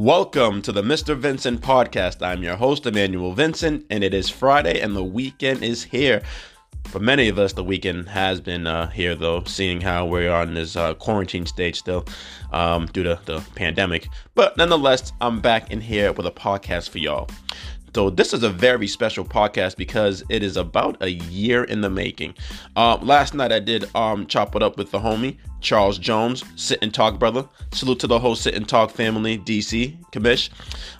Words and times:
Welcome 0.00 0.62
to 0.62 0.72
the 0.72 0.80
Mr. 0.80 1.14
Vincent 1.14 1.60
podcast. 1.60 2.26
I'm 2.26 2.42
your 2.42 2.56
host, 2.56 2.86
Emmanuel 2.86 3.34
Vincent, 3.34 3.84
and 3.90 4.02
it 4.02 4.14
is 4.14 4.30
Friday 4.30 4.80
and 4.80 4.96
the 4.96 5.04
weekend 5.04 5.62
is 5.62 5.84
here. 5.84 6.22
For 6.86 7.00
many 7.00 7.28
of 7.28 7.38
us, 7.38 7.52
the 7.52 7.62
weekend 7.62 8.08
has 8.08 8.40
been 8.40 8.66
uh, 8.66 8.88
here, 8.88 9.14
though, 9.14 9.44
seeing 9.44 9.82
how 9.82 10.06
we 10.06 10.26
are 10.26 10.42
in 10.42 10.54
this 10.54 10.74
uh, 10.74 10.94
quarantine 10.94 11.44
stage 11.44 11.76
still 11.80 12.06
um, 12.50 12.86
due 12.86 13.02
to 13.02 13.20
the 13.26 13.44
pandemic. 13.56 14.08
But 14.34 14.56
nonetheless, 14.56 15.12
I'm 15.20 15.38
back 15.38 15.70
in 15.70 15.82
here 15.82 16.14
with 16.14 16.26
a 16.26 16.30
podcast 16.30 16.88
for 16.88 16.96
y'all. 16.96 17.28
So 17.94 18.10
this 18.10 18.32
is 18.32 18.42
a 18.42 18.50
very 18.50 18.86
special 18.86 19.24
podcast 19.24 19.76
because 19.76 20.22
it 20.28 20.42
is 20.42 20.56
about 20.56 20.96
a 21.02 21.10
year 21.10 21.64
in 21.64 21.80
the 21.80 21.90
making. 21.90 22.34
Uh, 22.76 22.96
last 22.96 23.34
night 23.34 23.52
I 23.52 23.58
did 23.58 23.94
um, 23.96 24.26
chop 24.26 24.54
it 24.54 24.62
up 24.62 24.76
with 24.76 24.90
the 24.90 24.98
homie 24.98 25.36
Charles 25.60 25.98
Jones, 25.98 26.44
sit 26.56 26.78
and 26.82 26.92
talk 26.92 27.18
brother. 27.18 27.46
Salute 27.72 28.00
to 28.00 28.06
the 28.06 28.18
whole 28.18 28.34
sit 28.34 28.54
and 28.54 28.68
talk 28.68 28.90
family, 28.90 29.38
DC 29.38 29.96
commish. 30.10 30.50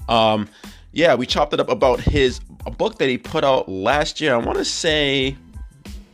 Um, 0.08 0.48
yeah, 0.92 1.14
we 1.14 1.26
chopped 1.26 1.54
it 1.54 1.60
up 1.60 1.68
about 1.68 2.00
his 2.00 2.40
book 2.76 2.98
that 2.98 3.08
he 3.08 3.16
put 3.16 3.44
out 3.44 3.68
last 3.68 4.20
year. 4.20 4.34
I 4.34 4.38
want 4.38 4.58
to 4.58 4.64
say 4.64 5.36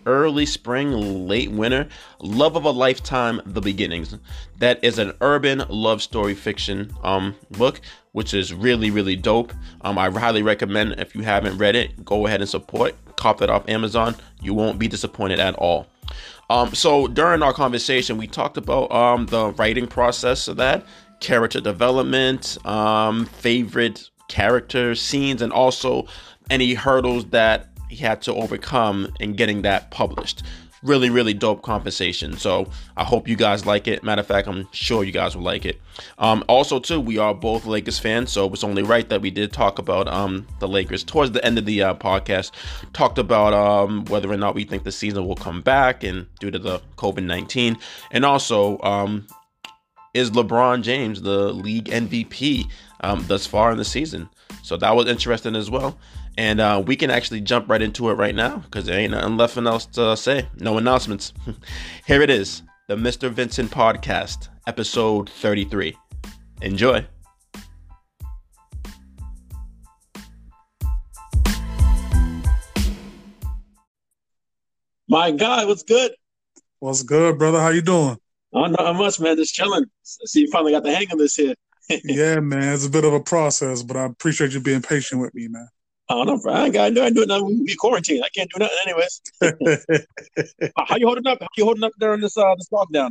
early 0.06 0.46
spring, 0.46 0.92
late 1.28 1.50
winter. 1.50 1.88
Love 2.20 2.56
of 2.56 2.64
a 2.64 2.70
Lifetime: 2.70 3.42
The 3.44 3.60
Beginnings. 3.60 4.16
That 4.58 4.82
is 4.82 4.98
an 4.98 5.12
urban 5.20 5.64
love 5.68 6.00
story 6.00 6.34
fiction 6.34 6.94
um, 7.02 7.34
book 7.50 7.80
which 8.16 8.32
is 8.32 8.54
really, 8.54 8.90
really 8.90 9.14
dope. 9.14 9.52
Um, 9.82 9.98
I 9.98 10.08
highly 10.08 10.40
recommend 10.40 10.92
if 10.92 11.14
you 11.14 11.20
haven't 11.20 11.58
read 11.58 11.76
it, 11.76 12.02
go 12.02 12.26
ahead 12.26 12.40
and 12.40 12.48
support. 12.48 12.94
Cop 13.16 13.42
it 13.42 13.50
off 13.50 13.68
Amazon. 13.68 14.16
You 14.40 14.54
won't 14.54 14.78
be 14.78 14.88
disappointed 14.88 15.38
at 15.38 15.54
all. 15.56 15.86
Um, 16.48 16.74
so 16.74 17.08
during 17.08 17.42
our 17.42 17.52
conversation, 17.52 18.16
we 18.16 18.26
talked 18.26 18.56
about 18.56 18.90
um, 18.90 19.26
the 19.26 19.50
writing 19.50 19.86
process 19.86 20.48
of 20.48 20.56
that, 20.56 20.86
character 21.20 21.60
development, 21.60 22.56
um, 22.66 23.26
favorite 23.26 24.08
character 24.28 24.94
scenes, 24.94 25.42
and 25.42 25.52
also 25.52 26.06
any 26.48 26.72
hurdles 26.72 27.26
that 27.26 27.68
he 27.88 27.96
had 27.96 28.22
to 28.22 28.34
overcome 28.34 29.12
in 29.20 29.34
getting 29.34 29.62
that 29.62 29.90
published 29.90 30.42
really, 30.82 31.10
really 31.10 31.34
dope 31.34 31.62
conversation. 31.62 32.36
So 32.36 32.68
I 32.96 33.04
hope 33.04 33.28
you 33.28 33.36
guys 33.36 33.66
like 33.66 33.88
it. 33.88 34.02
Matter 34.02 34.20
of 34.20 34.26
fact, 34.26 34.48
I'm 34.48 34.68
sure 34.72 35.04
you 35.04 35.12
guys 35.12 35.36
will 35.36 35.42
like 35.42 35.64
it. 35.64 35.80
Um, 36.18 36.44
also, 36.48 36.78
too, 36.78 37.00
we 37.00 37.18
are 37.18 37.34
both 37.34 37.66
Lakers 37.66 37.98
fans, 37.98 38.30
so 38.30 38.50
it's 38.52 38.64
only 38.64 38.82
right 38.82 39.08
that 39.08 39.20
we 39.20 39.30
did 39.30 39.52
talk 39.52 39.78
about 39.78 40.08
um, 40.08 40.46
the 40.60 40.68
Lakers 40.68 41.02
towards 41.04 41.32
the 41.32 41.44
end 41.44 41.58
of 41.58 41.66
the 41.66 41.82
uh, 41.82 41.94
podcast. 41.94 42.52
Talked 42.92 43.18
about 43.18 43.52
um, 43.52 44.04
whether 44.06 44.30
or 44.30 44.36
not 44.36 44.54
we 44.54 44.64
think 44.64 44.84
the 44.84 44.92
season 44.92 45.26
will 45.26 45.36
come 45.36 45.62
back, 45.62 46.04
and 46.04 46.26
due 46.38 46.50
to 46.50 46.58
the 46.58 46.80
COVID 46.96 47.24
19, 47.24 47.76
and 48.10 48.24
also 48.24 48.78
um, 48.80 49.26
is 50.14 50.30
LeBron 50.30 50.82
James 50.82 51.22
the 51.22 51.52
league 51.52 51.86
MVP 51.86 52.70
um, 53.00 53.24
thus 53.26 53.46
far 53.46 53.72
in 53.72 53.78
the 53.78 53.84
season? 53.84 54.28
So 54.62 54.76
that 54.76 54.96
was 54.96 55.06
interesting 55.06 55.56
as 55.56 55.70
well. 55.70 55.98
And 56.38 56.60
uh, 56.60 56.82
we 56.84 56.96
can 56.96 57.10
actually 57.10 57.40
jump 57.40 57.68
right 57.68 57.80
into 57.80 58.10
it 58.10 58.14
right 58.14 58.34
now 58.34 58.58
because 58.58 58.84
there 58.84 58.98
ain't 58.98 59.12
nothing 59.12 59.36
left 59.36 59.56
else 59.56 59.86
to 59.86 60.16
say. 60.16 60.48
No 60.58 60.76
announcements. 60.78 61.32
Here 62.06 62.20
it 62.20 62.30
is 62.30 62.62
the 62.88 62.96
Mr. 62.96 63.30
Vincent 63.30 63.70
Podcast, 63.70 64.48
episode 64.66 65.28
33. 65.30 65.96
Enjoy. 66.62 67.06
My 75.08 75.30
God, 75.30 75.68
what's 75.68 75.82
good? 75.82 76.12
What's 76.80 77.02
good, 77.02 77.38
brother? 77.38 77.60
How 77.60 77.70
you 77.70 77.82
doing? 77.82 78.18
Oh, 78.52 78.66
not 78.66 78.96
much, 78.96 79.20
man. 79.20 79.36
Just 79.36 79.54
chilling. 79.54 79.84
See, 80.02 80.40
you 80.40 80.50
finally 80.50 80.72
got 80.72 80.82
the 80.82 80.94
hang 80.94 81.10
of 81.12 81.18
this 81.18 81.34
here. 81.34 81.54
Yeah, 81.88 82.40
man. 82.40 82.74
It's 82.74 82.86
a 82.86 82.90
bit 82.90 83.04
of 83.04 83.12
a 83.12 83.20
process, 83.20 83.82
but 83.82 83.96
I 83.96 84.04
appreciate 84.04 84.52
you 84.52 84.60
being 84.60 84.82
patient 84.82 85.20
with 85.20 85.34
me, 85.34 85.48
man. 85.48 85.68
I 86.08 86.14
don't 86.14 86.26
know, 86.26 86.38
bro. 86.38 86.52
I 86.52 86.64
ain't 86.66 86.74
got 86.74 86.88
to 86.88 87.10
do 87.10 87.26
nothing. 87.26 87.64
We 87.66 87.74
quarantine. 87.74 88.22
I 88.22 88.28
can't 88.28 88.50
do 88.54 88.60
nothing, 88.60 88.76
anyways. 88.86 89.22
How 90.76 90.96
you 90.96 91.06
holding 91.06 91.26
up? 91.26 91.38
How 91.40 91.48
you 91.56 91.64
holding 91.64 91.82
up 91.82 91.92
during 91.98 92.20
this 92.20 92.36
uh 92.36 92.54
this 92.56 92.68
lockdown? 92.72 93.10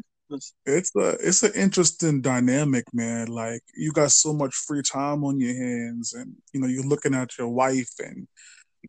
It's 0.66 0.96
a 0.96 1.10
it's 1.22 1.44
an 1.44 1.52
interesting 1.56 2.22
dynamic, 2.22 2.86
man. 2.94 3.28
Like 3.28 3.62
you 3.76 3.92
got 3.92 4.12
so 4.12 4.34
much 4.34 4.56
free 4.56 4.82
time 4.82 5.24
on 5.24 5.40
your 5.40 5.54
hands, 5.54 6.14
and 6.14 6.36
you 6.54 6.60
know 6.60 6.68
you're 6.68 6.86
looking 6.86 7.14
at 7.14 7.38
your 7.38 7.50
wife 7.50 7.92
and 8.00 8.28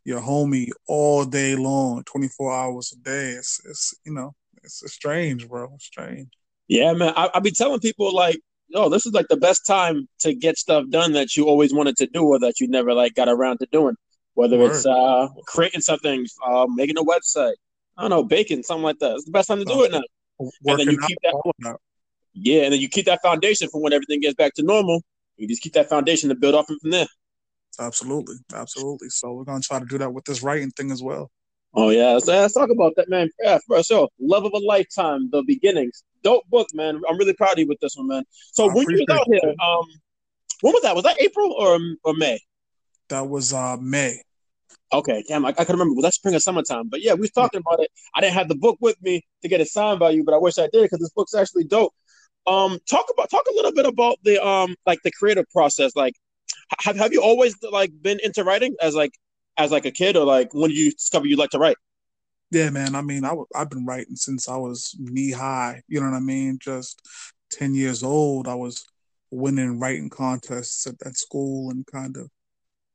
your 0.04 0.20
homie 0.20 0.68
all 0.86 1.24
day 1.24 1.56
long, 1.56 2.04
24 2.04 2.54
hours 2.54 2.92
a 2.92 3.02
day. 3.02 3.30
It's 3.32 3.60
it's 3.68 3.94
you 4.04 4.12
know 4.14 4.34
it's, 4.62 4.82
it's 4.82 4.94
strange, 4.94 5.48
bro. 5.48 5.72
It's 5.74 5.86
strange. 5.86 6.28
Yeah, 6.68 6.92
man. 6.94 7.12
I, 7.16 7.30
I 7.34 7.40
be 7.40 7.50
telling 7.50 7.80
people 7.80 8.14
like 8.14 8.40
oh, 8.74 8.88
this 8.88 9.06
is 9.06 9.12
like 9.12 9.28
the 9.28 9.36
best 9.36 9.66
time 9.66 10.08
to 10.20 10.34
get 10.34 10.58
stuff 10.58 10.84
done 10.90 11.12
that 11.12 11.36
you 11.36 11.46
always 11.46 11.72
wanted 11.72 11.96
to 11.96 12.06
do 12.06 12.24
or 12.24 12.38
that 12.40 12.60
you 12.60 12.68
never 12.68 12.92
like 12.92 13.14
got 13.14 13.28
around 13.28 13.58
to 13.58 13.66
doing. 13.72 13.94
Whether 14.34 14.58
Word. 14.58 14.72
it's 14.72 14.86
uh, 14.86 15.28
creating 15.46 15.80
something, 15.80 16.26
uh, 16.46 16.66
making 16.74 16.98
a 16.98 17.02
website, 17.02 17.54
I 17.96 18.02
don't 18.02 18.10
know, 18.10 18.24
baking, 18.24 18.62
something 18.64 18.84
like 18.84 18.98
that. 18.98 19.14
It's 19.14 19.24
the 19.24 19.30
best 19.30 19.48
time 19.48 19.58
to 19.58 19.64
do 19.64 19.84
it 19.84 19.92
now. 19.92 20.02
and 20.38 20.78
then 20.78 20.90
you 20.90 20.98
keep 20.98 21.18
that. 21.22 21.76
Yeah, 22.34 22.64
and 22.64 22.74
then 22.74 22.80
you 22.80 22.88
keep 22.88 23.06
that 23.06 23.22
foundation 23.22 23.68
for 23.70 23.80
when 23.80 23.94
everything 23.94 24.20
gets 24.20 24.34
back 24.34 24.52
to 24.54 24.62
normal. 24.62 25.02
You 25.38 25.48
just 25.48 25.62
keep 25.62 25.72
that 25.72 25.88
foundation 25.88 26.28
to 26.28 26.34
build 26.34 26.54
off 26.54 26.68
of 26.68 26.76
from 26.80 26.90
there. 26.90 27.06
Absolutely, 27.78 28.36
absolutely. 28.54 29.08
So 29.08 29.32
we're 29.32 29.44
gonna 29.44 29.60
try 29.60 29.78
to 29.78 29.86
do 29.86 29.98
that 29.98 30.12
with 30.12 30.24
this 30.24 30.42
writing 30.42 30.70
thing 30.70 30.90
as 30.90 31.02
well. 31.02 31.30
Oh 31.74 31.90
yeah, 31.90 32.18
so 32.18 32.32
let's 32.32 32.54
talk 32.54 32.70
about 32.70 32.92
that, 32.96 33.08
man. 33.08 33.28
Yeah, 33.42 33.58
for 33.66 33.82
sure. 33.82 34.08
Love 34.20 34.44
of 34.44 34.52
a 34.54 34.58
lifetime, 34.58 35.28
the 35.30 35.42
beginnings. 35.46 36.04
Dope 36.26 36.50
book, 36.50 36.66
man. 36.74 37.00
I'm 37.08 37.16
really 37.18 37.34
proud 37.34 37.52
of 37.52 37.60
you 37.60 37.68
with 37.68 37.78
this 37.78 37.94
one, 37.96 38.08
man. 38.08 38.24
So 38.52 38.68
I 38.68 38.74
when 38.74 38.84
you 38.90 39.04
was 39.08 39.16
out 39.16 39.28
here, 39.30 39.54
um, 39.62 39.84
when 40.60 40.72
was 40.72 40.82
that? 40.82 40.96
Was 40.96 41.04
that 41.04 41.22
April 41.22 41.52
or 41.52 41.78
or 42.02 42.14
May? 42.14 42.40
That 43.10 43.28
was 43.28 43.52
uh 43.52 43.76
May. 43.80 44.20
Okay, 44.92 45.22
damn, 45.28 45.46
I, 45.46 45.50
I 45.50 45.64
can 45.64 45.74
remember. 45.74 45.94
Was 45.94 46.02
that 46.02 46.14
spring 46.14 46.34
or 46.34 46.40
summertime? 46.40 46.88
But 46.88 47.00
yeah, 47.00 47.14
we 47.14 47.20
was 47.20 47.30
talking 47.30 47.60
about 47.60 47.78
it. 47.78 47.92
I 48.16 48.20
didn't 48.20 48.34
have 48.34 48.48
the 48.48 48.56
book 48.56 48.76
with 48.80 49.00
me 49.02 49.22
to 49.42 49.48
get 49.48 49.60
it 49.60 49.68
signed 49.68 50.00
by 50.00 50.10
you, 50.10 50.24
but 50.24 50.34
I 50.34 50.38
wish 50.38 50.58
I 50.58 50.68
did 50.72 50.82
because 50.82 50.98
this 50.98 51.10
book's 51.10 51.32
actually 51.32 51.62
dope. 51.62 51.94
Um, 52.48 52.80
talk 52.90 53.06
about 53.12 53.30
talk 53.30 53.44
a 53.48 53.54
little 53.54 53.72
bit 53.72 53.86
about 53.86 54.16
the 54.24 54.44
um 54.44 54.74
like 54.84 54.98
the 55.04 55.12
creative 55.12 55.48
process. 55.50 55.94
Like, 55.94 56.14
have 56.80 56.96
have 56.96 57.12
you 57.12 57.22
always 57.22 57.54
like 57.70 57.92
been 58.02 58.18
into 58.24 58.42
writing 58.42 58.74
as 58.82 58.96
like 58.96 59.12
as 59.58 59.70
like 59.70 59.84
a 59.84 59.92
kid, 59.92 60.16
or 60.16 60.24
like 60.24 60.52
when 60.54 60.70
did 60.70 60.76
you 60.76 60.90
discover 60.90 61.26
you 61.28 61.36
like 61.36 61.50
to 61.50 61.60
write? 61.60 61.76
Yeah, 62.50 62.70
man. 62.70 62.94
I 62.94 63.02
mean, 63.02 63.24
I 63.24 63.30
w- 63.30 63.46
I've 63.54 63.70
been 63.70 63.84
writing 63.84 64.16
since 64.16 64.48
I 64.48 64.56
was 64.56 64.94
knee 64.98 65.32
high. 65.32 65.82
You 65.88 66.00
know 66.00 66.10
what 66.10 66.16
I 66.16 66.20
mean? 66.20 66.58
Just 66.60 67.02
ten 67.50 67.74
years 67.74 68.02
old, 68.02 68.46
I 68.48 68.54
was 68.54 68.86
winning 69.30 69.80
writing 69.80 70.08
contests 70.08 70.86
at, 70.86 70.94
at 71.04 71.16
school 71.16 71.70
and 71.70 71.84
kind 71.86 72.16
of, 72.16 72.30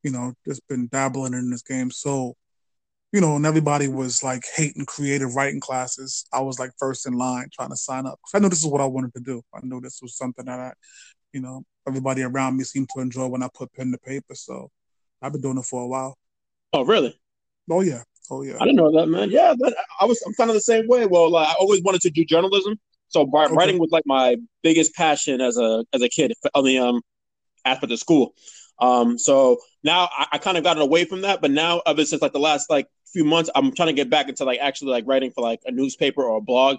you 0.04 0.12
know, 0.12 0.34
just 0.48 0.68
been 0.68 0.88
dabbling 0.92 1.34
in 1.34 1.50
this 1.52 1.64
game. 1.64 1.92
So, 1.92 2.36
you 3.14 3.22
know, 3.22 3.36
and 3.38 3.46
everybody 3.46 3.88
was 3.90 4.24
like 4.24 4.44
hating 4.56 4.86
creative 4.86 5.36
writing 5.36 5.60
classes. 5.62 6.26
I 6.34 6.42
was 6.42 6.60
like 6.60 6.72
first 6.80 7.08
in 7.08 7.14
line 7.14 7.50
trying 7.54 7.70
to 7.72 7.78
sign 7.78 8.08
up. 8.08 8.20
I 8.34 8.40
knew 8.40 8.50
this 8.50 8.60
is 8.64 8.68
what 8.68 8.82
I 8.82 8.86
wanted 8.86 9.14
to 9.16 9.22
do. 9.22 9.44
I 9.54 9.60
knew 9.64 9.82
this 9.82 10.00
was 10.02 10.18
something 10.18 10.46
that 10.46 10.60
I, 10.60 10.74
you 11.34 11.42
know, 11.42 11.64
everybody 11.88 12.24
around 12.24 12.58
me 12.58 12.64
seemed 12.66 12.90
to 12.96 13.02
enjoy 13.02 13.28
when 13.28 13.44
I 13.44 13.50
put 13.54 13.74
pen 13.74 13.92
to 13.92 13.98
paper. 14.00 14.36
So 14.36 14.72
I've 15.22 15.34
been 15.34 15.42
doing 15.42 15.58
it 15.60 15.66
for 15.66 15.84
a 15.84 15.88
while. 15.88 16.18
Oh, 16.74 16.86
really? 16.86 17.20
Oh 17.70 17.82
yeah. 17.82 18.04
Oh 18.32 18.44
yeah. 18.44 18.56
I 18.56 18.66
didn't 18.66 18.78
know 18.78 18.92
that, 18.98 19.08
man. 19.08 19.30
Yeah, 19.30 19.54
but 19.60 19.76
I 20.00 20.06
was 20.06 20.24
I'm 20.26 20.34
kind 20.34 20.50
of 20.50 20.54
the 20.54 20.62
same 20.62 20.88
way. 20.88 21.06
Well, 21.06 21.30
like, 21.30 21.50
I 21.50 21.54
always 21.60 21.84
wanted 21.84 22.00
to 22.02 22.10
do 22.10 22.24
journalism, 22.24 22.80
so 23.10 23.22
okay. 23.22 23.54
writing 23.54 23.78
was 23.78 23.92
like 23.92 24.06
my 24.06 24.38
biggest 24.64 24.96
passion 24.96 25.42
as 25.42 25.58
a 25.58 25.84
as 25.94 26.02
a 26.02 26.08
kid 26.08 26.34
on 26.56 26.64
the 26.64 26.80
um 26.80 27.02
aspect 27.66 27.92
of 27.92 28.00
school. 28.00 28.34
Um, 28.80 29.20
so 29.20 29.58
now 29.84 30.10
I, 30.18 30.28
I 30.32 30.38
kind 30.38 30.58
of 30.58 30.64
gotten 30.64 30.82
away 30.82 31.04
from 31.04 31.22
that, 31.22 31.42
but 31.42 31.52
now 31.52 31.82
ever 31.86 32.06
since 32.06 32.22
like 32.22 32.32
the 32.32 32.40
last 32.40 32.70
like 32.70 32.88
few 33.12 33.26
months, 33.26 33.50
I'm 33.54 33.76
trying 33.76 33.90
to 33.90 33.94
get 33.94 34.10
back 34.10 34.30
into 34.30 34.46
like 34.46 34.60
actually 34.62 34.92
like 34.92 35.04
writing 35.06 35.32
for 35.32 35.42
like 35.42 35.60
a 35.66 35.72
newspaper 35.72 36.24
or 36.24 36.38
a 36.38 36.42
blog 36.42 36.78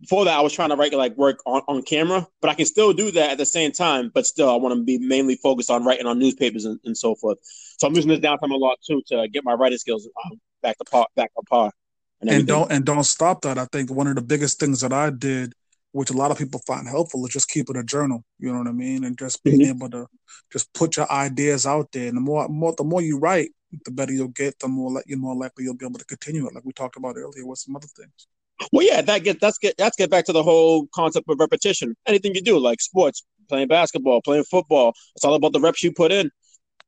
before 0.00 0.24
that, 0.26 0.36
I 0.36 0.40
was 0.40 0.52
trying 0.52 0.70
to 0.70 0.76
write 0.76 0.92
like 0.92 1.16
work 1.16 1.40
on, 1.46 1.62
on 1.68 1.82
camera, 1.82 2.26
but 2.40 2.50
I 2.50 2.54
can 2.54 2.66
still 2.66 2.92
do 2.92 3.10
that 3.12 3.30
at 3.30 3.38
the 3.38 3.46
same 3.46 3.72
time. 3.72 4.10
But 4.12 4.26
still, 4.26 4.50
I 4.50 4.56
want 4.56 4.76
to 4.76 4.82
be 4.82 4.98
mainly 4.98 5.36
focused 5.36 5.70
on 5.70 5.84
writing 5.84 6.06
on 6.06 6.18
newspapers 6.18 6.64
and, 6.64 6.78
and 6.84 6.96
so 6.96 7.14
forth. 7.14 7.38
So 7.78 7.86
I'm 7.86 7.94
using 7.94 8.10
this 8.10 8.20
downtime 8.20 8.52
a 8.52 8.56
lot 8.56 8.78
too 8.86 9.02
to 9.08 9.28
get 9.28 9.44
my 9.44 9.54
writing 9.54 9.78
skills 9.78 10.08
um, 10.24 10.40
back 10.66 10.78
to 10.78 10.84
par, 10.84 11.06
back 11.14 11.30
on 11.36 11.44
par. 11.44 11.72
And, 12.20 12.30
and, 12.30 12.46
don't 12.46 12.72
and 12.72 12.84
don't 12.84 13.04
stop 13.04 13.42
that. 13.42 13.58
I 13.58 13.66
think 13.66 13.90
one 13.90 14.06
of 14.06 14.16
the 14.16 14.22
biggest 14.22 14.58
things 14.58 14.80
that 14.80 14.92
I 14.92 15.10
did, 15.10 15.52
which 15.92 16.10
a 16.10 16.14
lot 16.14 16.30
of 16.30 16.38
people 16.38 16.60
find 16.66 16.88
helpful, 16.88 17.24
is 17.26 17.32
just 17.32 17.48
keeping 17.48 17.76
a 17.76 17.84
journal. 17.84 18.24
You 18.38 18.52
know 18.52 18.58
what 18.58 18.68
I 18.68 18.72
mean, 18.72 19.04
and 19.04 19.18
just 19.18 19.44
being 19.44 19.60
mm-hmm. 19.60 19.76
able 19.76 19.90
to 19.90 20.06
just 20.52 20.72
put 20.72 20.96
your 20.96 21.10
ideas 21.12 21.66
out 21.66 21.92
there. 21.92 22.08
And 22.08 22.16
the 22.16 22.20
more, 22.20 22.48
more 22.48 22.74
the 22.76 22.84
more 22.84 23.02
you 23.02 23.18
write, 23.18 23.50
the 23.84 23.90
better 23.90 24.12
you'll 24.12 24.28
get. 24.28 24.58
The 24.58 24.68
more 24.68 25.02
you're 25.06 25.18
more 25.18 25.36
likely 25.36 25.64
you'll 25.64 25.76
be 25.76 25.86
able 25.86 25.98
to 25.98 26.04
continue 26.06 26.46
it, 26.46 26.54
like 26.54 26.64
we 26.64 26.72
talked 26.72 26.96
about 26.96 27.16
earlier 27.16 27.46
with 27.46 27.58
some 27.58 27.76
other 27.76 27.88
things. 27.96 28.28
Well, 28.72 28.86
yeah, 28.86 29.02
that 29.02 29.22
get 29.22 29.40
that's 29.40 29.58
get 29.58 29.76
that's 29.76 29.96
get 29.96 30.10
back 30.10 30.24
to 30.26 30.32
the 30.32 30.42
whole 30.42 30.88
concept 30.94 31.28
of 31.28 31.38
repetition. 31.38 31.94
Anything 32.06 32.34
you 32.34 32.40
do, 32.40 32.58
like 32.58 32.80
sports, 32.80 33.22
playing 33.48 33.68
basketball, 33.68 34.22
playing 34.22 34.44
football, 34.44 34.94
it's 35.14 35.24
all 35.24 35.34
about 35.34 35.52
the 35.52 35.60
reps 35.60 35.82
you 35.82 35.92
put 35.92 36.10
in. 36.10 36.30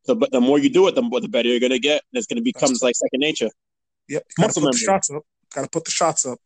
The 0.07 0.17
the 0.33 0.41
more 0.41 0.59
you 0.59 0.71
do 0.71 0.89
it, 0.89 0.95
the 0.95 1.03
more 1.03 1.21
the 1.21 1.29
better 1.29 1.49
you're 1.49 1.61
gonna 1.61 1.79
get. 1.79 2.03
And 2.11 2.19
it's 2.19 2.27
gonna 2.27 2.41
become 2.41 2.73
like 2.81 2.97
second 2.97 3.21
nature. 3.21 3.51
Yep, 4.09 4.25
gotta 4.39 4.61
put 4.61 4.73
the 4.73 4.79
shots 4.79 5.11
up. 5.11 5.23
Gotta 5.55 5.69
put 5.69 5.85
the 5.85 5.91
shots 5.91 6.27
up. 6.27 6.39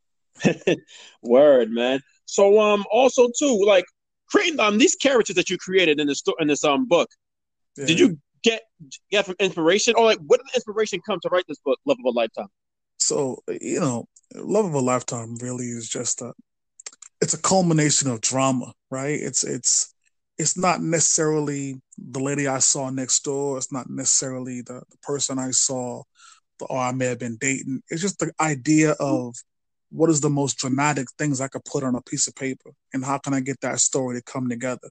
Word, 1.22 1.70
man. 1.70 2.00
So 2.24 2.60
um, 2.60 2.84
also 2.90 3.28
too, 3.38 3.62
like 3.66 3.84
creating 4.28 4.58
um 4.60 4.78
these 4.78 4.96
characters 4.96 5.36
that 5.36 5.50
you 5.50 5.58
created 5.58 6.00
in 6.00 6.06
this 6.06 6.22
in 6.40 6.48
this 6.48 6.64
um 6.64 6.86
book. 6.86 7.08
Yeah. 7.76 7.86
Did 7.86 8.00
you 8.00 8.18
get 8.42 8.62
get 9.10 9.26
from 9.26 9.36
inspiration 9.38 9.94
or 9.96 10.04
like 10.04 10.18
where 10.26 10.38
did 10.38 10.46
the 10.46 10.56
inspiration 10.56 11.00
come 11.06 11.18
to 11.22 11.28
write 11.30 11.44
this 11.48 11.58
book, 11.64 11.78
Love 11.86 11.98
of 12.04 12.14
a 12.14 12.16
Lifetime? 12.16 12.48
So 12.98 13.42
you 13.48 13.80
know, 13.80 14.06
love 14.34 14.66
of 14.66 14.74
a 14.74 14.80
lifetime 14.80 15.36
really 15.36 15.66
is 15.66 15.88
just 15.88 16.22
a. 16.22 16.32
It's 17.20 17.34
a 17.34 17.40
culmination 17.40 18.10
of 18.10 18.20
drama, 18.20 18.72
right? 18.90 19.18
It's 19.20 19.44
it's 19.44 19.94
it's 20.38 20.56
not 20.56 20.82
necessarily 20.82 21.80
the 21.96 22.20
lady 22.20 22.48
I 22.48 22.58
saw 22.58 22.90
next 22.90 23.22
door. 23.22 23.58
It's 23.58 23.72
not 23.72 23.88
necessarily 23.88 24.62
the, 24.62 24.82
the 24.90 24.96
person 25.02 25.38
I 25.38 25.50
saw, 25.52 26.02
or 26.68 26.78
I 26.78 26.92
may 26.92 27.06
have 27.06 27.18
been 27.18 27.36
dating. 27.40 27.82
It's 27.88 28.02
just 28.02 28.18
the 28.18 28.32
idea 28.40 28.92
of 29.00 29.34
what 29.90 30.10
is 30.10 30.20
the 30.20 30.30
most 30.30 30.58
dramatic 30.58 31.06
things 31.18 31.40
I 31.40 31.48
could 31.48 31.64
put 31.64 31.84
on 31.84 31.94
a 31.94 32.02
piece 32.02 32.26
of 32.26 32.34
paper, 32.34 32.72
and 32.92 33.04
how 33.04 33.18
can 33.18 33.34
I 33.34 33.40
get 33.40 33.60
that 33.60 33.80
story 33.80 34.16
to 34.16 34.22
come 34.22 34.48
together? 34.48 34.88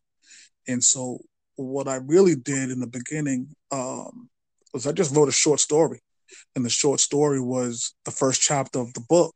And 0.68 0.84
so, 0.84 1.20
what 1.56 1.88
I 1.88 1.96
really 1.96 2.36
did 2.36 2.70
in 2.70 2.80
the 2.80 2.88
beginning 2.88 3.56
um, 3.72 4.30
was 4.74 4.88
I 4.88 4.92
just 4.92 5.16
wrote 5.16 5.30
a 5.30 5.34
short 5.34 5.60
story, 5.60 6.02
and 6.56 6.64
the 6.64 6.70
short 6.70 7.00
story 7.00 7.40
was 7.40 7.94
the 8.06 8.12
first 8.12 8.42
chapter 8.42 8.80
of 8.80 8.94
the 8.94 9.02
book. 9.02 9.36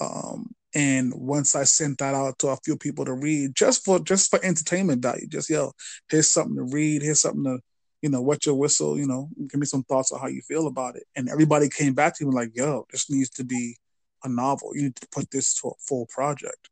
Um, 0.00 0.50
and 0.74 1.12
once 1.14 1.56
I 1.56 1.64
sent 1.64 1.98
that 1.98 2.14
out 2.14 2.38
to 2.40 2.48
a 2.48 2.58
few 2.64 2.76
people 2.76 3.04
to 3.06 3.14
read, 3.14 3.54
just 3.54 3.84
for 3.84 3.98
just 3.98 4.30
for 4.30 4.44
entertainment 4.44 5.02
value, 5.02 5.26
just 5.26 5.48
yo, 5.48 5.72
here's 6.10 6.30
something 6.30 6.56
to 6.56 6.62
read, 6.64 7.02
here's 7.02 7.22
something 7.22 7.44
to, 7.44 7.58
you 8.02 8.08
know, 8.08 8.20
wet 8.20 8.46
your 8.46 8.54
whistle, 8.54 8.98
you 8.98 9.06
know, 9.06 9.28
give 9.48 9.60
me 9.60 9.66
some 9.66 9.82
thoughts 9.84 10.12
on 10.12 10.20
how 10.20 10.28
you 10.28 10.42
feel 10.42 10.66
about 10.66 10.96
it. 10.96 11.04
And 11.16 11.28
everybody 11.28 11.68
came 11.68 11.94
back 11.94 12.16
to 12.18 12.24
me 12.24 12.32
like, 12.32 12.50
yo, 12.54 12.86
this 12.90 13.10
needs 13.10 13.30
to 13.30 13.44
be 13.44 13.76
a 14.24 14.28
novel. 14.28 14.72
You 14.74 14.84
need 14.84 14.96
to 14.96 15.08
put 15.10 15.30
this 15.30 15.54
to 15.60 15.68
a 15.68 15.72
full 15.80 16.06
project. 16.06 16.70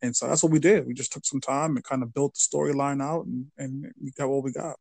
And 0.00 0.14
so 0.14 0.26
that's 0.26 0.42
what 0.42 0.52
we 0.52 0.58
did. 0.58 0.86
We 0.86 0.94
just 0.94 1.12
took 1.12 1.24
some 1.24 1.40
time 1.40 1.76
and 1.76 1.84
kind 1.84 2.02
of 2.02 2.12
built 2.12 2.34
the 2.34 2.40
storyline 2.40 3.02
out, 3.02 3.26
and 3.26 3.46
and 3.56 3.92
we 4.02 4.10
got 4.12 4.28
what 4.28 4.42
we 4.42 4.52
got. 4.52 4.76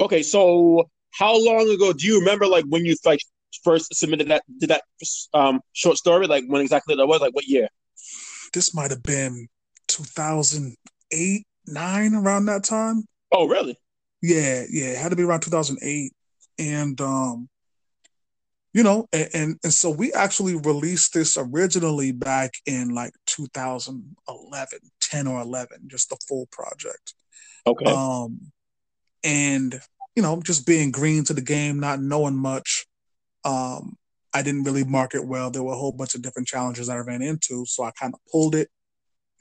Okay, 0.00 0.22
so 0.22 0.88
how 1.10 1.32
long 1.36 1.68
ago 1.70 1.92
do 1.92 2.06
you 2.06 2.18
remember 2.18 2.46
like 2.46 2.64
when 2.68 2.84
you 2.84 2.96
like 3.04 3.20
first 3.62 3.94
submitted 3.94 4.28
that 4.28 4.42
did 4.58 4.70
that 4.70 4.82
um 5.32 5.60
short 5.72 5.96
story? 5.96 6.26
Like 6.26 6.44
when 6.46 6.60
exactly 6.62 6.94
that 6.96 7.06
was? 7.06 7.20
Like 7.20 7.34
what 7.34 7.46
year? 7.46 7.68
This 8.52 8.74
might 8.74 8.90
have 8.90 9.02
been 9.02 9.48
2008, 9.88 11.46
nine 11.66 12.14
around 12.14 12.46
that 12.46 12.64
time. 12.64 13.04
Oh, 13.32 13.46
really? 13.46 13.76
Yeah, 14.26 14.64
yeah, 14.70 14.86
it 14.86 14.96
had 14.96 15.10
to 15.10 15.16
be 15.16 15.22
around 15.22 15.40
2008, 15.40 16.10
and 16.58 16.98
um, 17.02 17.46
you 18.72 18.82
know, 18.82 19.06
and, 19.12 19.28
and 19.34 19.56
and 19.62 19.74
so 19.74 19.90
we 19.90 20.14
actually 20.14 20.54
released 20.54 21.12
this 21.12 21.36
originally 21.36 22.10
back 22.10 22.52
in 22.64 22.88
like 22.88 23.12
2011, 23.26 24.78
10 25.02 25.26
or 25.26 25.42
11, 25.42 25.88
just 25.88 26.08
the 26.08 26.16
full 26.26 26.48
project. 26.50 27.12
Okay. 27.66 27.84
Um, 27.84 28.50
and 29.22 29.78
you 30.16 30.22
know, 30.22 30.40
just 30.40 30.66
being 30.66 30.90
green 30.90 31.24
to 31.24 31.34
the 31.34 31.42
game, 31.42 31.78
not 31.78 32.00
knowing 32.00 32.36
much. 32.36 32.86
Um, 33.44 33.98
I 34.32 34.40
didn't 34.40 34.64
really 34.64 34.84
market 34.84 35.26
well. 35.26 35.50
There 35.50 35.62
were 35.62 35.74
a 35.74 35.76
whole 35.76 35.92
bunch 35.92 36.14
of 36.14 36.22
different 36.22 36.48
challenges 36.48 36.86
that 36.86 36.96
I 36.96 37.00
ran 37.00 37.20
into, 37.20 37.66
so 37.66 37.84
I 37.84 37.90
kind 37.90 38.14
of 38.14 38.20
pulled 38.32 38.54
it 38.54 38.70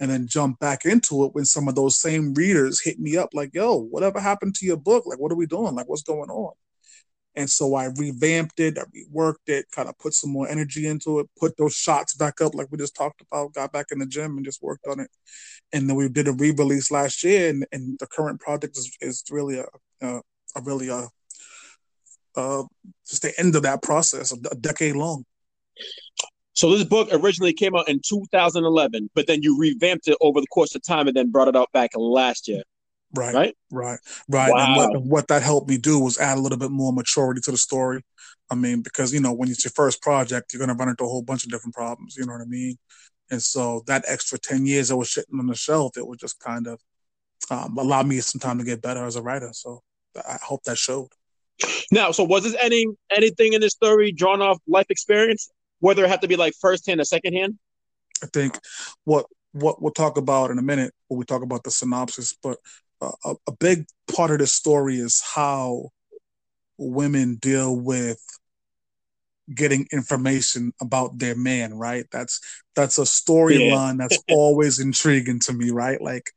and 0.04 0.12
then 0.12 0.28
jump 0.28 0.60
back 0.60 0.86
into 0.86 1.24
it 1.24 1.34
when 1.34 1.46
some 1.46 1.70
of 1.70 1.76
those 1.76 1.98
same 1.98 2.34
readers 2.34 2.82
hit 2.82 3.00
me 3.00 3.16
up 3.16 3.30
like, 3.34 3.54
"Yo, 3.54 3.78
whatever 3.78 4.20
happened 4.20 4.54
to 4.56 4.66
your 4.66 4.78
book? 4.78 5.06
Like, 5.08 5.20
what 5.20 5.32
are 5.32 5.36
we 5.36 5.46
doing? 5.46 5.76
Like, 5.76 5.88
what's 5.88 6.04
going 6.04 6.30
on?" 6.30 6.54
And 7.36 7.50
so 7.50 7.74
I 7.76 7.86
revamped 7.86 8.60
it, 8.60 8.78
I 8.78 8.84
reworked 8.84 9.48
it, 9.48 9.66
kind 9.72 9.88
of 9.88 9.98
put 9.98 10.14
some 10.14 10.30
more 10.30 10.50
energy 10.50 10.88
into 10.88 11.20
it, 11.20 11.30
put 11.40 11.56
those 11.58 11.74
shots 11.74 12.16
back 12.16 12.42
up 12.42 12.54
like 12.54 12.68
we 12.70 12.78
just 12.78 12.96
talked 12.96 13.22
about, 13.22 13.54
got 13.54 13.72
back 13.72 13.88
in 13.92 14.00
the 14.00 14.06
gym 14.06 14.36
and 14.36 14.46
just 14.46 14.62
worked 14.62 14.86
on 14.88 15.00
it. 15.00 15.10
And 15.72 15.90
then 15.90 15.96
we 15.96 16.10
did 16.10 16.28
a 16.28 16.34
re-release 16.34 16.92
last 16.92 17.24
year, 17.24 17.50
and, 17.50 17.66
and 17.72 17.98
the 18.00 18.08
current 18.08 18.42
project 18.42 18.78
is, 18.78 18.96
is 19.00 19.24
really 19.32 19.60
a, 19.60 19.66
a, 20.02 20.22
a 20.58 20.62
really 20.64 20.90
a, 20.90 21.08
uh, 22.36 22.64
just 23.08 23.22
the 23.22 23.34
end 23.40 23.56
of 23.56 23.64
that 23.64 23.82
process, 23.82 24.34
a, 24.34 24.38
a 24.52 24.56
decade 24.56 24.96
long. 24.96 25.26
So 26.54 26.70
this 26.76 26.84
book 26.84 27.10
originally 27.12 27.54
came 27.54 27.76
out 27.76 27.90
in 27.90 28.00
2011, 28.08 29.10
but 29.16 29.28
then 29.28 29.42
you 29.42 29.58
revamped 29.60 30.08
it 30.08 30.18
over 30.22 30.40
the 30.40 30.48
course 30.48 30.76
of 30.76 30.84
time 30.84 31.08
and 31.08 31.16
then 31.16 31.32
brought 31.32 31.48
it 31.48 31.56
out 31.56 31.72
back 31.72 31.92
last 31.96 32.48
year. 32.48 32.62
Right, 33.16 33.34
Right? 33.34 33.56
right, 33.72 34.00
right. 34.28 34.50
And 34.50 34.76
Wow. 34.76 34.76
what, 34.76 35.02
what 35.04 35.28
that 35.28 35.44
helped 35.44 35.70
me 35.70 35.78
do 35.78 36.00
was 36.00 36.18
add 36.18 36.38
a 36.38 36.42
little 36.42 36.58
bit 36.58 36.72
more 36.72 36.94
maturity 36.94 37.42
to 37.42 37.52
the 37.52 37.58
story. 37.58 38.02
I 38.50 38.56
mean, 38.56 38.82
because 38.82 39.14
you 39.14 39.20
know, 39.20 39.34
when 39.34 39.50
it's 39.50 39.64
your 39.66 39.72
first 39.72 40.02
project, 40.02 40.54
you're 40.54 40.60
gonna 40.60 40.74
run 40.78 40.90
into 40.90 41.04
a 41.04 41.08
whole 41.08 41.22
bunch 41.22 41.44
of 41.44 41.52
different 41.52 41.76
problems. 41.76 42.16
You 42.16 42.26
know 42.26 42.34
what 42.34 42.42
I 42.42 42.46
mean? 42.46 42.78
And 43.32 43.42
so 43.42 43.84
that 43.88 44.04
extra 44.08 44.38
ten 44.38 44.66
years 44.66 44.92
I 44.92 44.96
was 44.96 45.12
sitting 45.12 45.40
on 45.40 45.48
the 45.48 45.56
shelf, 45.56 45.98
it 45.98 46.06
would 46.08 46.20
just 46.20 46.40
kind 46.40 46.68
of 46.68 46.80
um, 47.50 47.78
allow 47.78 48.04
me 48.04 48.20
some 48.20 48.40
time 48.40 48.58
to 48.60 48.64
get 48.64 48.82
better 48.82 49.06
as 49.06 49.16
a 49.16 49.22
writer. 49.22 49.50
So 49.54 49.82
I 50.16 50.38
hope 50.44 50.64
that 50.64 50.78
showed. 50.78 51.10
Now, 51.92 52.12
so 52.12 52.24
was 52.24 52.44
this 52.44 52.56
any 52.60 52.86
anything 53.16 53.54
in 53.54 53.62
this 53.62 53.74
story 53.74 54.12
drawn 54.12 54.42
off 54.42 54.60
life 54.68 54.88
experience, 54.90 55.50
whether 55.84 56.06
it 56.06 56.10
had 56.10 56.22
to 56.22 56.30
be 56.30 56.38
like 56.38 56.54
first 56.62 56.88
hand 56.88 57.02
or 57.02 57.04
second 57.04 57.34
hand? 57.34 57.60
I 58.24 58.28
think 58.28 58.58
what 59.04 59.26
what 59.52 59.82
we'll 59.82 59.92
talk 59.92 60.18
about 60.18 60.50
in 60.50 60.58
a 60.58 60.62
minute 60.62 60.94
when 61.10 61.20
we 61.20 61.26
talk 61.26 61.44
about 61.44 61.64
the 61.66 61.72
synopsis, 61.72 62.34
but 62.42 62.58
uh, 63.02 63.12
a, 63.26 63.36
a 63.48 63.52
big 63.60 63.86
part 64.16 64.32
of 64.32 64.40
this 64.40 64.54
story 64.54 64.96
is 64.96 65.22
how 65.36 65.90
women 66.78 67.36
deal 67.36 67.76
with 67.76 68.18
getting 69.54 69.86
information 69.92 70.72
about 70.82 71.20
their 71.20 71.36
man, 71.36 71.74
right? 71.74 72.06
That's 72.14 72.40
that's 72.78 72.98
a 72.98 73.02
storyline 73.02 73.98
that's 73.98 74.24
always 74.30 74.80
intriguing 74.80 75.42
to 75.42 75.54
me, 75.54 75.72
right? 75.72 76.02
Like 76.02 76.32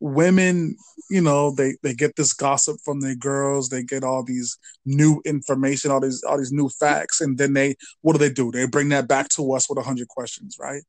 women, 0.00 0.76
you 1.10 1.20
know, 1.20 1.50
they 1.54 1.76
they 1.82 1.94
get 1.94 2.16
this 2.16 2.32
gossip 2.32 2.78
from 2.84 3.00
their 3.00 3.14
girls, 3.14 3.68
they 3.68 3.82
get 3.82 4.02
all 4.02 4.24
these 4.24 4.58
new 4.84 5.20
information, 5.24 5.90
all 5.90 6.00
these 6.00 6.22
all 6.22 6.38
these 6.38 6.52
new 6.52 6.68
facts, 6.68 7.20
and 7.20 7.38
then 7.38 7.52
they 7.52 7.76
what 8.00 8.14
do 8.14 8.18
they 8.18 8.32
do? 8.32 8.50
They 8.50 8.66
bring 8.66 8.88
that 8.88 9.08
back 9.08 9.28
to 9.30 9.52
us 9.52 9.68
with 9.68 9.78
a 9.78 9.82
hundred 9.82 10.08
questions, 10.08 10.56
right? 10.58 10.82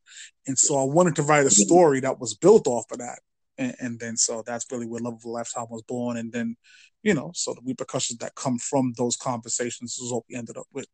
And 0.47 0.57
so 0.57 0.77
I 0.79 0.85
wanted 0.85 1.15
to 1.17 1.23
write 1.23 1.45
a 1.45 1.51
story 1.51 1.99
that 1.99 2.19
was 2.19 2.35
built 2.35 2.67
off 2.67 2.85
of 2.91 2.99
that. 2.99 3.19
And, 3.57 3.75
and 3.79 3.99
then 3.99 4.17
so 4.17 4.43
that's 4.45 4.65
really 4.71 4.87
where 4.87 5.01
Love 5.01 5.15
of 5.15 5.25
a 5.25 5.29
Lifetime 5.29 5.67
was 5.69 5.83
born. 5.83 6.17
And 6.17 6.31
then, 6.31 6.55
you 7.03 7.13
know, 7.13 7.31
so 7.35 7.53
the 7.53 7.61
repercussions 7.65 8.19
that 8.19 8.35
come 8.35 8.57
from 8.57 8.93
those 8.97 9.17
conversations 9.17 9.97
is 9.99 10.11
what 10.11 10.23
we 10.29 10.35
ended 10.35 10.57
up 10.57 10.67
with. 10.73 10.87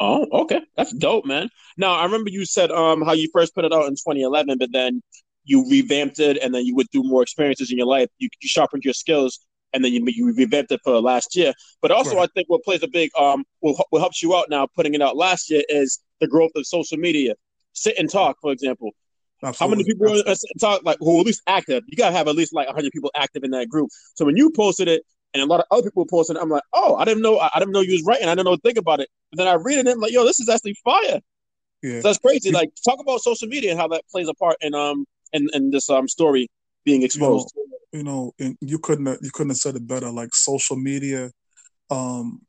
Oh, 0.00 0.26
okay, 0.42 0.60
that's 0.76 0.92
dope, 0.92 1.26
man. 1.26 1.48
Now 1.76 1.94
I 1.94 2.04
remember 2.04 2.30
you 2.30 2.44
said 2.44 2.70
um 2.70 3.02
how 3.02 3.12
you 3.12 3.28
first 3.32 3.54
put 3.54 3.64
it 3.64 3.72
out 3.72 3.86
in 3.86 3.92
2011, 3.94 4.58
but 4.58 4.70
then 4.72 5.02
you 5.44 5.68
revamped 5.70 6.18
it, 6.20 6.38
and 6.42 6.54
then 6.54 6.64
you 6.64 6.74
went 6.74 6.90
through 6.92 7.04
more 7.04 7.22
experiences 7.22 7.70
in 7.70 7.78
your 7.78 7.86
life. 7.86 8.08
You, 8.18 8.28
you 8.40 8.48
sharpened 8.48 8.84
your 8.84 8.94
skills, 8.94 9.40
and 9.72 9.84
then 9.84 9.92
you 9.92 10.04
you 10.06 10.32
revamped 10.34 10.72
it 10.72 10.80
for 10.84 11.00
last 11.00 11.34
year. 11.36 11.52
But 11.80 11.90
also, 11.90 12.16
Right. 12.16 12.28
I 12.28 12.32
think 12.34 12.48
what 12.48 12.62
plays 12.64 12.82
a 12.82 12.88
big 12.88 13.10
um 13.18 13.44
what, 13.60 13.86
what 13.90 14.00
helps 14.00 14.22
you 14.22 14.34
out 14.36 14.50
now 14.50 14.66
putting 14.74 14.94
it 14.94 15.02
out 15.02 15.16
last 15.16 15.50
year 15.50 15.62
is 15.68 15.98
the 16.20 16.28
growth 16.28 16.52
of 16.56 16.66
social 16.66 16.98
media. 16.98 17.34
Sit 17.72 17.96
and 17.98 18.08
talk, 18.10 18.36
for 18.40 18.52
example. 18.52 18.90
How 19.58 19.66
many 19.66 19.82
people 19.82 20.06
are 20.06 20.10
Absolutely. 20.10 20.34
Sit 20.36 20.50
and 20.54 20.60
talk 20.60 20.84
like 20.84 20.98
who 21.00 21.20
at 21.20 21.26
least 21.26 21.42
active? 21.48 21.82
You 21.88 21.96
gotta 21.96 22.16
have 22.16 22.28
at 22.28 22.36
least 22.36 22.54
like 22.54 22.68
100 22.68 22.92
people 22.92 23.10
active 23.16 23.42
in 23.42 23.50
that 23.52 23.68
group. 23.68 23.90
So 24.14 24.24
when 24.24 24.36
you 24.36 24.50
posted 24.50 24.88
it. 24.88 25.02
And 25.34 25.42
a 25.42 25.46
lot 25.46 25.60
of 25.60 25.66
other 25.70 25.84
people 25.84 26.04
posted. 26.04 26.36
it, 26.36 26.42
I'm 26.42 26.50
like, 26.50 26.62
oh, 26.74 26.96
I 26.96 27.06
didn't 27.06 27.22
know. 27.22 27.38
I 27.38 27.58
didn't 27.58 27.72
know 27.72 27.80
you 27.80 27.92
was 27.92 28.02
writing. 28.02 28.28
I 28.28 28.32
didn't 28.34 28.44
know 28.44 28.56
to 28.56 28.60
think 28.60 28.76
about 28.76 29.00
it. 29.00 29.08
And 29.30 29.38
then 29.38 29.48
I 29.48 29.54
read 29.54 29.78
it, 29.78 29.80
and 29.80 29.88
I'm 29.88 29.98
like, 29.98 30.12
yo, 30.12 30.26
this 30.26 30.38
is 30.40 30.48
actually 30.50 30.74
fire. 30.84 31.20
Yeah. 31.82 32.00
So 32.00 32.08
that's 32.08 32.18
crazy. 32.18 32.50
Like 32.50 32.70
talk 32.84 33.00
about 33.00 33.22
social 33.22 33.48
media 33.48 33.70
and 33.70 33.80
how 33.80 33.88
that 33.88 34.06
plays 34.10 34.28
a 34.28 34.34
part 34.34 34.58
in 34.60 34.74
um 34.74 35.06
in, 35.32 35.48
in 35.52 35.70
this 35.70 35.88
um 35.90 36.08
story 36.08 36.48
being 36.84 37.02
exposed. 37.02 37.54
you 37.92 38.02
know, 38.02 38.32
and 38.38 38.56
you 38.60 38.78
couldn't 38.78 39.06
have, 39.06 39.18
you 39.22 39.30
couldn't 39.32 39.50
have 39.50 39.58
said 39.58 39.76
it 39.76 39.86
better. 39.86 40.10
Like 40.10 40.34
social 40.34 40.76
media, 40.76 41.30
um, 41.90 42.40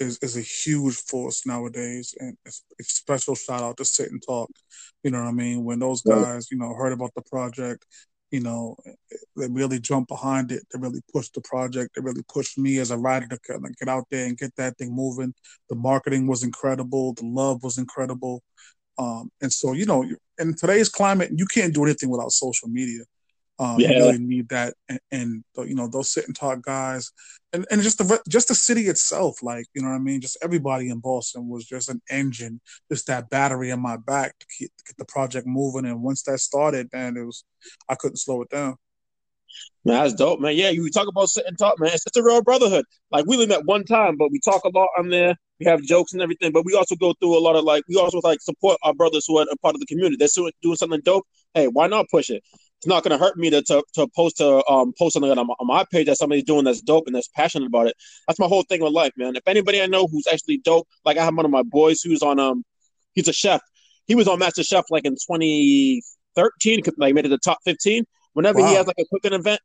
is 0.00 0.18
is 0.22 0.36
a 0.36 0.40
huge 0.40 0.96
force 0.96 1.46
nowadays, 1.46 2.14
and 2.18 2.36
it's 2.44 2.62
a 2.80 2.84
special 2.84 3.34
shout 3.34 3.62
out 3.62 3.76
to 3.78 3.84
Sit 3.84 4.10
and 4.10 4.22
Talk. 4.26 4.50
You 5.04 5.10
know 5.10 5.20
what 5.20 5.28
I 5.28 5.32
mean? 5.32 5.64
When 5.64 5.78
those 5.78 6.02
Right. 6.04 6.22
guys, 6.24 6.48
you 6.50 6.58
know, 6.58 6.74
heard 6.74 6.92
about 6.92 7.12
the 7.14 7.22
project, 7.22 7.84
you 8.30 8.40
know, 8.40 8.76
they 9.36 9.48
really 9.48 9.78
jumped 9.78 10.08
behind 10.08 10.50
it. 10.52 10.62
They 10.72 10.78
really 10.80 11.02
pushed 11.12 11.34
the 11.34 11.40
project. 11.42 11.94
They 11.94 12.02
really 12.02 12.24
pushed 12.32 12.58
me 12.58 12.78
as 12.78 12.90
a 12.90 12.98
writer 12.98 13.28
to 13.28 13.38
kind 13.46 13.64
of 13.64 13.76
get 13.76 13.88
out 13.88 14.04
there 14.10 14.26
and 14.26 14.36
get 14.36 14.54
that 14.56 14.76
thing 14.78 14.94
moving. 14.94 15.34
The 15.68 15.76
marketing 15.76 16.26
was 16.26 16.42
incredible. 16.42 17.14
The 17.14 17.26
love 17.26 17.62
was 17.62 17.78
incredible. 17.78 18.42
Um, 18.98 19.30
and 19.40 19.52
so, 19.52 19.72
you 19.72 19.86
know, 19.86 20.04
in 20.38 20.54
today's 20.54 20.88
climate, 20.88 21.30
you 21.34 21.46
can't 21.46 21.74
do 21.74 21.84
anything 21.84 22.10
without 22.10 22.32
social 22.32 22.68
media. 22.68 23.04
Um, 23.58 23.78
Yeah. 23.78 23.90
You 23.90 23.94
really 23.96 24.18
need 24.18 24.48
that, 24.48 24.74
and, 24.88 25.00
and 25.12 25.44
you 25.58 25.74
know 25.74 25.86
those 25.86 26.08
sit 26.08 26.26
and 26.26 26.34
talk 26.34 26.62
guys, 26.62 27.12
and, 27.52 27.66
and 27.70 27.82
just 27.82 27.98
the 27.98 28.20
just 28.28 28.48
the 28.48 28.54
city 28.54 28.88
itself, 28.88 29.42
like 29.42 29.66
you 29.74 29.82
know 29.82 29.88
what 29.88 29.94
I 29.94 29.98
mean. 29.98 30.20
Just 30.20 30.38
everybody 30.42 30.88
in 30.88 30.98
Boston 30.98 31.48
was 31.48 31.64
just 31.66 31.88
an 31.88 32.00
engine, 32.10 32.60
just 32.90 33.06
that 33.06 33.30
battery 33.30 33.70
in 33.70 33.80
my 33.80 33.98
back 33.98 34.36
to 34.38 34.46
keep 34.58 34.70
to 34.78 34.84
get 34.84 34.96
the 34.96 35.04
project 35.04 35.46
moving. 35.46 35.84
And 35.84 36.02
once 36.02 36.22
that 36.22 36.38
started, 36.38 36.88
man, 36.92 37.16
it 37.16 37.24
was 37.24 37.44
I 37.88 37.94
couldn't 37.94 38.16
slow 38.16 38.42
it 38.42 38.48
down. 38.48 38.76
Man, 39.84 40.02
that's 40.02 40.14
dope, 40.14 40.40
man. 40.40 40.56
Yeah, 40.56 40.70
you 40.70 40.88
talk 40.90 41.08
about 41.08 41.28
sit 41.28 41.44
and 41.46 41.58
talk, 41.58 41.78
man. 41.78 41.90
It's, 41.92 42.06
it's 42.06 42.16
a 42.16 42.22
real 42.22 42.42
brotherhood. 42.42 42.86
Like 43.10 43.26
we 43.26 43.36
live 43.36 43.50
at 43.50 43.66
one 43.66 43.84
time, 43.84 44.16
but 44.16 44.32
we 44.32 44.40
talk 44.40 44.64
a 44.64 44.70
lot 44.70 44.88
on 44.98 45.10
there. 45.10 45.36
We 45.64 45.70
have 45.70 45.82
jokes 45.82 46.12
and 46.12 46.22
everything, 46.22 46.52
but 46.52 46.64
we 46.64 46.74
also 46.74 46.96
go 46.96 47.14
through 47.14 47.38
a 47.38 47.40
lot 47.40 47.56
of 47.56 47.64
like 47.64 47.84
we 47.88 47.96
also 47.96 48.20
like 48.22 48.40
support 48.40 48.78
our 48.82 48.94
brothers 48.94 49.24
who 49.26 49.38
are 49.38 49.46
a 49.50 49.56
part 49.58 49.74
of 49.74 49.80
the 49.80 49.86
community. 49.86 50.16
They're 50.18 50.28
doing 50.34 50.52
doing 50.62 50.76
something 50.76 51.00
dope. 51.04 51.24
Hey, 51.54 51.68
why 51.68 51.86
not 51.86 52.06
push 52.10 52.30
it? 52.30 52.42
it's 52.82 52.88
not 52.88 53.04
going 53.04 53.16
to 53.16 53.24
hurt 53.24 53.36
me 53.36 53.48
to, 53.48 53.62
to, 53.62 53.84
to 53.94 54.08
post 54.08 54.38
to 54.38 54.68
um 54.68 54.92
post 54.98 55.12
something 55.12 55.30
on, 55.30 55.38
on 55.38 55.66
my 55.68 55.84
page 55.92 56.08
that 56.08 56.16
somebody's 56.16 56.42
doing 56.42 56.64
that's 56.64 56.80
dope 56.80 57.06
and 57.06 57.14
that's 57.14 57.28
passionate 57.28 57.66
about 57.66 57.86
it. 57.86 57.94
That's 58.26 58.40
my 58.40 58.48
whole 58.48 58.64
thing 58.64 58.82
with 58.82 58.92
life, 58.92 59.12
man. 59.16 59.36
If 59.36 59.44
anybody 59.46 59.80
I 59.80 59.86
know 59.86 60.08
who's 60.08 60.26
actually 60.26 60.58
dope, 60.58 60.88
like 61.04 61.16
I 61.16 61.24
have 61.24 61.36
one 61.36 61.44
of 61.44 61.52
my 61.52 61.62
boys 61.62 62.00
who's 62.02 62.22
on 62.22 62.40
um 62.40 62.64
he's 63.12 63.28
a 63.28 63.32
chef. 63.32 63.60
He 64.06 64.16
was 64.16 64.26
on 64.26 64.40
Master 64.40 64.64
Chef 64.64 64.84
like 64.90 65.04
in 65.04 65.12
2013, 65.12 66.80
like 66.96 67.14
made 67.14 67.24
it 67.24 67.28
the 67.28 67.38
top 67.38 67.58
15. 67.64 68.04
Whenever 68.32 68.60
wow. 68.60 68.66
he 68.66 68.74
has 68.74 68.86
like 68.88 68.98
a 68.98 69.04
cooking 69.12 69.32
event, 69.32 69.60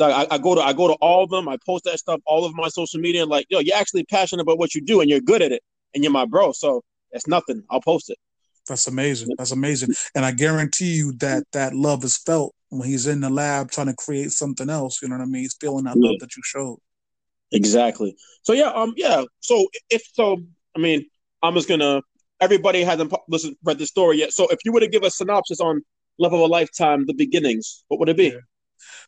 I, 0.00 0.26
I, 0.30 0.38
go 0.38 0.54
to 0.54 0.60
I 0.60 0.72
go 0.72 0.88
to 0.88 0.94
all 0.94 1.24
of 1.24 1.30
them. 1.30 1.48
I 1.48 1.56
post 1.64 1.84
that 1.84 1.98
stuff 1.98 2.20
all 2.26 2.44
of 2.44 2.54
my 2.54 2.68
social 2.68 3.00
media. 3.00 3.22
And 3.22 3.30
Like, 3.30 3.46
yo, 3.50 3.58
you're 3.58 3.76
actually 3.76 4.04
passionate 4.04 4.42
about 4.42 4.58
what 4.58 4.74
you 4.74 4.80
do 4.80 5.00
and 5.00 5.10
you're 5.10 5.20
good 5.20 5.42
at 5.42 5.52
it, 5.52 5.62
and 5.94 6.02
you're 6.02 6.12
my 6.12 6.24
bro. 6.24 6.52
So 6.52 6.82
it's 7.12 7.26
nothing. 7.26 7.62
I'll 7.70 7.80
post 7.80 8.10
it. 8.10 8.18
That's 8.68 8.86
amazing. 8.86 9.34
That's 9.36 9.52
amazing. 9.52 9.90
And 10.14 10.24
I 10.24 10.32
guarantee 10.32 10.94
you 10.94 11.12
that 11.18 11.44
that 11.52 11.74
love 11.74 12.04
is 12.04 12.16
felt 12.16 12.54
when 12.68 12.88
he's 12.88 13.06
in 13.06 13.20
the 13.20 13.30
lab 13.30 13.70
trying 13.70 13.88
to 13.88 13.94
create 13.94 14.30
something 14.30 14.70
else. 14.70 15.02
You 15.02 15.08
know 15.08 15.16
what 15.16 15.22
I 15.22 15.26
mean? 15.26 15.42
He's 15.42 15.56
feeling 15.60 15.84
that 15.84 15.96
yeah. 15.96 16.10
love 16.10 16.20
that 16.20 16.36
you 16.36 16.42
showed. 16.44 16.78
Exactly. 17.52 18.14
So 18.42 18.52
yeah, 18.52 18.70
um, 18.70 18.94
yeah. 18.96 19.24
So 19.40 19.66
if 19.90 20.02
so, 20.12 20.38
I 20.76 20.78
mean, 20.78 21.06
I'm 21.42 21.54
just 21.54 21.68
gonna. 21.68 22.02
Everybody 22.40 22.82
hasn't 22.82 23.12
listened 23.28 23.56
read 23.64 23.78
the 23.78 23.86
story 23.86 24.18
yet. 24.18 24.32
So 24.32 24.48
if 24.48 24.60
you 24.64 24.72
were 24.72 24.80
to 24.80 24.88
give 24.88 25.02
a 25.02 25.10
synopsis 25.10 25.60
on 25.60 25.82
Love 26.18 26.32
of 26.32 26.40
a 26.40 26.46
Lifetime, 26.46 27.04
the 27.06 27.12
beginnings, 27.12 27.84
what 27.88 28.00
would 28.00 28.08
it 28.08 28.16
be? 28.16 28.28
Yeah. 28.28 28.38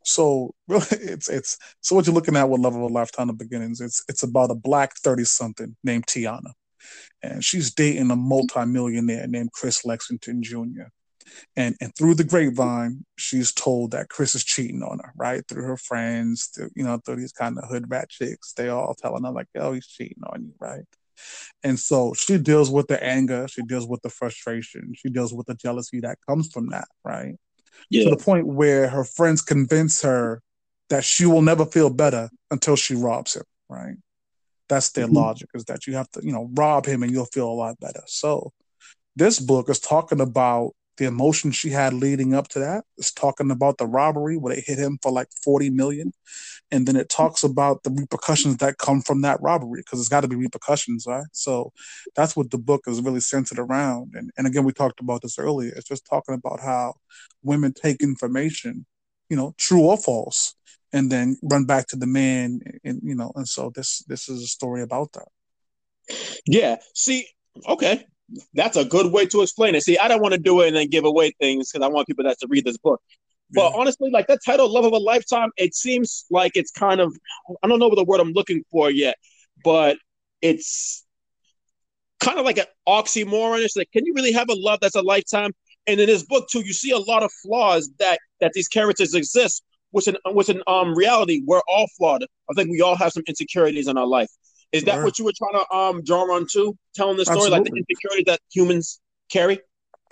So 0.05 0.55
really, 0.69 0.87
it's 0.91 1.29
it's 1.29 1.59
so 1.81 1.97
what 1.97 2.07
you're 2.07 2.15
looking 2.15 2.37
at 2.37 2.49
with 2.49 2.61
Love 2.61 2.75
of 2.75 2.83
a 2.83 2.87
Lifetime, 2.87 3.29
the 3.29 3.33
beginnings. 3.33 3.81
It's 3.81 4.05
it's 4.09 4.23
about 4.23 4.51
a 4.51 4.55
black 4.55 4.97
thirty 4.99 5.25
something 5.25 5.77
named 5.85 6.07
Tiana, 6.07 6.53
and 7.23 7.45
she's 7.45 7.73
dating 7.75 8.11
a 8.11 8.17
multimillionaire 8.17 9.27
named 9.27 9.53
Chris 9.53 9.85
Lexington 9.85 10.43
Jr. 10.43 10.91
And 11.57 11.77
and 11.81 11.95
through 11.97 12.15
the 12.15 12.25
grapevine, 12.25 13.05
she's 13.17 13.53
told 13.53 13.93
that 13.93 14.09
Chris 14.09 14.35
is 14.35 14.45
cheating 14.45 14.83
on 14.83 14.99
her, 14.99 15.13
right? 15.17 15.43
Through 15.49 15.65
her 15.65 15.77
friends, 15.77 16.51
through, 16.55 16.71
you 16.75 16.85
know, 16.85 16.99
through 17.05 17.17
these 17.17 17.33
kind 17.33 17.59
of 17.59 17.69
hood 17.69 17.91
rat 17.91 18.11
chicks, 18.11 18.53
they 18.53 18.69
all 18.69 18.95
telling 18.95 19.25
her 19.25 19.31
like, 19.31 19.49
"Oh, 19.57 19.73
he's 19.73 19.87
cheating 19.87 20.23
on 20.27 20.45
you," 20.45 20.55
right? 20.61 20.85
And 21.63 21.79
so 21.79 22.13
she 22.15 22.39
deals 22.39 22.71
with 22.71 22.89
the 22.89 23.03
anger, 23.03 23.47
she 23.49 23.63
deals 23.63 23.87
with 23.87 24.03
the 24.03 24.11
frustration, 24.11 24.93
she 24.97 25.11
deals 25.11 25.33
with 25.33 25.47
the 25.47 25.55
jealousy 25.55 26.01
that 26.01 26.19
comes 26.29 26.51
from 26.53 26.71
that, 26.71 26.89
right? 27.05 27.37
Yeah. 27.91 28.05
To 28.05 28.11
the 28.11 28.17
point 28.17 28.47
where 28.47 28.89
her 28.89 29.05
friends 29.05 29.43
convince 29.43 30.03
her 30.03 30.43
that 30.89 31.05
she 31.05 31.27
will 31.27 31.43
never 31.43 31.67
feel 31.67 31.91
better 31.91 32.31
until 32.51 32.77
she 32.77 32.95
robs 32.95 33.37
him, 33.37 33.45
right? 33.69 33.97
That's 34.69 34.91
their 34.91 35.07
mm-hmm. 35.07 35.17
logic 35.17 35.49
is 35.55 35.65
that 35.65 35.87
you 35.87 35.95
have 35.97 36.11
to, 36.13 36.21
you 36.25 36.33
know, 36.33 36.49
rob 36.55 36.87
him 36.87 37.03
and 37.03 37.13
you'll 37.13 37.27
feel 37.27 37.49
a 37.49 37.53
lot 37.53 37.79
better. 37.81 38.03
So 38.07 38.53
this 39.17 39.39
book 39.39 39.69
is 39.69 39.81
talking 39.81 40.21
about 40.21 40.73
the 40.97 41.07
emotion 41.07 41.51
she 41.51 41.71
had 41.71 41.95
leading 41.95 42.35
up 42.35 42.49
to 42.49 42.59
that. 42.61 42.85
It's 42.97 43.13
talking 43.13 43.51
about 43.51 43.79
the 43.79 43.87
robbery 43.87 44.37
where 44.37 44.55
they 44.55 44.61
hit 44.61 44.79
him 44.79 44.99
for 45.03 45.11
like 45.11 45.29
40 45.45 45.71
million. 45.71 46.13
And 46.73 46.89
then 46.89 46.97
it 46.97 47.11
talks 47.11 47.45
about 47.45 47.83
the 47.83 47.91
repercussions 47.91 48.57
that 48.57 48.79
come 48.79 49.03
from 49.03 49.21
that 49.23 49.41
robbery 49.43 49.83
because 49.83 50.01
it's 50.01 50.09
got 50.09 50.23
to 50.23 50.29
be 50.29 50.37
repercussions, 50.37 51.05
right? 51.07 51.27
So 51.33 51.71
that's 52.17 52.35
what 52.35 52.51
the 52.51 52.59
book 52.59 52.83
is 52.87 53.03
really 53.03 53.21
centered 53.21 53.59
around. 53.59 54.13
And, 54.15 54.31
and 54.39 54.47
again, 54.47 54.65
we 54.65 54.73
talked 54.73 54.99
about 54.99 55.21
this 55.21 55.39
earlier. 55.39 55.73
It's 55.77 55.87
just 55.87 56.07
talking 56.07 56.35
about 56.35 56.61
how 56.61 56.95
women 57.43 57.75
take 57.75 58.03
information, 58.03 58.87
you 59.29 59.37
know, 59.37 59.55
true 59.59 59.83
or 59.83 59.99
false, 59.99 60.55
and 60.95 61.13
then 61.13 61.37
run 61.43 61.67
back 61.67 61.89
to 61.89 61.97
the 61.97 62.07
man. 62.07 62.61
And, 62.85 63.01
you 63.05 63.15
know, 63.15 63.33
and 63.37 63.47
so 63.47 63.71
this 63.75 64.03
this 64.09 64.31
is 64.31 64.43
a 64.43 64.47
story 64.47 64.83
about 64.83 65.13
that. 65.13 65.29
Yeah. 66.47 66.77
See, 66.95 67.29
okay 67.69 68.07
that's 68.55 68.77
a 68.77 68.85
good 68.85 69.13
way 69.13 69.27
to 69.27 69.43
explain 69.43 69.75
it. 69.75 69.83
See, 69.83 69.99
I 69.99 70.09
don't 70.09 70.23
want 70.23 70.33
to 70.35 70.41
do 70.41 70.61
it 70.63 70.69
and 70.69 70.77
then 70.77 70.89
give 70.89 71.05
away 71.05 71.33
things 71.41 71.71
because 71.71 71.85
I 71.85 71.89
want 71.89 72.07
people 72.07 72.25
that 72.25 72.39
to 72.41 72.47
read 72.49 72.65
this 72.65 72.79
book. 72.79 73.03
But 73.55 73.73
yeah. 73.73 73.81
honestly, 73.81 74.11
like 74.11 74.27
that 74.29 74.41
title, 74.45 74.69
"Love 74.69 74.85
of 74.85 74.93
a 74.93 74.99
Lifetime," 74.99 75.51
it 75.57 75.75
seems 75.75 76.25
like 76.31 76.53
it's 76.55 76.71
kind 76.71 77.01
of 77.01 77.17
I 77.63 77.69
don't 77.69 77.79
know 77.79 77.89
what 77.89 77.97
the 77.97 78.05
word 78.05 78.21
I'm 78.21 78.33
looking 78.33 78.65
for 78.71 78.91
yet, 78.91 79.17
but 79.65 79.99
it's 80.41 81.05
kind 82.21 82.39
of 82.39 82.45
like 82.45 82.59
an 82.59 82.67
oxymoron. 82.89 83.63
It's 83.65 83.77
like, 83.77 83.91
can 83.93 84.07
you 84.07 84.15
really 84.15 84.33
have 84.33 84.49
a 84.49 84.55
love 84.55 84.81
that's 84.81 84.95
a 84.95 85.03
lifetime? 85.03 85.53
And 85.87 86.01
in 86.01 86.07
this 86.07 86.23
book 86.25 86.49
too, 86.49 86.61
you 86.65 86.73
see 86.73 86.93
a 86.93 86.99
lot 86.99 87.23
of 87.23 87.33
flaws 87.43 87.91
that 87.99 88.19
that 88.41 88.53
these 88.53 88.69
characters 88.69 89.15
exist, 89.15 89.63
which 89.91 90.09
in 90.09 90.17
which 90.27 90.49
in 90.49 90.63
um 90.67 90.95
reality 90.95 91.43
we're 91.47 91.63
all 91.69 91.87
flawed. 91.99 92.25
I 92.51 92.55
think 92.55 92.71
we 92.71 92.81
all 92.81 92.97
have 92.97 93.13
some 93.13 93.25
insecurities 93.27 93.89
in 93.89 93.99
our 93.99 94.07
life. 94.07 94.31
Is 94.71 94.85
that 94.85 95.05
what 95.05 95.19
you 95.19 95.25
were 95.25 95.33
trying 95.37 95.63
to 95.63 95.75
um 95.75 96.03
draw 96.05 96.23
on 96.35 96.47
to, 96.53 96.77
telling 96.95 97.17
the 97.17 97.25
story, 97.25 97.39
Absolutely. 97.39 97.59
like 97.59 97.71
the 97.71 97.85
insecurity 97.89 98.25
that 98.31 98.41
humans 98.51 99.01
carry? 99.31 99.61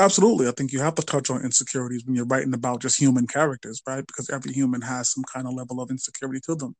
Absolutely. 0.00 0.48
I 0.48 0.52
think 0.52 0.72
you 0.72 0.80
have 0.80 0.94
to 0.94 1.02
touch 1.02 1.28
on 1.28 1.44
insecurities 1.44 2.06
when 2.06 2.16
you're 2.16 2.24
writing 2.24 2.54
about 2.54 2.80
just 2.80 2.98
human 2.98 3.26
characters, 3.26 3.82
right? 3.86 4.04
Because 4.06 4.30
every 4.30 4.50
human 4.50 4.80
has 4.80 5.12
some 5.12 5.24
kind 5.30 5.46
of 5.46 5.52
level 5.52 5.78
of 5.78 5.90
insecurity 5.90 6.40
to 6.46 6.54
them, 6.54 6.74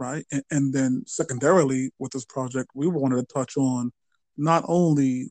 right? 0.00 0.24
And, 0.32 0.42
and 0.50 0.74
then 0.74 1.04
secondarily, 1.06 1.92
with 2.00 2.10
this 2.10 2.24
project, 2.24 2.70
we 2.74 2.88
wanted 2.88 3.16
to 3.16 3.34
touch 3.34 3.56
on 3.56 3.92
not 4.36 4.64
only 4.66 5.30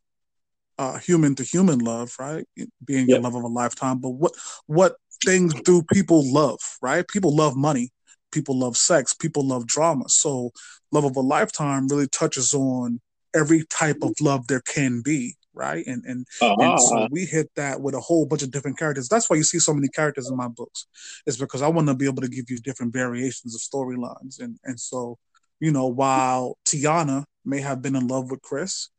uh, 0.80 0.98
human 0.98 1.36
to 1.36 1.44
human 1.44 1.80
love, 1.80 2.16
right? 2.18 2.46
Being 2.86 3.10
yep. 3.10 3.10
your 3.10 3.20
love 3.20 3.36
of 3.36 3.44
a 3.44 3.48
lifetime, 3.48 4.00
but 4.00 4.12
what 4.12 4.32
what 4.68 4.96
things 5.26 5.54
do 5.62 5.84
people 5.92 6.24
love, 6.34 6.60
right? 6.82 7.06
People 7.06 7.36
love 7.36 7.58
money, 7.58 7.92
people 8.32 8.58
love 8.58 8.78
sex, 8.78 9.14
people 9.14 9.46
love 9.46 9.68
drama. 9.68 10.08
So, 10.08 10.52
Love 10.92 11.04
of 11.04 11.18
a 11.18 11.22
Lifetime 11.22 11.90
really 11.90 12.08
touches 12.08 12.54
on 12.54 13.02
every 13.36 13.66
type 13.66 13.98
of 14.02 14.14
love 14.22 14.48
there 14.48 14.62
can 14.62 15.02
be, 15.02 15.36
right? 15.56 15.86
And 15.88 16.04
and, 16.06 16.28
uh-huh. 16.42 16.56
and 16.60 16.80
so 16.80 17.08
we 17.12 17.26
hit 17.26 17.50
that 17.56 17.82
with 17.82 17.96
a 17.96 18.00
whole 18.00 18.26
bunch 18.26 18.44
of 18.44 18.52
different 18.52 18.78
characters. 18.78 19.08
That's 19.08 19.30
why 19.30 19.38
you 19.38 19.44
see 19.44 19.60
so 19.60 19.74
many 19.74 19.88
characters 19.88 20.30
in 20.30 20.38
my 20.38 20.48
books. 20.48 20.88
Is 21.26 21.38
because 21.38 21.62
I 21.62 21.68
want 21.68 21.88
to 21.88 21.96
be 21.96 22.06
able 22.06 22.22
to 22.22 22.28
give 22.28 22.50
you 22.50 22.58
different 22.58 22.94
variations 22.94 23.56
of 23.56 23.62
storylines. 23.62 24.40
And 24.40 24.60
and 24.64 24.80
so, 24.80 25.18
you 25.60 25.72
know, 25.72 25.88
while 25.88 26.58
Tiana 26.66 27.24
may 27.44 27.62
have 27.62 27.82
been 27.82 27.96
in 27.96 28.08
love 28.08 28.30
with 28.30 28.42
Chris, 28.42 28.90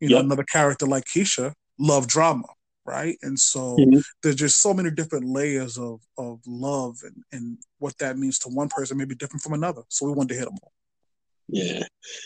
you 0.00 0.08
know, 0.08 0.18
another 0.18 0.44
character 0.44 0.86
like 0.86 1.04
Keisha 1.04 1.52
loved 1.78 2.08
drama, 2.08 2.46
right? 2.84 3.16
And 3.22 3.38
so 3.38 3.76
mm-hmm. 3.76 3.98
there's 4.22 4.36
just 4.36 4.60
so 4.60 4.72
many 4.72 4.90
different 4.90 5.26
layers 5.26 5.78
of 5.78 6.00
of 6.16 6.40
love 6.46 6.96
and 7.02 7.16
and 7.32 7.58
what 7.78 7.98
that 7.98 8.16
means 8.18 8.38
to 8.40 8.48
one 8.48 8.68
person 8.68 8.96
may 8.96 9.04
be 9.04 9.14
different 9.14 9.42
from 9.42 9.54
another. 9.54 9.82
So 9.88 10.06
we 10.06 10.12
wanted 10.12 10.34
to 10.34 10.38
hit 10.40 10.44
them 10.46 10.58
all. 10.62 10.72
Yeah, 11.48 11.84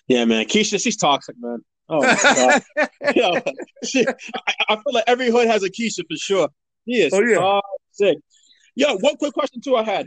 yeah, 0.09 0.25
man. 0.25 0.47
Keisha, 0.47 0.83
she's 0.83 0.97
toxic, 0.97 1.37
man. 1.39 1.63
Oh 1.91 2.03
my 2.03 2.17
god. 2.23 2.89
Yo, 3.17 3.41
she, 3.85 4.07
I, 4.07 4.55
I, 4.69 4.77
feel 4.77 4.93
like 4.93 5.05
every 5.09 5.29
hood 5.31 5.49
has 5.49 5.65
a 5.65 5.71
Keisha 5.71 6.05
for 6.09 6.17
sure. 6.17 6.49
He 6.87 7.03
is 7.03 7.13
oh, 7.13 7.21
yeah. 7.21 7.37
toxic. 7.37 8.19
Yo, 8.77 8.97
one 8.99 9.17
quick 9.17 9.35
question 9.35 9.61
too 9.61 9.77
I 9.77 9.83
had. 9.83 10.07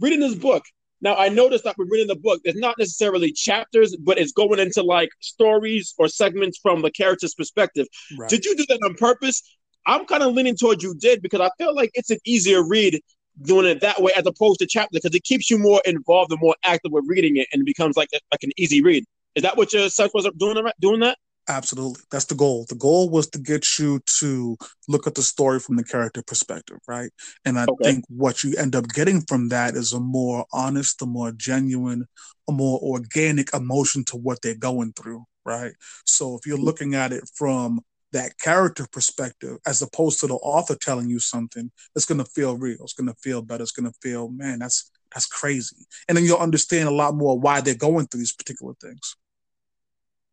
Reading 0.00 0.20
this 0.20 0.34
book, 0.34 0.64
now 1.00 1.16
I 1.16 1.28
noticed 1.28 1.64
that 1.64 1.76
we're 1.76 1.86
reading 1.86 2.08
the 2.08 2.16
book, 2.16 2.40
there's 2.44 2.56
not 2.56 2.76
necessarily 2.78 3.30
chapters, 3.32 3.94
but 3.96 4.18
it's 4.18 4.32
going 4.32 4.58
into 4.58 4.82
like 4.82 5.10
stories 5.20 5.94
or 5.98 6.08
segments 6.08 6.58
from 6.58 6.80
the 6.80 6.90
character's 6.90 7.34
perspective. 7.34 7.86
Right. 8.18 8.30
Did 8.30 8.44
you 8.44 8.56
do 8.56 8.64
that 8.68 8.80
on 8.84 8.94
purpose? 8.94 9.42
I'm 9.86 10.06
kind 10.06 10.22
of 10.22 10.34
leaning 10.34 10.56
towards 10.56 10.82
you 10.82 10.94
did 10.94 11.22
because 11.22 11.40
I 11.40 11.50
feel 11.58 11.74
like 11.74 11.90
it's 11.94 12.10
an 12.10 12.18
easier 12.24 12.66
read 12.66 13.00
doing 13.42 13.66
it 13.66 13.80
that 13.80 14.02
way 14.02 14.12
as 14.16 14.26
opposed 14.26 14.58
to 14.60 14.66
chapter 14.66 14.90
because 14.92 15.14
it 15.14 15.22
keeps 15.22 15.50
you 15.50 15.58
more 15.58 15.80
involved 15.84 16.32
and 16.32 16.40
more 16.40 16.56
active 16.64 16.90
with 16.90 17.04
reading 17.06 17.36
it 17.36 17.46
and 17.52 17.62
it 17.62 17.66
becomes 17.66 17.96
like 17.96 18.08
like 18.32 18.42
an 18.42 18.50
easy 18.56 18.82
read. 18.82 19.04
Is 19.34 19.42
that 19.42 19.56
what 19.56 19.72
your 19.72 19.88
son 19.88 20.08
was 20.14 20.28
doing 20.36 20.64
doing 20.80 21.00
that? 21.00 21.18
Absolutely. 21.48 22.02
That's 22.10 22.26
the 22.26 22.34
goal. 22.34 22.66
The 22.68 22.74
goal 22.74 23.08
was 23.08 23.30
to 23.30 23.38
get 23.38 23.64
you 23.78 24.00
to 24.20 24.56
look 24.86 25.06
at 25.06 25.14
the 25.14 25.22
story 25.22 25.58
from 25.58 25.76
the 25.76 25.84
character 25.84 26.22
perspective, 26.26 26.76
right? 26.86 27.10
And 27.46 27.58
I 27.58 27.64
okay. 27.64 27.84
think 27.84 28.04
what 28.08 28.44
you 28.44 28.54
end 28.58 28.76
up 28.76 28.86
getting 28.88 29.22
from 29.22 29.48
that 29.48 29.74
is 29.74 29.94
a 29.94 30.00
more 30.00 30.44
honest, 30.52 31.00
a 31.00 31.06
more 31.06 31.32
genuine, 31.32 32.04
a 32.48 32.52
more 32.52 32.78
organic 32.80 33.54
emotion 33.54 34.04
to 34.06 34.16
what 34.18 34.42
they're 34.42 34.54
going 34.54 34.92
through, 34.92 35.24
right? 35.46 35.72
So 36.04 36.36
if 36.36 36.46
you're 36.46 36.58
mm-hmm. 36.58 36.66
looking 36.66 36.94
at 36.94 37.12
it 37.12 37.24
from 37.34 37.80
that 38.12 38.38
character 38.38 38.86
perspective 38.90 39.56
as 39.66 39.80
opposed 39.82 40.20
to 40.20 40.26
the 40.26 40.34
author 40.34 40.74
telling 40.74 41.10
you 41.10 41.18
something 41.18 41.70
it's 41.94 42.06
going 42.06 42.16
to 42.16 42.24
feel 42.24 42.56
real 42.56 42.78
it's 42.80 42.94
going 42.94 43.06
to 43.06 43.14
feel 43.22 43.42
better 43.42 43.62
it's 43.62 43.70
going 43.70 43.84
to 43.84 43.98
feel 44.00 44.30
man 44.30 44.60
that's 44.60 44.90
that's 45.12 45.26
crazy 45.26 45.86
and 46.08 46.16
then 46.16 46.24
you'll 46.24 46.38
understand 46.38 46.88
a 46.88 46.92
lot 46.92 47.14
more 47.14 47.38
why 47.38 47.60
they're 47.60 47.74
going 47.74 48.06
through 48.06 48.20
these 48.20 48.32
particular 48.32 48.74
things 48.80 49.16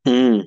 hmm. 0.05 0.39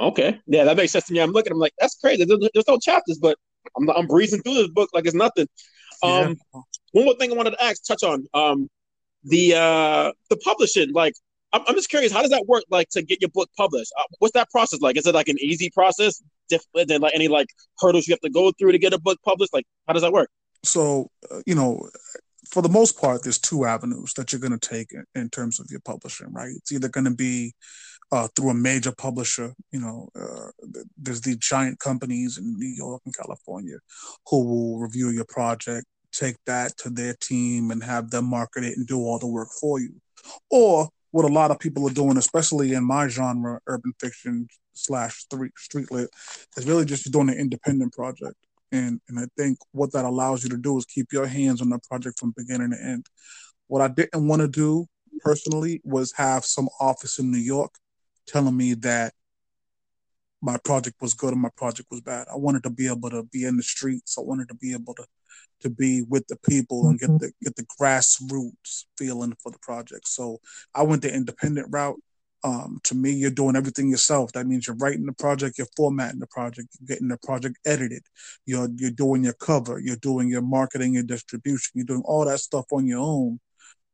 okay 0.00 0.40
yeah 0.46 0.64
that 0.64 0.76
makes 0.76 0.92
sense 0.92 1.06
to 1.06 1.12
me 1.12 1.20
i'm 1.20 1.30
looking 1.30 1.52
i'm 1.52 1.58
like 1.58 1.74
that's 1.78 1.96
crazy 1.96 2.24
there's, 2.24 2.40
there's 2.52 2.68
no 2.68 2.78
chapters 2.78 3.18
but 3.18 3.36
I'm, 3.76 3.88
I'm 3.90 4.06
breezing 4.06 4.42
through 4.42 4.54
this 4.54 4.68
book 4.68 4.90
like 4.92 5.06
it's 5.06 5.14
nothing 5.14 5.48
um 6.02 6.36
yeah. 6.54 6.60
one 6.92 7.04
more 7.04 7.14
thing 7.14 7.32
i 7.32 7.34
wanted 7.34 7.52
to 7.52 7.64
ask 7.64 7.84
touch 7.84 8.02
on 8.02 8.26
um 8.34 8.68
the 9.24 9.54
uh 9.54 10.12
the 10.30 10.36
publishing 10.38 10.92
like 10.92 11.14
I'm, 11.54 11.62
I'm 11.68 11.76
just 11.76 11.88
curious, 11.88 12.12
how 12.12 12.20
does 12.20 12.32
that 12.32 12.46
work? 12.48 12.64
Like 12.68 12.88
to 12.90 13.02
get 13.02 13.20
your 13.20 13.30
book 13.30 13.48
published, 13.56 13.92
uh, 13.96 14.02
what's 14.18 14.34
that 14.34 14.50
process 14.50 14.80
like? 14.80 14.96
Is 14.96 15.06
it 15.06 15.14
like 15.14 15.28
an 15.28 15.36
easy 15.40 15.70
process, 15.70 16.20
different 16.48 16.88
than 16.88 17.00
like 17.00 17.14
any 17.14 17.28
like 17.28 17.46
hurdles 17.78 18.08
you 18.08 18.12
have 18.12 18.20
to 18.20 18.30
go 18.30 18.50
through 18.52 18.72
to 18.72 18.78
get 18.78 18.92
a 18.92 18.98
book 18.98 19.18
published? 19.24 19.54
Like, 19.54 19.64
how 19.86 19.92
does 19.92 20.02
that 20.02 20.12
work? 20.12 20.30
So, 20.64 21.10
uh, 21.30 21.40
you 21.46 21.54
know, 21.54 21.88
for 22.50 22.62
the 22.62 22.68
most 22.68 23.00
part, 23.00 23.22
there's 23.22 23.38
two 23.38 23.64
avenues 23.64 24.14
that 24.14 24.32
you're 24.32 24.40
going 24.40 24.58
to 24.58 24.68
take 24.68 24.92
in, 24.92 25.04
in, 25.14 25.30
terms 25.30 25.60
of 25.60 25.66
your 25.70 25.80
publishing, 25.80 26.32
right? 26.32 26.52
It's 26.56 26.72
either 26.72 26.88
going 26.88 27.04
to 27.04 27.14
be 27.14 27.54
uh, 28.12 28.28
through 28.34 28.50
a 28.50 28.54
major 28.54 28.92
publisher. 28.92 29.54
You 29.72 29.80
know, 29.80 30.08
uh, 30.18 30.50
there's 30.96 31.20
the 31.20 31.36
giant 31.36 31.78
companies 31.78 32.38
in 32.38 32.56
New 32.58 32.68
York 32.68 33.02
and 33.04 33.16
California 33.16 33.78
who 34.28 34.44
will 34.44 34.78
review 34.78 35.10
your 35.10 35.24
project, 35.24 35.86
take 36.12 36.36
that 36.46 36.76
to 36.78 36.90
their 36.90 37.14
team 37.20 37.70
and 37.70 37.82
have 37.82 38.10
them 38.10 38.26
market 38.26 38.64
it 38.64 38.76
and 38.76 38.86
do 38.86 38.98
all 38.98 39.18
the 39.18 39.26
work 39.26 39.48
for 39.60 39.80
you. 39.80 39.94
Or 40.50 40.88
what 41.10 41.24
a 41.24 41.32
lot 41.32 41.50
of 41.50 41.58
people 41.58 41.86
are 41.88 41.92
doing, 41.92 42.16
especially 42.16 42.72
in 42.72 42.84
my 42.84 43.08
genre, 43.08 43.60
urban 43.66 43.92
fiction 44.00 44.48
slash 44.72 45.24
street 45.56 45.90
lit, 45.90 46.10
is 46.56 46.66
really 46.66 46.84
just 46.84 47.10
doing 47.12 47.28
an 47.28 47.38
independent 47.38 47.92
project. 47.92 48.36
And 48.72 49.00
and 49.08 49.18
I 49.18 49.26
think 49.36 49.58
what 49.72 49.92
that 49.92 50.04
allows 50.04 50.42
you 50.42 50.50
to 50.50 50.56
do 50.56 50.76
is 50.78 50.84
keep 50.84 51.12
your 51.12 51.26
hands 51.26 51.60
on 51.60 51.70
the 51.70 51.78
project 51.88 52.18
from 52.18 52.34
beginning 52.36 52.70
to 52.70 52.82
end. 52.82 53.06
What 53.66 53.82
I 53.82 53.88
didn't 53.88 54.26
want 54.26 54.42
to 54.42 54.48
do 54.48 54.86
personally 55.20 55.80
was 55.84 56.12
have 56.16 56.44
some 56.44 56.68
office 56.80 57.18
in 57.18 57.30
New 57.30 57.38
York 57.38 57.72
telling 58.26 58.56
me 58.56 58.74
that 58.74 59.12
my 60.42 60.58
project 60.58 60.96
was 61.00 61.14
good 61.14 61.32
and 61.32 61.40
my 61.40 61.50
project 61.56 61.88
was 61.90 62.02
bad. 62.02 62.26
I 62.30 62.36
wanted 62.36 62.62
to 62.64 62.70
be 62.70 62.86
able 62.86 63.08
to 63.10 63.22
be 63.22 63.44
in 63.44 63.56
the 63.56 63.62
streets. 63.62 64.18
I 64.18 64.20
wanted 64.20 64.48
to 64.48 64.54
be 64.54 64.72
able 64.72 64.94
to 64.94 65.06
to 65.60 65.70
be 65.70 66.02
with 66.02 66.26
the 66.26 66.36
people 66.46 66.88
and 66.88 66.98
get 66.98 67.08
mm-hmm. 67.08 67.18
the 67.18 67.32
get 67.42 67.56
the 67.56 67.66
grassroots 67.80 68.84
feeling 68.98 69.34
for 69.42 69.50
the 69.50 69.58
project. 69.60 70.06
So 70.06 70.38
I 70.74 70.82
went 70.82 71.02
the 71.02 71.14
independent 71.14 71.68
route. 71.70 72.00
Um, 72.44 72.78
to 72.84 72.94
me, 72.94 73.10
you're 73.10 73.30
doing 73.30 73.56
everything 73.56 73.88
yourself. 73.88 74.32
That 74.32 74.46
means 74.46 74.66
you're 74.66 74.76
writing 74.76 75.06
the 75.06 75.14
project, 75.14 75.56
you're 75.56 75.66
formatting 75.76 76.20
the 76.20 76.26
project, 76.26 76.68
you're 76.78 76.86
getting 76.86 77.08
the 77.08 77.16
project 77.16 77.56
edited, 77.64 78.02
you're 78.44 78.68
you're 78.76 78.90
doing 78.90 79.24
your 79.24 79.32
cover, 79.32 79.80
you're 79.80 79.96
doing 79.96 80.28
your 80.28 80.42
marketing 80.42 80.98
and 80.98 81.08
distribution, 81.08 81.72
you're 81.74 81.86
doing 81.86 82.02
all 82.04 82.26
that 82.26 82.40
stuff 82.40 82.66
on 82.70 82.86
your 82.86 83.00
own. 83.00 83.40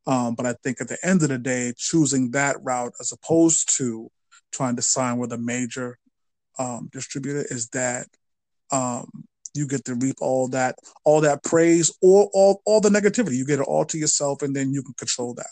Um, 0.07 0.35
but 0.35 0.47
I 0.47 0.55
think 0.65 0.81
at 0.81 0.89
the 0.89 0.99
end 1.05 1.23
of 1.23 1.29
the 1.29 1.39
day, 1.39 1.73
choosing 1.77 2.33
that 2.33 2.57
route 2.63 2.93
as 2.99 3.13
opposed 3.13 3.77
to 3.77 4.11
trying 4.53 4.75
to 4.77 4.83
sign 4.83 5.19
with 5.19 5.33
a 5.33 5.39
major 5.39 5.99
um, 6.59 6.89
distributor 6.93 7.47
is 7.51 7.69
that 7.69 8.07
um, 8.73 9.09
you 9.55 9.67
get 9.67 9.85
to 9.85 9.95
reap 9.95 10.17
all 10.21 10.49
that 10.49 10.77
all 11.05 11.21
that 11.21 11.43
praise 11.43 11.93
or 12.03 12.31
all 12.33 12.63
all 12.65 12.81
the 12.81 12.89
negativity. 12.89 13.37
You 13.37 13.47
get 13.47 13.61
it 13.61 13.67
all 13.67 13.85
to 13.87 13.99
yourself, 13.99 14.43
and 14.43 14.55
then 14.55 14.73
you 14.73 14.83
can 14.83 14.95
control 14.95 15.35
that. 15.35 15.51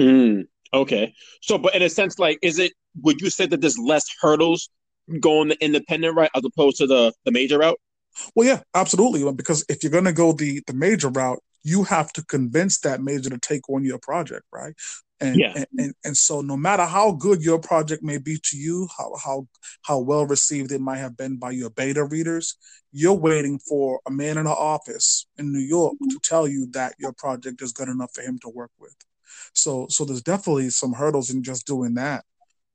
Mm, 0.00 0.46
okay, 0.74 1.14
so 1.40 1.58
but 1.58 1.74
in 1.74 1.82
a 1.82 1.88
sense, 1.88 2.18
like, 2.18 2.38
is 2.42 2.58
it? 2.58 2.72
Would 3.02 3.20
you 3.20 3.30
say 3.30 3.46
that 3.46 3.60
there's 3.60 3.78
less 3.78 4.06
hurdles 4.20 4.68
going 5.20 5.48
the 5.48 5.64
independent 5.64 6.16
route 6.16 6.30
as 6.34 6.44
opposed 6.44 6.78
to 6.78 6.86
the 6.86 7.12
the 7.24 7.32
major 7.32 7.58
route? 7.58 7.78
Well, 8.34 8.46
yeah, 8.46 8.60
absolutely. 8.74 9.30
Because 9.32 9.64
if 9.68 9.82
you're 9.82 9.92
going 9.92 10.04
to 10.04 10.12
go 10.12 10.32
the 10.32 10.62
the 10.66 10.74
major 10.74 11.08
route, 11.08 11.42
you 11.62 11.84
have 11.84 12.12
to 12.12 12.24
convince 12.24 12.78
that 12.80 13.02
major 13.02 13.30
to 13.30 13.38
take 13.38 13.68
on 13.68 13.84
your 13.84 13.98
project, 13.98 14.44
right? 14.52 14.74
And, 15.20 15.36
yeah. 15.36 15.52
and, 15.54 15.66
and, 15.78 15.94
and 16.04 16.16
so 16.16 16.40
no 16.40 16.56
matter 16.56 16.84
how 16.84 17.12
good 17.12 17.40
your 17.40 17.58
project 17.58 18.02
may 18.02 18.18
be 18.18 18.38
to 18.44 18.56
you, 18.56 18.88
how 18.96 19.12
how 19.22 19.46
how 19.82 19.98
well 20.00 20.26
received 20.26 20.72
it 20.72 20.80
might 20.80 20.98
have 20.98 21.16
been 21.16 21.36
by 21.36 21.52
your 21.52 21.70
beta 21.70 22.04
readers, 22.04 22.56
you're 22.92 23.14
waiting 23.14 23.58
for 23.58 24.00
a 24.06 24.10
man 24.10 24.38
in 24.38 24.38
an 24.38 24.48
office 24.48 25.26
in 25.38 25.52
New 25.52 25.60
York 25.60 25.94
to 26.10 26.18
tell 26.22 26.46
you 26.46 26.66
that 26.72 26.94
your 26.98 27.12
project 27.12 27.62
is 27.62 27.72
good 27.72 27.88
enough 27.88 28.12
for 28.12 28.22
him 28.22 28.38
to 28.40 28.48
work 28.48 28.70
with. 28.78 28.94
So 29.52 29.86
so 29.88 30.04
there's 30.04 30.22
definitely 30.22 30.70
some 30.70 30.92
hurdles 30.92 31.30
in 31.30 31.42
just 31.42 31.66
doing 31.66 31.94
that. 31.94 32.24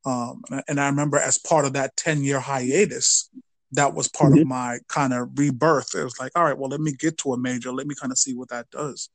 Um, 0.06 0.42
and 0.68 0.80
I 0.80 0.88
remember 0.88 1.18
as 1.18 1.38
part 1.38 1.66
of 1.66 1.74
that 1.74 1.96
10 1.98 2.24
year 2.24 2.40
hiatus, 2.40 3.30
that 3.74 3.94
was 3.94 4.08
part 4.08 4.32
mm-hmm. 4.32 4.42
of 4.42 4.48
my 4.48 4.80
kind 4.88 5.14
of 5.14 5.30
rebirth. 5.38 5.94
It 5.94 6.04
was 6.04 6.20
like, 6.20 6.32
all 6.36 6.44
right, 6.44 6.58
well, 6.58 6.70
let 6.70 6.80
me 6.80 6.94
get 6.94 7.18
to 7.20 7.34
a 7.34 7.38
major. 7.38 7.72
Let 7.72 7.88
me 7.88 7.96
kind 8.00 8.12
of 8.12 8.18
see 8.18 8.34
what 8.34 8.50
that 8.50 8.70
does. 8.72 9.10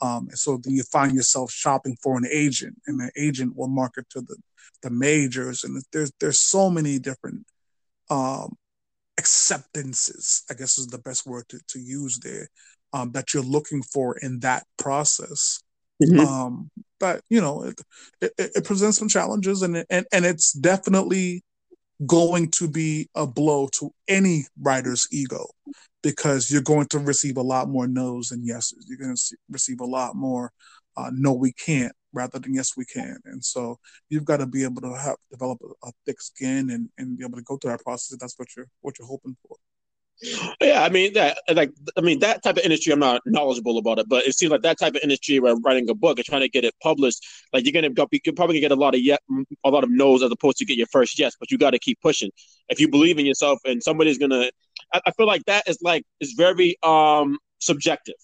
Um, 0.00 0.28
and 0.28 0.38
so 0.38 0.58
then 0.62 0.74
you 0.74 0.82
find 0.82 1.14
yourself 1.14 1.50
shopping 1.50 1.96
for 2.02 2.16
an 2.18 2.26
agent, 2.30 2.76
and 2.86 3.00
the 3.00 3.10
agent 3.16 3.56
will 3.56 3.68
market 3.68 4.08
to 4.10 4.20
the 4.20 4.36
the 4.82 4.90
majors, 4.90 5.64
and 5.64 5.82
there's 5.92 6.12
there's 6.20 6.40
so 6.40 6.68
many 6.68 6.98
different 6.98 7.46
um, 8.10 8.56
acceptances. 9.18 10.44
I 10.50 10.54
guess 10.54 10.78
is 10.78 10.88
the 10.88 10.98
best 10.98 11.26
word 11.26 11.48
to, 11.48 11.60
to 11.68 11.78
use 11.78 12.18
there 12.18 12.48
um, 12.92 13.12
that 13.12 13.32
you're 13.32 13.42
looking 13.42 13.82
for 13.82 14.18
in 14.18 14.40
that 14.40 14.64
process. 14.78 15.62
Mm-hmm. 16.02 16.20
Um, 16.20 16.70
but 16.98 17.22
you 17.28 17.40
know, 17.40 17.62
it, 17.64 17.80
it, 18.20 18.32
it, 18.38 18.64
presents 18.64 18.98
some 18.98 19.08
challenges, 19.08 19.62
and 19.62 19.84
and 19.90 20.06
and 20.12 20.24
it's 20.24 20.52
definitely 20.52 21.42
going 22.06 22.50
to 22.50 22.68
be 22.68 23.08
a 23.14 23.26
blow 23.26 23.68
to 23.72 23.90
any 24.08 24.44
writer's 24.60 25.08
ego 25.10 25.46
because 26.02 26.50
you're 26.50 26.62
going 26.62 26.86
to 26.86 26.98
receive 26.98 27.36
a 27.38 27.42
lot 27.42 27.68
more 27.68 27.86
no's 27.86 28.28
than 28.28 28.44
yeses. 28.44 28.86
You're 28.88 28.98
going 28.98 29.16
to 29.16 29.36
receive 29.50 29.80
a 29.80 29.86
lot 29.86 30.14
more 30.14 30.52
uh, 30.96 31.10
no, 31.12 31.32
we 31.32 31.52
can't 31.52 31.92
rather 32.12 32.38
than 32.38 32.54
yes, 32.54 32.72
we 32.76 32.84
can. 32.86 33.18
And 33.26 33.44
so 33.44 33.78
you've 34.08 34.24
got 34.24 34.38
to 34.38 34.46
be 34.46 34.64
able 34.64 34.80
to 34.82 34.96
have 34.96 35.16
develop 35.30 35.60
a, 35.62 35.88
a 35.88 35.92
thick 36.06 36.20
skin 36.20 36.70
and, 36.70 36.88
and 36.96 37.18
be 37.18 37.24
able 37.24 37.36
to 37.36 37.44
go 37.44 37.56
through 37.56 37.72
that 37.72 37.84
process. 37.84 38.12
If 38.12 38.20
that's 38.20 38.38
what 38.38 38.48
you're 38.56 38.68
what 38.80 38.98
you're 38.98 39.08
hoping 39.08 39.36
for. 39.46 39.56
Yeah, 40.22 40.82
I 40.82 40.88
mean 40.88 41.12
that 41.12 41.38
like 41.52 41.72
I 41.96 42.00
mean 42.00 42.20
that 42.20 42.42
type 42.42 42.56
of 42.56 42.64
industry 42.64 42.92
I'm 42.92 42.98
not 42.98 43.20
knowledgeable 43.26 43.76
about 43.76 43.98
it, 43.98 44.08
but 44.08 44.26
it 44.26 44.34
seems 44.34 44.50
like 44.50 44.62
that 44.62 44.78
type 44.78 44.94
of 44.94 45.02
industry 45.02 45.38
where 45.40 45.54
writing 45.56 45.90
a 45.90 45.94
book 45.94 46.18
and 46.18 46.24
trying 46.24 46.40
to 46.40 46.48
get 46.48 46.64
it 46.64 46.74
published, 46.82 47.22
like 47.52 47.66
you're 47.66 47.72
gonna 47.72 47.92
you 48.10 48.20
could 48.20 48.34
probably 48.34 48.54
gonna 48.54 48.60
get 48.60 48.72
a 48.72 48.80
lot 48.80 48.94
of 48.94 49.00
yet 49.00 49.20
a 49.64 49.70
lot 49.70 49.84
of 49.84 49.90
no's 49.90 50.22
as 50.22 50.30
opposed 50.30 50.56
to 50.58 50.64
get 50.64 50.78
your 50.78 50.86
first 50.86 51.18
yes, 51.18 51.34
but 51.38 51.50
you 51.50 51.58
got 51.58 51.72
to 51.72 51.78
keep 51.78 52.00
pushing. 52.00 52.30
If 52.68 52.80
you 52.80 52.88
believe 52.88 53.18
in 53.18 53.26
yourself 53.26 53.58
and 53.66 53.82
somebody's 53.82 54.16
gonna, 54.16 54.50
I, 54.94 55.00
I, 55.06 55.10
feel 55.12 55.26
like 55.26 55.44
that 55.44 55.64
is 55.68 55.78
like 55.82 56.04
is 56.20 56.32
very 56.32 56.76
um 56.82 57.38
subjective. 57.58 58.16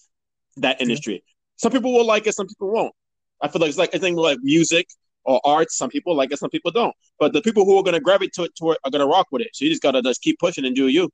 That 0.57 0.81
industry, 0.81 1.15
mm-hmm. 1.15 1.57
some 1.57 1.71
people 1.71 1.93
will 1.93 2.05
like 2.05 2.25
it, 2.25 2.33
some 2.33 2.47
people 2.47 2.71
won't. 2.71 2.93
I 3.41 3.49
feel 3.49 3.61
like 3.61 3.69
it's 3.69 3.77
like 3.77 3.93
I 3.93 3.99
think 3.99 4.17
like 4.17 4.39
music 4.41 4.87
or 5.25 5.39
art. 5.45 5.71
Some 5.71 5.89
people 5.89 6.15
like 6.15 6.31
it, 6.31 6.39
some 6.39 6.49
people 6.49 6.71
don't. 6.71 6.95
But 7.19 7.33
the 7.33 7.41
people 7.41 7.65
who 7.65 7.77
are 7.77 7.83
gonna 7.83 7.99
gravitate 7.99 8.33
to 8.33 8.43
it, 8.45 8.55
to 8.55 8.71
it 8.71 8.79
are 8.83 8.89
gonna 8.89 9.07
rock 9.07 9.27
with 9.31 9.43
it. 9.43 9.49
So 9.53 9.65
you 9.65 9.71
just 9.71 9.83
gotta 9.83 10.01
just 10.01 10.21
keep 10.23 10.39
pushing 10.39 10.65
and 10.65 10.75
do 10.75 10.87
you. 10.87 11.09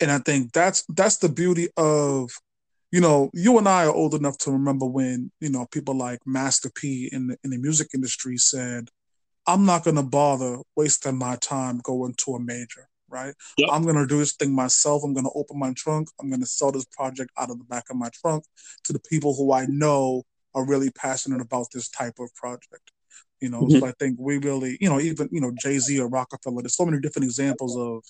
And 0.00 0.10
I 0.10 0.18
think 0.18 0.52
that's 0.52 0.84
that's 0.88 1.18
the 1.18 1.28
beauty 1.28 1.68
of, 1.76 2.30
you 2.90 3.00
know, 3.00 3.30
you 3.34 3.58
and 3.58 3.68
I 3.68 3.86
are 3.86 3.94
old 3.94 4.14
enough 4.14 4.38
to 4.38 4.50
remember 4.50 4.86
when 4.86 5.30
you 5.40 5.50
know 5.50 5.66
people 5.70 5.94
like 5.96 6.20
Master 6.26 6.70
P 6.74 7.08
in 7.12 7.28
the 7.28 7.36
in 7.44 7.50
the 7.50 7.58
music 7.58 7.88
industry 7.94 8.36
said, 8.36 8.88
"I'm 9.46 9.64
not 9.64 9.84
going 9.84 9.96
to 9.96 10.02
bother 10.02 10.58
wasting 10.76 11.18
my 11.18 11.36
time 11.36 11.80
going 11.82 12.14
to 12.18 12.34
a 12.34 12.40
major." 12.40 12.88
Right? 13.10 13.34
Yep. 13.56 13.70
I'm 13.72 13.84
going 13.84 13.96
to 13.96 14.06
do 14.06 14.18
this 14.18 14.34
thing 14.34 14.54
myself. 14.54 15.02
I'm 15.02 15.14
going 15.14 15.24
to 15.24 15.32
open 15.34 15.58
my 15.58 15.72
trunk. 15.74 16.08
I'm 16.20 16.28
going 16.28 16.42
to 16.42 16.46
sell 16.46 16.70
this 16.70 16.84
project 16.84 17.30
out 17.38 17.50
of 17.50 17.58
the 17.58 17.64
back 17.64 17.84
of 17.88 17.96
my 17.96 18.10
trunk 18.20 18.44
to 18.84 18.92
the 18.92 19.00
people 19.00 19.34
who 19.34 19.50
I 19.50 19.64
know 19.64 20.24
are 20.54 20.66
really 20.66 20.90
passionate 20.90 21.40
about 21.40 21.68
this 21.72 21.88
type 21.88 22.18
of 22.18 22.34
project. 22.34 22.92
You 23.40 23.48
know, 23.48 23.62
mm-hmm. 23.62 23.78
so 23.78 23.86
I 23.86 23.92
think 23.98 24.16
we 24.18 24.38
really, 24.38 24.76
you 24.80 24.88
know, 24.88 25.00
even 25.00 25.28
you 25.30 25.40
know 25.40 25.52
Jay 25.58 25.78
Z 25.78 25.98
or 26.00 26.08
Roc-A-Fella. 26.08 26.62
There's 26.62 26.76
so 26.76 26.84
many 26.84 27.00
different 27.00 27.24
examples 27.24 27.76
of 27.76 28.04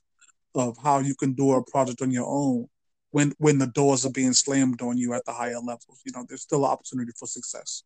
of 0.55 0.77
how 0.83 0.99
you 0.99 1.15
can 1.15 1.35
do 1.35 1.53
a 1.53 1.65
project 1.65 2.03
on 2.03 2.11
your 2.11 2.27
own 2.27 2.69
when 3.11 3.33
when 3.39 3.59
the 3.59 3.67
doors 3.67 4.05
are 4.05 4.11
being 4.11 4.33
slammed 4.33 4.83
on 4.83 4.97
you 4.97 5.15
at 5.15 5.25
the 5.25 5.33
higher 5.33 5.59
levels. 5.59 6.01
You 6.05 6.13
know, 6.13 6.25
there's 6.29 6.43
still 6.43 6.65
an 6.65 6.71
opportunity 6.71 7.13
for 7.19 7.27
success. 7.27 7.83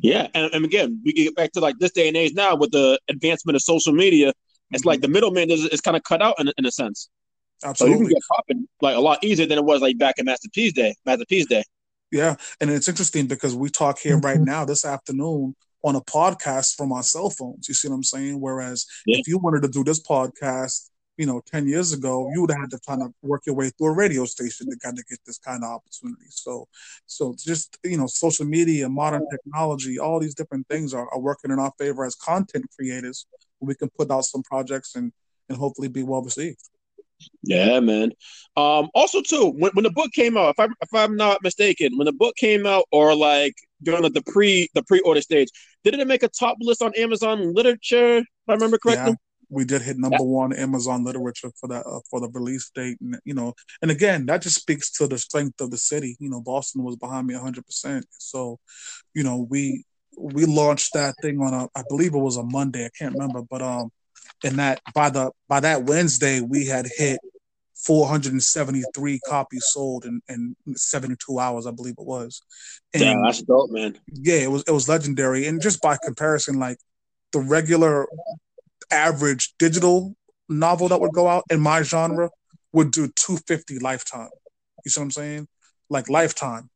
Yeah, 0.00 0.28
and, 0.34 0.52
and 0.54 0.64
again, 0.64 1.00
we 1.04 1.12
get 1.12 1.34
back 1.34 1.52
to 1.52 1.60
like 1.60 1.78
this 1.78 1.92
day 1.92 2.08
and 2.08 2.16
age 2.16 2.32
now 2.34 2.54
with 2.54 2.70
the 2.70 2.98
advancement 3.08 3.56
of 3.56 3.62
social 3.62 3.92
media. 3.92 4.32
It's 4.70 4.82
mm-hmm. 4.82 4.88
like 4.88 5.00
the 5.00 5.08
middleman 5.08 5.50
is, 5.50 5.64
is 5.66 5.80
kind 5.80 5.96
of 5.96 6.04
cut 6.04 6.22
out 6.22 6.36
in, 6.38 6.50
in 6.56 6.66
a 6.66 6.70
sense. 6.70 7.08
Absolutely, 7.64 7.96
so 7.96 8.00
you 8.00 8.06
can 8.06 8.14
get 8.14 8.22
popping 8.34 8.68
like 8.80 8.96
a 8.96 9.00
lot 9.00 9.22
easier 9.24 9.46
than 9.46 9.58
it 9.58 9.64
was 9.64 9.80
like 9.80 9.98
back 9.98 10.14
in 10.18 10.26
Master 10.26 10.48
P's 10.52 10.72
day. 10.72 10.94
Master 11.04 11.24
P's 11.28 11.46
day. 11.46 11.64
Yeah, 12.12 12.36
and 12.60 12.70
it's 12.70 12.88
interesting 12.88 13.26
because 13.26 13.56
we 13.56 13.68
talk 13.70 13.98
here 13.98 14.16
mm-hmm. 14.16 14.26
right 14.26 14.40
now 14.40 14.64
this 14.64 14.84
afternoon 14.84 15.56
on 15.82 15.96
a 15.96 16.00
podcast 16.00 16.76
from 16.76 16.92
our 16.92 17.02
cell 17.02 17.30
phones. 17.30 17.68
You 17.68 17.74
see 17.74 17.88
what 17.88 17.96
I'm 17.96 18.04
saying? 18.04 18.40
Whereas 18.40 18.86
yeah. 19.06 19.18
if 19.18 19.28
you 19.28 19.38
wanted 19.38 19.62
to 19.62 19.68
do 19.68 19.84
this 19.84 20.02
podcast 20.02 20.88
you 21.16 21.26
know, 21.26 21.40
10 21.46 21.68
years 21.68 21.92
ago, 21.92 22.30
you 22.32 22.40
would 22.40 22.50
have 22.50 22.60
had 22.60 22.70
to 22.70 22.80
kind 22.86 23.02
of 23.02 23.12
work 23.22 23.42
your 23.46 23.54
way 23.54 23.70
through 23.70 23.88
a 23.88 23.92
radio 23.92 24.24
station 24.24 24.68
to 24.68 24.76
kind 24.78 24.98
of 24.98 25.06
get 25.06 25.18
this 25.24 25.38
kind 25.38 25.62
of 25.62 25.70
opportunity. 25.70 26.26
So, 26.28 26.66
so 27.06 27.34
just, 27.38 27.78
you 27.84 27.96
know, 27.96 28.06
social 28.06 28.46
media, 28.46 28.88
modern 28.88 29.26
technology, 29.30 29.98
all 29.98 30.18
these 30.18 30.34
different 30.34 30.66
things 30.68 30.92
are, 30.92 31.08
are 31.12 31.20
working 31.20 31.50
in 31.50 31.58
our 31.58 31.72
favor 31.78 32.04
as 32.04 32.16
content 32.16 32.66
creators. 32.76 33.26
We 33.60 33.74
can 33.74 33.90
put 33.96 34.10
out 34.10 34.24
some 34.24 34.42
projects 34.42 34.96
and, 34.96 35.12
and 35.48 35.56
hopefully 35.56 35.88
be 35.88 36.02
well 36.02 36.22
received. 36.22 36.68
Yeah, 37.42 37.78
man. 37.80 38.10
Um, 38.56 38.88
also, 38.92 39.22
too, 39.22 39.54
when, 39.56 39.70
when 39.74 39.84
the 39.84 39.90
book 39.90 40.10
came 40.12 40.36
out, 40.36 40.50
if 40.50 40.60
I 40.60 40.64
if 40.64 40.92
I'm 40.92 41.16
not 41.16 41.42
mistaken, 41.42 41.96
when 41.96 42.06
the 42.06 42.12
book 42.12 42.34
came 42.36 42.66
out, 42.66 42.84
or 42.90 43.14
like 43.14 43.54
during 43.82 44.02
the 44.02 44.22
pre 44.22 44.68
the 44.74 44.82
pre 44.82 45.00
order 45.00 45.22
stage, 45.22 45.48
did 45.84 45.94
it 45.94 46.06
make 46.06 46.22
a 46.22 46.28
top 46.28 46.56
list 46.60 46.82
on 46.82 46.92
Amazon 46.96 47.54
Literature? 47.54 48.18
If 48.18 48.26
I 48.48 48.54
remember 48.54 48.78
correctly. 48.78 49.12
Yeah 49.12 49.16
we 49.54 49.64
did 49.64 49.82
hit 49.82 49.98
number 49.98 50.18
yeah. 50.20 50.26
one 50.26 50.52
Amazon 50.52 51.04
literature 51.04 51.50
for 51.58 51.68
that 51.68 51.86
uh, 51.86 52.00
for 52.10 52.20
the 52.20 52.28
release 52.28 52.70
date, 52.74 52.98
and 53.00 53.18
you 53.24 53.34
know, 53.34 53.54
and 53.80 53.90
again, 53.90 54.26
that 54.26 54.42
just 54.42 54.60
speaks 54.60 54.90
to 54.92 55.06
the 55.06 55.18
strength 55.18 55.60
of 55.60 55.70
the 55.70 55.78
city. 55.78 56.16
You 56.18 56.30
know, 56.30 56.40
Boston 56.40 56.82
was 56.82 56.96
behind 56.96 57.26
me 57.26 57.34
hundred 57.34 57.64
percent. 57.66 58.06
So, 58.10 58.58
you 59.14 59.22
know, 59.22 59.46
we 59.48 59.84
we 60.18 60.44
launched 60.44 60.92
that 60.94 61.14
thing 61.22 61.40
on 61.40 61.54
a, 61.54 61.68
I 61.74 61.82
believe 61.88 62.14
it 62.14 62.18
was 62.18 62.36
a 62.36 62.44
Monday. 62.44 62.84
I 62.84 62.90
can't 62.98 63.14
remember, 63.14 63.42
but 63.42 63.62
um, 63.62 63.90
and 64.44 64.58
that 64.58 64.80
by 64.94 65.10
the 65.10 65.30
by 65.48 65.60
that 65.60 65.84
Wednesday 65.84 66.40
we 66.40 66.66
had 66.66 66.86
hit 66.96 67.20
473 67.84 69.20
copies 69.26 69.64
sold 69.66 70.06
in, 70.06 70.22
in 70.28 70.56
72 70.74 71.38
hours, 71.38 71.66
I 71.66 71.70
believe 71.70 71.94
it 71.98 72.06
was. 72.06 72.40
And 72.94 73.02
yeah, 73.02 73.20
that's 73.22 73.42
dope, 73.42 73.70
man. 73.70 73.98
Yeah, 74.12 74.36
it 74.36 74.50
was 74.50 74.64
it 74.66 74.72
was 74.72 74.88
legendary. 74.88 75.46
And 75.46 75.60
just 75.60 75.82
by 75.82 75.98
comparison, 76.02 76.58
like 76.58 76.78
the 77.32 77.40
regular 77.40 78.06
average 78.90 79.54
digital 79.58 80.14
novel 80.48 80.88
that 80.88 81.00
would 81.00 81.12
go 81.12 81.28
out 81.28 81.44
in 81.50 81.60
my 81.60 81.82
genre 81.82 82.30
would 82.72 82.90
do 82.90 83.08
250 83.08 83.78
lifetime. 83.78 84.28
You 84.84 84.90
see 84.90 85.00
what 85.00 85.04
I'm 85.04 85.10
saying? 85.10 85.48
like 85.90 86.08
Lifetime, 86.08 86.70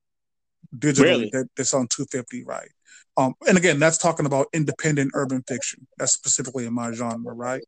digitally, 0.77 1.03
really? 1.03 1.31
they're, 1.33 1.49
they're 1.57 1.64
selling 1.64 1.88
two 1.88 2.07
fifty, 2.11 2.44
right? 2.44 2.68
Um, 3.16 3.35
and 3.49 3.59
again, 3.59 3.81
that's 3.81 3.99
talking 3.99 4.27
about 4.27 4.47
independent 4.53 5.11
urban 5.14 5.42
fiction. 5.49 5.87
That's 5.99 6.12
specifically 6.12 6.66
in 6.66 6.73
my 6.73 6.92
genre, 6.92 7.35
right? 7.35 7.62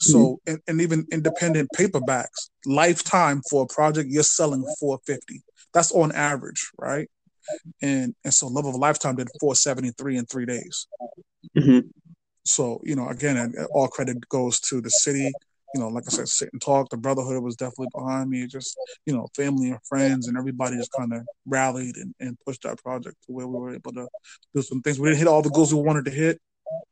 So, 0.00 0.18
mm-hmm. 0.18 0.50
and, 0.50 0.60
and, 0.66 0.80
even 0.80 1.06
independent 1.12 1.68
paperbacks, 1.76 2.50
lifetime 2.66 3.42
for 3.48 3.62
a 3.62 3.66
project, 3.72 4.08
you're 4.10 4.24
selling 4.24 4.64
450. 4.80 5.42
That's 5.72 5.92
on 5.92 6.10
average, 6.12 6.70
right? 6.76 7.08
And 7.80 8.14
and 8.24 8.34
so, 8.34 8.48
Love 8.48 8.66
of 8.66 8.74
a 8.74 8.78
Lifetime 8.78 9.16
did 9.16 9.28
473 9.40 10.16
in 10.16 10.26
three 10.26 10.46
days. 10.46 10.88
Mm-hmm. 11.56 11.88
So, 12.48 12.80
you 12.84 12.96
know, 12.96 13.08
again, 13.08 13.54
all 13.70 13.88
credit 13.88 14.26
goes 14.28 14.58
to 14.60 14.80
the 14.80 14.90
city, 14.90 15.30
you 15.74 15.80
know, 15.80 15.88
like 15.88 16.04
I 16.06 16.10
said, 16.10 16.28
sit 16.28 16.48
and 16.52 16.62
talk. 16.62 16.88
The 16.88 16.96
brotherhood 16.96 17.42
was 17.42 17.56
definitely 17.56 17.88
behind 17.94 18.30
me. 18.30 18.46
Just, 18.46 18.76
you 19.04 19.14
know, 19.14 19.28
family 19.36 19.70
and 19.70 19.78
friends 19.86 20.28
and 20.28 20.38
everybody 20.38 20.76
just 20.76 20.92
kind 20.96 21.12
of 21.12 21.22
rallied 21.46 21.96
and, 21.96 22.14
and 22.20 22.38
pushed 22.46 22.62
that 22.62 22.82
project 22.82 23.16
to 23.26 23.32
where 23.32 23.46
we 23.46 23.58
were 23.58 23.74
able 23.74 23.92
to 23.92 24.08
do 24.54 24.62
some 24.62 24.80
things. 24.80 24.98
We 24.98 25.08
didn't 25.08 25.18
hit 25.18 25.28
all 25.28 25.42
the 25.42 25.50
goals 25.50 25.74
we 25.74 25.82
wanted 25.82 26.06
to 26.06 26.10
hit, 26.10 26.40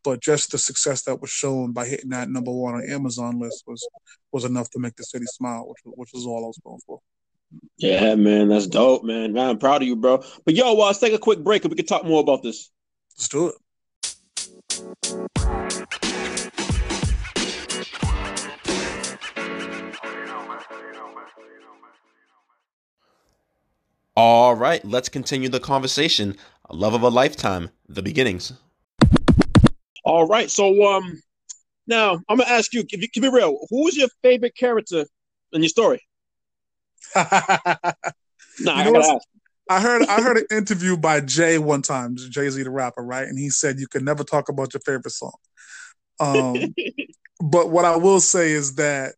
but 0.04 0.20
just 0.20 0.52
the 0.52 0.58
success 0.58 1.02
that 1.04 1.20
was 1.20 1.30
shown 1.30 1.72
by 1.72 1.86
hitting 1.86 2.10
that 2.10 2.28
number 2.28 2.52
one 2.52 2.74
on 2.74 2.88
Amazon 2.88 3.38
list 3.38 3.64
was 3.66 3.86
was 4.32 4.44
enough 4.44 4.68
to 4.70 4.78
make 4.78 4.96
the 4.96 5.04
city 5.04 5.26
smile, 5.26 5.66
which 5.66 5.78
which 5.84 6.10
was 6.12 6.26
all 6.26 6.44
I 6.44 6.48
was 6.48 6.60
going 6.62 6.80
for. 6.86 7.00
Yeah, 7.78 8.14
man, 8.14 8.48
that's 8.48 8.66
dope, 8.66 9.04
man. 9.04 9.32
man 9.32 9.50
I'm 9.50 9.58
proud 9.58 9.80
of 9.80 9.88
you, 9.88 9.96
bro. 9.96 10.22
But 10.44 10.54
yo, 10.54 10.74
well, 10.74 10.88
let's 10.88 10.98
take 10.98 11.14
a 11.14 11.18
quick 11.18 11.42
break 11.42 11.64
and 11.64 11.70
we 11.70 11.76
can 11.76 11.86
talk 11.86 12.04
more 12.04 12.20
about 12.20 12.42
this. 12.42 12.70
Let's 13.16 13.28
do 13.28 13.48
it. 13.48 13.54
All 24.16 24.54
right, 24.54 24.82
let's 24.82 25.10
continue 25.10 25.50
the 25.50 25.60
conversation. 25.60 26.36
Love 26.70 26.94
of 26.94 27.02
a 27.02 27.10
lifetime, 27.10 27.70
the 27.86 28.02
beginnings. 28.02 28.54
All 30.04 30.26
right, 30.26 30.50
so 30.50 30.86
um, 30.86 31.20
now 31.86 32.12
I'm 32.28 32.38
gonna 32.38 32.48
ask 32.48 32.72
you, 32.72 32.80
if 32.80 33.02
you 33.02 33.08
can 33.10 33.22
be 33.22 33.28
real, 33.28 33.58
who 33.68 33.86
is 33.88 33.96
your 33.96 34.08
favorite 34.22 34.56
character 34.56 35.04
in 35.52 35.62
your 35.62 35.68
story? 35.68 36.00
nah, 37.14 37.22
you 37.22 37.92
I 38.60 38.84
gotta 38.84 38.98
ask. 38.98 39.26
I 39.68 39.80
heard 39.80 40.02
I 40.06 40.22
heard 40.22 40.38
an 40.38 40.46
interview 40.56 40.96
by 40.96 41.20
Jay 41.20 41.58
one 41.58 41.82
time, 41.82 42.16
Jay 42.16 42.48
Z 42.48 42.62
the 42.62 42.70
rapper, 42.70 43.02
right? 43.02 43.26
And 43.26 43.38
he 43.38 43.50
said 43.50 43.78
you 43.78 43.88
can 43.88 44.04
never 44.04 44.24
talk 44.24 44.48
about 44.48 44.74
your 44.74 44.80
favorite 44.80 45.10
song. 45.10 45.34
Um, 46.20 46.74
but 47.40 47.70
what 47.70 47.84
I 47.84 47.96
will 47.96 48.20
say 48.20 48.52
is 48.52 48.76
that 48.76 49.14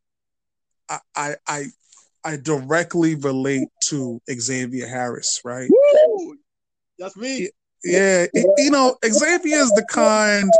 I, 0.89 0.99
I, 1.15 1.35
I 1.47 1.65
I 2.25 2.37
directly 2.37 3.15
relate 3.15 3.69
to 3.89 4.21
Xavier 4.31 4.87
Harris, 4.87 5.41
right? 5.45 5.69
Woo! 5.71 6.37
That's 6.99 7.17
me. 7.17 7.51
Yeah, 7.85 8.27
you 8.35 8.71
know, 8.71 8.97
Xavier 9.05 9.59
is 9.59 9.71
the 9.71 9.87
kind 9.89 10.51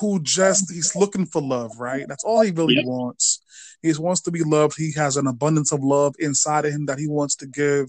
who 0.00 0.22
just 0.22 0.72
he's 0.72 0.94
looking 0.96 1.26
for 1.26 1.42
love, 1.42 1.78
right? 1.78 2.06
That's 2.08 2.24
all 2.24 2.40
he 2.42 2.52
really 2.52 2.76
yeah. 2.76 2.84
wants. 2.86 3.42
He 3.82 3.92
wants 3.94 4.20
to 4.22 4.30
be 4.30 4.44
loved. 4.44 4.76
He 4.78 4.92
has 4.92 5.16
an 5.16 5.26
abundance 5.26 5.72
of 5.72 5.82
love 5.82 6.14
inside 6.18 6.64
of 6.64 6.72
him 6.72 6.86
that 6.86 6.98
he 6.98 7.08
wants 7.08 7.34
to 7.36 7.46
give, 7.46 7.88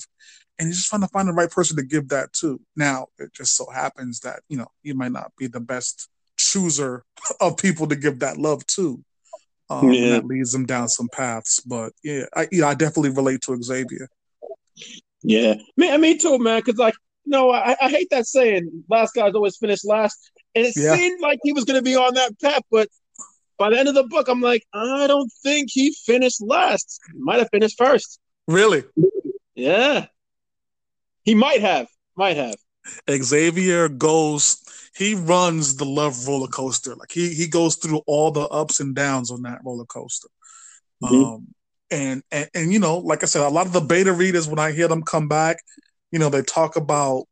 and 0.59 0.67
he's 0.67 0.77
just 0.77 0.89
trying 0.89 1.01
to 1.01 1.07
find 1.07 1.27
the 1.27 1.33
right 1.33 1.49
person 1.49 1.77
to 1.77 1.83
give 1.83 2.09
that 2.09 2.33
to. 2.33 2.59
Now, 2.75 3.07
it 3.17 3.33
just 3.33 3.55
so 3.55 3.69
happens 3.69 4.19
that 4.21 4.41
you 4.49 4.57
know 4.57 4.67
he 4.83 4.93
might 4.93 5.11
not 5.11 5.31
be 5.37 5.47
the 5.47 5.59
best 5.59 6.09
chooser 6.37 7.03
of 7.41 7.57
people 7.57 7.87
to 7.87 7.95
give 7.95 8.19
that 8.19 8.37
love 8.37 8.65
to. 8.67 9.03
Um, 9.69 9.91
yeah. 9.91 10.09
that 10.11 10.25
leads 10.25 10.51
them 10.51 10.65
down 10.65 10.89
some 10.89 11.09
paths. 11.09 11.59
But 11.61 11.93
yeah, 12.03 12.25
I 12.35 12.47
yeah, 12.51 12.67
I 12.67 12.75
definitely 12.75 13.11
relate 13.11 13.41
to 13.41 13.61
Xavier. 13.61 14.07
Yeah, 15.23 15.55
me, 15.77 15.97
me 15.97 16.17
too, 16.17 16.37
man. 16.37 16.61
Because 16.63 16.77
like, 16.77 16.95
no, 17.25 17.51
I, 17.51 17.75
I 17.81 17.89
hate 17.89 18.09
that 18.11 18.25
saying. 18.25 18.83
Last 18.89 19.13
guys 19.13 19.33
always 19.33 19.57
finished 19.57 19.85
last, 19.85 20.31
and 20.53 20.65
it 20.65 20.73
yeah. 20.75 20.95
seemed 20.95 21.21
like 21.21 21.39
he 21.43 21.53
was 21.53 21.63
going 21.63 21.79
to 21.79 21.83
be 21.83 21.95
on 21.95 22.13
that 22.15 22.39
path. 22.41 22.61
But 22.69 22.89
by 23.57 23.69
the 23.69 23.79
end 23.79 23.87
of 23.87 23.95
the 23.95 24.03
book, 24.03 24.27
I'm 24.27 24.41
like, 24.41 24.63
I 24.73 25.07
don't 25.07 25.31
think 25.41 25.69
he 25.71 25.95
finished 26.05 26.41
last. 26.41 26.99
He 27.11 27.19
might 27.19 27.39
have 27.39 27.49
finished 27.51 27.77
first. 27.77 28.19
Really? 28.47 28.83
Yeah, 29.55 30.07
he 31.23 31.35
might 31.35 31.61
have. 31.61 31.87
Might 32.15 32.37
have. 32.37 32.55
Xavier 33.09 33.89
goes 33.89 34.57
he 34.95 35.15
runs 35.15 35.75
the 35.75 35.85
love 35.85 36.27
roller 36.27 36.47
coaster. 36.47 36.95
Like 36.95 37.11
he 37.11 37.33
he 37.33 37.47
goes 37.47 37.75
through 37.75 38.01
all 38.05 38.31
the 38.31 38.47
ups 38.47 38.79
and 38.79 38.95
downs 38.95 39.31
on 39.31 39.41
that 39.43 39.59
roller 39.65 39.85
coaster. 39.85 40.27
Mm-hmm. 41.03 41.23
Um, 41.23 41.47
and, 41.89 42.23
and 42.31 42.49
and 42.53 42.73
you 42.73 42.79
know, 42.79 42.97
like 42.97 43.23
I 43.23 43.25
said, 43.25 43.41
a 43.41 43.49
lot 43.49 43.65
of 43.65 43.73
the 43.73 43.81
beta 43.81 44.13
readers 44.13 44.47
when 44.47 44.59
I 44.59 44.71
hear 44.71 44.87
them 44.87 45.03
come 45.03 45.27
back, 45.27 45.57
you 46.11 46.19
know, 46.19 46.29
they 46.29 46.41
talk 46.41 46.75
about 46.75 47.25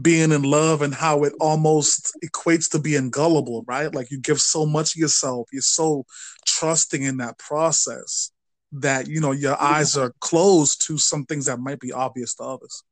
being 0.00 0.32
in 0.32 0.42
love 0.42 0.80
and 0.80 0.94
how 0.94 1.22
it 1.24 1.34
almost 1.38 2.16
equates 2.24 2.70
to 2.70 2.78
being 2.78 3.10
gullible, 3.10 3.62
right? 3.66 3.94
Like 3.94 4.10
you 4.10 4.18
give 4.18 4.40
so 4.40 4.64
much 4.64 4.94
of 4.94 5.00
yourself, 5.00 5.48
you're 5.52 5.62
so 5.62 6.06
trusting 6.46 7.02
in 7.02 7.18
that 7.18 7.38
process 7.38 8.30
that 8.72 9.06
you 9.06 9.20
know 9.20 9.32
your 9.32 9.60
eyes 9.60 9.96
are 9.96 10.14
closed 10.20 10.86
to 10.86 10.98
some 10.98 11.24
things 11.26 11.46
that 11.46 11.60
might 11.60 11.78
be 11.78 11.92
obvious 11.92 12.34
to 12.36 12.42
others. 12.42 12.82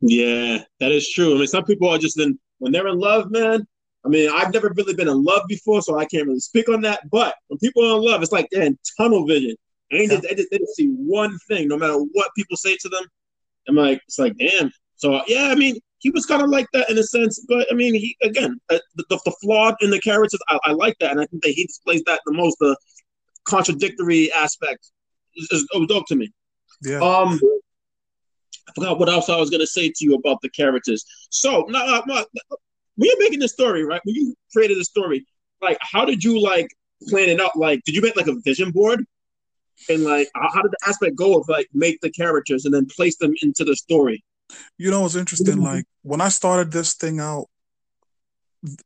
Yeah, 0.00 0.58
that 0.80 0.92
is 0.92 1.10
true. 1.10 1.34
I 1.34 1.38
mean, 1.38 1.46
some 1.46 1.64
people 1.64 1.88
are 1.88 1.98
just 1.98 2.18
in 2.18 2.38
when 2.58 2.72
they're 2.72 2.88
in 2.88 2.98
love, 2.98 3.30
man. 3.30 3.66
I 4.04 4.08
mean, 4.08 4.30
I've 4.32 4.52
never 4.52 4.72
really 4.76 4.94
been 4.94 5.08
in 5.08 5.24
love 5.24 5.42
before, 5.48 5.82
so 5.82 5.98
I 5.98 6.04
can't 6.04 6.26
really 6.26 6.40
speak 6.40 6.68
on 6.68 6.82
that. 6.82 7.08
But 7.10 7.34
when 7.48 7.58
people 7.58 7.84
are 7.84 7.96
in 7.96 8.04
love, 8.04 8.22
it's 8.22 8.32
like 8.32 8.48
they're 8.50 8.62
in 8.62 8.78
tunnel 8.96 9.26
vision. 9.26 9.56
And 9.90 10.10
yeah. 10.10 10.18
they, 10.20 10.34
just, 10.34 10.50
they 10.50 10.58
just 10.58 10.76
see 10.76 10.86
one 10.86 11.36
thing, 11.48 11.68
no 11.68 11.76
matter 11.76 11.98
what 11.98 12.30
people 12.36 12.56
say 12.56 12.76
to 12.80 12.88
them. 12.88 13.04
I'm 13.68 13.76
like, 13.76 14.00
it's 14.06 14.18
like, 14.18 14.36
damn. 14.38 14.70
So 14.96 15.22
yeah, 15.26 15.48
I 15.50 15.54
mean, 15.54 15.76
he 15.98 16.10
was 16.10 16.26
kind 16.26 16.42
of 16.42 16.50
like 16.50 16.66
that 16.72 16.88
in 16.90 16.98
a 16.98 17.02
sense, 17.02 17.44
but 17.48 17.66
I 17.70 17.74
mean, 17.74 17.94
he 17.94 18.16
again, 18.22 18.58
uh, 18.70 18.78
the, 18.96 19.04
the, 19.10 19.20
the 19.24 19.34
flawed 19.42 19.74
in 19.80 19.90
the 19.90 20.00
characters, 20.00 20.40
I, 20.48 20.58
I, 20.64 20.72
like 20.72 20.96
that, 21.00 21.10
and 21.10 21.20
I 21.20 21.26
think 21.26 21.42
that 21.42 21.50
he 21.50 21.66
displays 21.66 22.02
that 22.06 22.20
the 22.24 22.32
most 22.32 22.56
the 22.60 22.76
contradictory 23.44 24.32
aspect 24.32 24.90
is, 25.36 25.48
is 25.50 25.86
dope 25.88 26.06
to 26.08 26.16
me. 26.16 26.30
Yeah. 26.82 27.00
Um, 27.00 27.40
forgot 28.78 28.98
what 28.98 29.08
else 29.08 29.28
I 29.28 29.36
was 29.36 29.50
going 29.50 29.60
to 29.60 29.66
say 29.66 29.88
to 29.88 30.04
you 30.04 30.14
about 30.14 30.40
the 30.42 30.48
characters. 30.50 31.04
So 31.30 31.66
now, 31.68 31.84
uh, 31.84 32.24
when 32.96 33.08
you're 33.08 33.18
making 33.18 33.40
the 33.40 33.48
story, 33.48 33.84
right? 33.84 34.00
When 34.04 34.14
you 34.14 34.34
created 34.52 34.78
the 34.78 34.84
story, 34.84 35.26
like, 35.60 35.78
how 35.80 36.04
did 36.04 36.22
you 36.22 36.40
like 36.42 36.68
plan 37.08 37.28
it 37.28 37.40
out? 37.40 37.56
Like, 37.56 37.82
did 37.84 37.94
you 37.94 38.02
make 38.02 38.16
like 38.16 38.26
a 38.26 38.36
vision 38.44 38.70
board? 38.70 39.04
And 39.88 40.02
like, 40.02 40.28
how 40.34 40.62
did 40.62 40.72
the 40.72 40.88
aspect 40.88 41.16
go 41.16 41.38
of 41.38 41.48
like 41.48 41.68
make 41.72 42.00
the 42.00 42.10
characters 42.10 42.64
and 42.64 42.74
then 42.74 42.86
place 42.86 43.16
them 43.18 43.32
into 43.42 43.64
the 43.64 43.76
story? 43.76 44.24
You 44.76 44.90
know, 44.90 45.04
it's 45.04 45.14
interesting. 45.14 45.56
Mm-hmm. 45.56 45.64
Like 45.64 45.84
when 46.02 46.20
I 46.20 46.28
started 46.28 46.72
this 46.72 46.94
thing 46.94 47.20
out, 47.20 47.46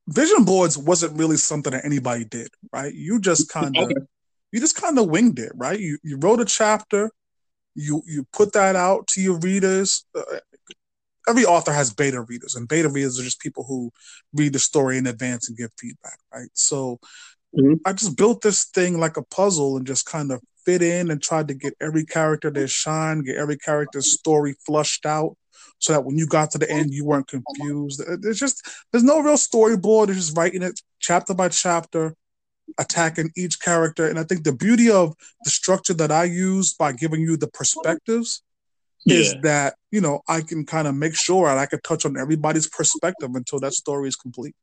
vision 0.09 0.45
boards 0.45 0.77
wasn't 0.77 1.19
really 1.19 1.37
something 1.39 1.73
that 1.73 1.85
anybody 1.85 2.25
did, 2.25 2.49
right? 2.73 2.93
You 2.93 3.21
just 3.21 3.49
kind 3.49 3.77
of, 3.79 3.85
okay. 3.85 3.95
you 4.51 4.61
just 4.61 4.77
kind 4.77 4.99
of 4.99 5.09
winged 5.09 5.39
it, 5.39 5.53
right? 5.55 5.79
You 5.79 5.99
you 6.03 6.19
wrote 6.19 6.41
a 6.41 6.45
chapter, 6.45 7.11
you 7.75 8.03
you 8.07 8.27
put 8.33 8.53
that 8.53 8.77
out 8.77 9.07
to 9.09 9.21
your 9.21 9.39
readers. 9.39 10.05
Uh, 10.15 10.23
every 11.29 11.45
author 11.45 11.73
has 11.73 11.93
beta 11.93 12.21
readers, 12.21 12.55
and 12.55 12.69
beta 12.69 12.89
readers 12.89 13.19
are 13.19 13.25
just 13.25 13.41
people 13.41 13.65
who 13.65 13.93
read 14.33 14.53
the 14.53 14.59
story 14.59 14.99
in 14.99 15.07
advance 15.07 15.49
and 15.49 15.59
give 15.59 15.71
feedback, 15.79 16.19
right? 16.33 16.51
So 16.55 16.99
mm-hmm. 17.57 17.75
I 17.85 17.93
just 17.93 18.17
built 18.17 18.43
this 18.43 18.65
thing 18.65 18.99
like 18.99 19.17
a 19.17 19.23
puzzle 19.23 19.77
and 19.77 19.87
just 19.87 20.07
kind 20.07 20.33
of 20.33 20.41
fit 20.65 20.83
in 20.83 21.11
and 21.11 21.21
tried 21.23 21.49
to 21.49 21.55
get 21.55 21.75
every 21.81 22.05
character 22.05 22.51
their 22.51 22.69
shine, 22.69 23.23
get 23.23 23.37
every 23.37 23.57
character's 23.57 24.13
story 24.13 24.55
flushed 24.65 25.07
out 25.07 25.37
so 25.79 25.93
that 25.93 26.05
when 26.05 26.17
you 26.17 26.27
got 26.27 26.51
to 26.53 26.59
the 26.59 26.71
end 26.71 26.93
you 26.93 27.05
weren't 27.05 27.27
confused. 27.27 28.01
There's 28.21 28.39
just 28.39 28.69
there's 28.93 29.05
no 29.05 29.21
real 29.21 29.35
storyboard. 29.35 30.07
They're 30.07 30.15
just 30.15 30.37
writing 30.37 30.63
it 30.63 30.81
chapter 31.01 31.35
by 31.35 31.49
chapter 31.49 32.15
attacking 32.79 33.31
each 33.37 33.61
character. 33.61 34.09
And 34.09 34.19
I 34.19 34.25
think 34.25 34.45
the 34.45 34.53
beauty 34.53 34.91
of 34.91 35.15
the 35.45 35.51
structure 35.51 35.95
that 35.95 36.11
I 36.11 36.25
use 36.25 36.75
by 36.75 36.93
giving 36.93 37.21
you 37.21 37.37
the 37.37 37.49
perspectives 37.49 38.43
yeah. 39.05 39.17
is 39.17 39.35
that, 39.43 39.75
you 39.91 40.01
know, 40.01 40.23
I 40.29 40.41
can 40.41 40.65
kind 40.65 40.89
of 40.89 40.95
make 40.95 41.15
sure 41.15 41.49
I 41.49 41.67
can 41.67 41.81
touch 41.83 42.05
on 42.05 42.19
everybody's 42.19 42.69
perspective 42.69 43.31
until 43.35 43.61
that 43.61 43.75
story 43.75 44.09
is 44.09 44.17
complete. 44.17 44.55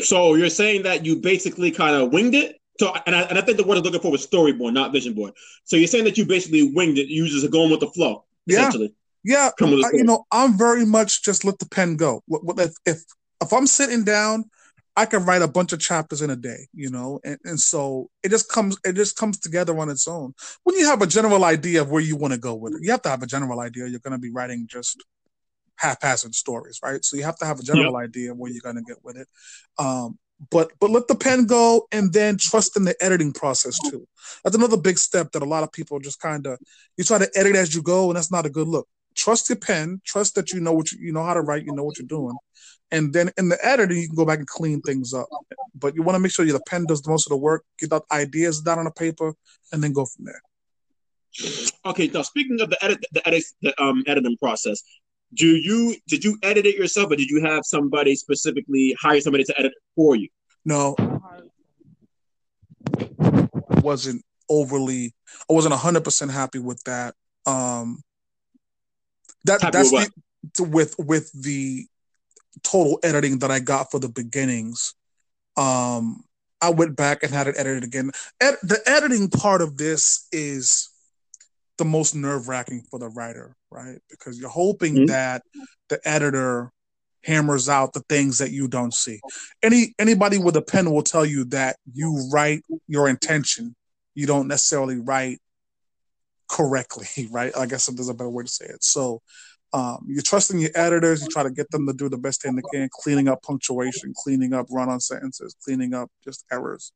So 0.00 0.34
you're 0.34 0.50
saying 0.50 0.82
that 0.82 1.04
you 1.04 1.16
basically 1.16 1.70
kind 1.70 1.94
of 1.94 2.12
winged 2.12 2.34
it? 2.34 2.60
So, 2.80 2.94
and 3.06 3.14
I, 3.14 3.22
and 3.22 3.38
I 3.38 3.42
think 3.42 3.58
the 3.58 3.64
word 3.64 3.78
I'm 3.78 3.84
looking 3.84 4.00
for 4.00 4.12
was 4.12 4.26
storyboard, 4.26 4.72
not 4.72 4.92
vision 4.92 5.12
board. 5.12 5.34
So 5.64 5.76
you're 5.76 5.88
saying 5.88 6.04
that 6.04 6.16
you 6.16 6.24
basically 6.24 6.72
winged 6.72 6.96
it. 6.96 7.08
You 7.08 7.26
just 7.26 7.50
going 7.50 7.70
with 7.70 7.80
the 7.80 7.88
flow, 7.88 8.24
yeah. 8.46 8.70
Yeah, 9.24 9.50
I, 9.60 9.90
you 9.92 10.04
know, 10.04 10.24
I'm 10.30 10.56
very 10.56 10.86
much 10.86 11.22
just 11.24 11.44
let 11.44 11.58
the 11.58 11.66
pen 11.66 11.96
go. 11.96 12.22
If, 12.30 12.72
if 12.86 13.02
if 13.42 13.52
I'm 13.52 13.66
sitting 13.66 14.04
down 14.04 14.44
I 14.98 15.06
can 15.06 15.24
write 15.24 15.42
a 15.42 15.48
bunch 15.48 15.72
of 15.72 15.78
chapters 15.78 16.22
in 16.22 16.30
a 16.30 16.34
day, 16.34 16.66
you 16.74 16.90
know, 16.90 17.20
and, 17.22 17.38
and 17.44 17.60
so 17.60 18.10
it 18.24 18.30
just 18.30 18.50
comes 18.50 18.76
it 18.84 18.94
just 18.94 19.16
comes 19.16 19.38
together 19.38 19.78
on 19.78 19.88
its 19.88 20.08
own. 20.08 20.34
When 20.64 20.74
you 20.74 20.86
have 20.86 21.02
a 21.02 21.06
general 21.06 21.44
idea 21.44 21.82
of 21.82 21.88
where 21.88 22.02
you 22.02 22.16
want 22.16 22.34
to 22.34 22.40
go 22.40 22.56
with 22.56 22.74
it, 22.74 22.80
you 22.82 22.90
have 22.90 23.02
to 23.02 23.08
have 23.08 23.22
a 23.22 23.26
general 23.26 23.60
idea. 23.60 23.86
You're 23.86 24.00
going 24.00 24.18
to 24.18 24.18
be 24.18 24.32
writing 24.32 24.66
just 24.68 25.04
haphazard 25.76 26.34
stories, 26.34 26.80
right? 26.82 27.04
So 27.04 27.16
you 27.16 27.22
have 27.22 27.36
to 27.36 27.44
have 27.44 27.60
a 27.60 27.62
general 27.62 27.92
yep. 27.92 28.08
idea 28.08 28.32
of 28.32 28.38
where 28.38 28.50
you're 28.50 28.60
going 28.60 28.74
to 28.74 28.82
get 28.82 28.96
with 29.04 29.16
it. 29.16 29.28
Um, 29.78 30.18
but 30.50 30.72
but 30.80 30.90
let 30.90 31.06
the 31.06 31.14
pen 31.14 31.46
go 31.46 31.86
and 31.92 32.12
then 32.12 32.36
trust 32.36 32.76
in 32.76 32.82
the 32.82 32.96
editing 33.00 33.32
process 33.32 33.78
too. 33.90 34.04
That's 34.42 34.56
another 34.56 34.76
big 34.76 34.98
step 34.98 35.30
that 35.30 35.42
a 35.44 35.52
lot 35.54 35.62
of 35.62 35.70
people 35.70 36.00
just 36.00 36.20
kind 36.20 36.44
of 36.44 36.58
you 36.96 37.04
try 37.04 37.18
to 37.18 37.30
edit 37.36 37.54
as 37.54 37.72
you 37.72 37.82
go, 37.82 38.08
and 38.10 38.16
that's 38.16 38.32
not 38.32 38.46
a 38.46 38.50
good 38.50 38.66
look. 38.66 38.88
Trust 39.14 39.48
your 39.48 39.58
pen, 39.58 40.00
trust 40.04 40.34
that 40.34 40.50
you 40.50 40.60
know 40.60 40.72
what 40.72 40.90
you, 40.90 40.98
you 41.00 41.12
know 41.12 41.22
how 41.22 41.34
to 41.34 41.40
write, 41.40 41.64
you 41.64 41.72
know 41.72 41.84
what 41.84 41.98
you're 41.98 42.06
doing, 42.06 42.36
and 42.90 43.12
then 43.12 43.30
in 43.36 43.48
the 43.48 43.58
editing 43.64 43.98
you 43.98 44.06
can 44.06 44.16
go 44.16 44.24
back 44.24 44.38
and 44.38 44.46
clean 44.46 44.80
things 44.80 45.12
up. 45.12 45.28
But 45.74 45.94
you 45.94 46.02
want 46.02 46.16
to 46.16 46.20
make 46.20 46.32
sure 46.32 46.44
the 46.44 46.60
pen 46.66 46.86
does 46.86 47.06
most 47.06 47.26
of 47.26 47.30
the 47.30 47.36
work, 47.36 47.64
get 47.78 47.90
the 47.90 48.00
ideas 48.10 48.60
down 48.60 48.78
on 48.78 48.84
the 48.84 48.90
paper, 48.90 49.34
and 49.72 49.82
then 49.82 49.92
go 49.92 50.06
from 50.06 50.24
there. 50.24 50.42
Okay, 51.84 52.08
now 52.08 52.22
speaking 52.22 52.60
of 52.60 52.70
the 52.70 52.82
edit, 52.84 53.04
the 53.12 53.26
edit, 53.26 53.44
the 53.62 53.80
um, 53.82 54.02
editing 54.06 54.36
process, 54.38 54.82
do 55.34 55.46
you 55.46 55.96
did 56.06 56.24
you 56.24 56.38
edit 56.42 56.66
it 56.66 56.76
yourself, 56.76 57.10
or 57.12 57.16
did 57.16 57.28
you 57.28 57.44
have 57.44 57.64
somebody 57.64 58.14
specifically 58.14 58.96
hire 59.00 59.20
somebody 59.20 59.44
to 59.44 59.54
edit 59.58 59.72
for 59.94 60.16
you? 60.16 60.28
No, 60.64 60.96
I 60.98 61.40
wasn't 63.80 64.24
overly. 64.48 65.14
I 65.48 65.52
wasn't 65.52 65.74
hundred 65.74 66.04
percent 66.04 66.30
happy 66.30 66.58
with 66.58 66.82
that. 66.84 67.14
Um, 67.46 68.02
that 69.44 69.60
Happy 69.62 69.76
that's 69.76 69.92
with 69.92 70.10
the, 70.56 70.64
with 70.64 70.94
with 70.98 71.42
the 71.42 71.86
total 72.62 72.98
editing 73.02 73.38
that 73.40 73.50
I 73.50 73.60
got 73.60 73.90
for 73.90 74.00
the 74.00 74.08
beginnings. 74.08 74.94
Um, 75.56 76.24
I 76.60 76.70
went 76.70 76.96
back 76.96 77.22
and 77.22 77.32
had 77.32 77.46
it 77.46 77.54
edited 77.56 77.84
again. 77.84 78.10
Ed, 78.40 78.56
the 78.62 78.80
editing 78.86 79.28
part 79.28 79.62
of 79.62 79.76
this 79.76 80.26
is 80.32 80.88
the 81.78 81.84
most 81.84 82.14
nerve 82.14 82.48
wracking 82.48 82.82
for 82.90 82.98
the 82.98 83.08
writer, 83.08 83.56
right? 83.70 83.98
Because 84.10 84.38
you're 84.38 84.50
hoping 84.50 84.96
Mhm. 84.96 85.06
that 85.08 85.42
the 85.88 86.00
editor 86.06 86.72
hammers 87.24 87.68
out 87.68 87.92
the 87.92 88.02
things 88.08 88.38
that 88.38 88.50
you 88.50 88.68
don't 88.68 88.94
see. 88.94 89.20
Any 89.62 89.94
anybody 89.98 90.38
with 90.38 90.56
a 90.56 90.62
pen 90.62 90.90
will 90.90 91.02
tell 91.02 91.24
you 91.24 91.44
that 91.46 91.76
you 91.92 92.28
write 92.32 92.64
your 92.86 93.08
intention. 93.08 93.76
You 94.14 94.26
don't 94.26 94.48
necessarily 94.48 94.96
write 94.96 95.40
correctly, 96.48 97.06
right? 97.30 97.56
I 97.56 97.66
guess 97.66 97.86
there's 97.86 98.08
a 98.08 98.14
better 98.14 98.30
way 98.30 98.44
to 98.44 98.50
say 98.50 98.66
it. 98.66 98.82
So 98.82 99.22
um, 99.72 100.04
you're 100.06 100.22
trusting 100.22 100.58
your 100.58 100.70
editors. 100.74 101.22
You 101.22 101.28
try 101.28 101.42
to 101.42 101.50
get 101.50 101.70
them 101.70 101.86
to 101.86 101.92
do 101.92 102.08
the 102.08 102.18
best 102.18 102.42
thing 102.42 102.56
they 102.56 102.62
can, 102.72 102.88
cleaning 102.90 103.28
up 103.28 103.42
punctuation, 103.42 104.12
cleaning 104.16 104.54
up 104.54 104.66
run-on 104.70 105.00
sentences, 105.00 105.54
cleaning 105.62 105.94
up 105.94 106.10
just 106.24 106.44
errors, 106.50 106.92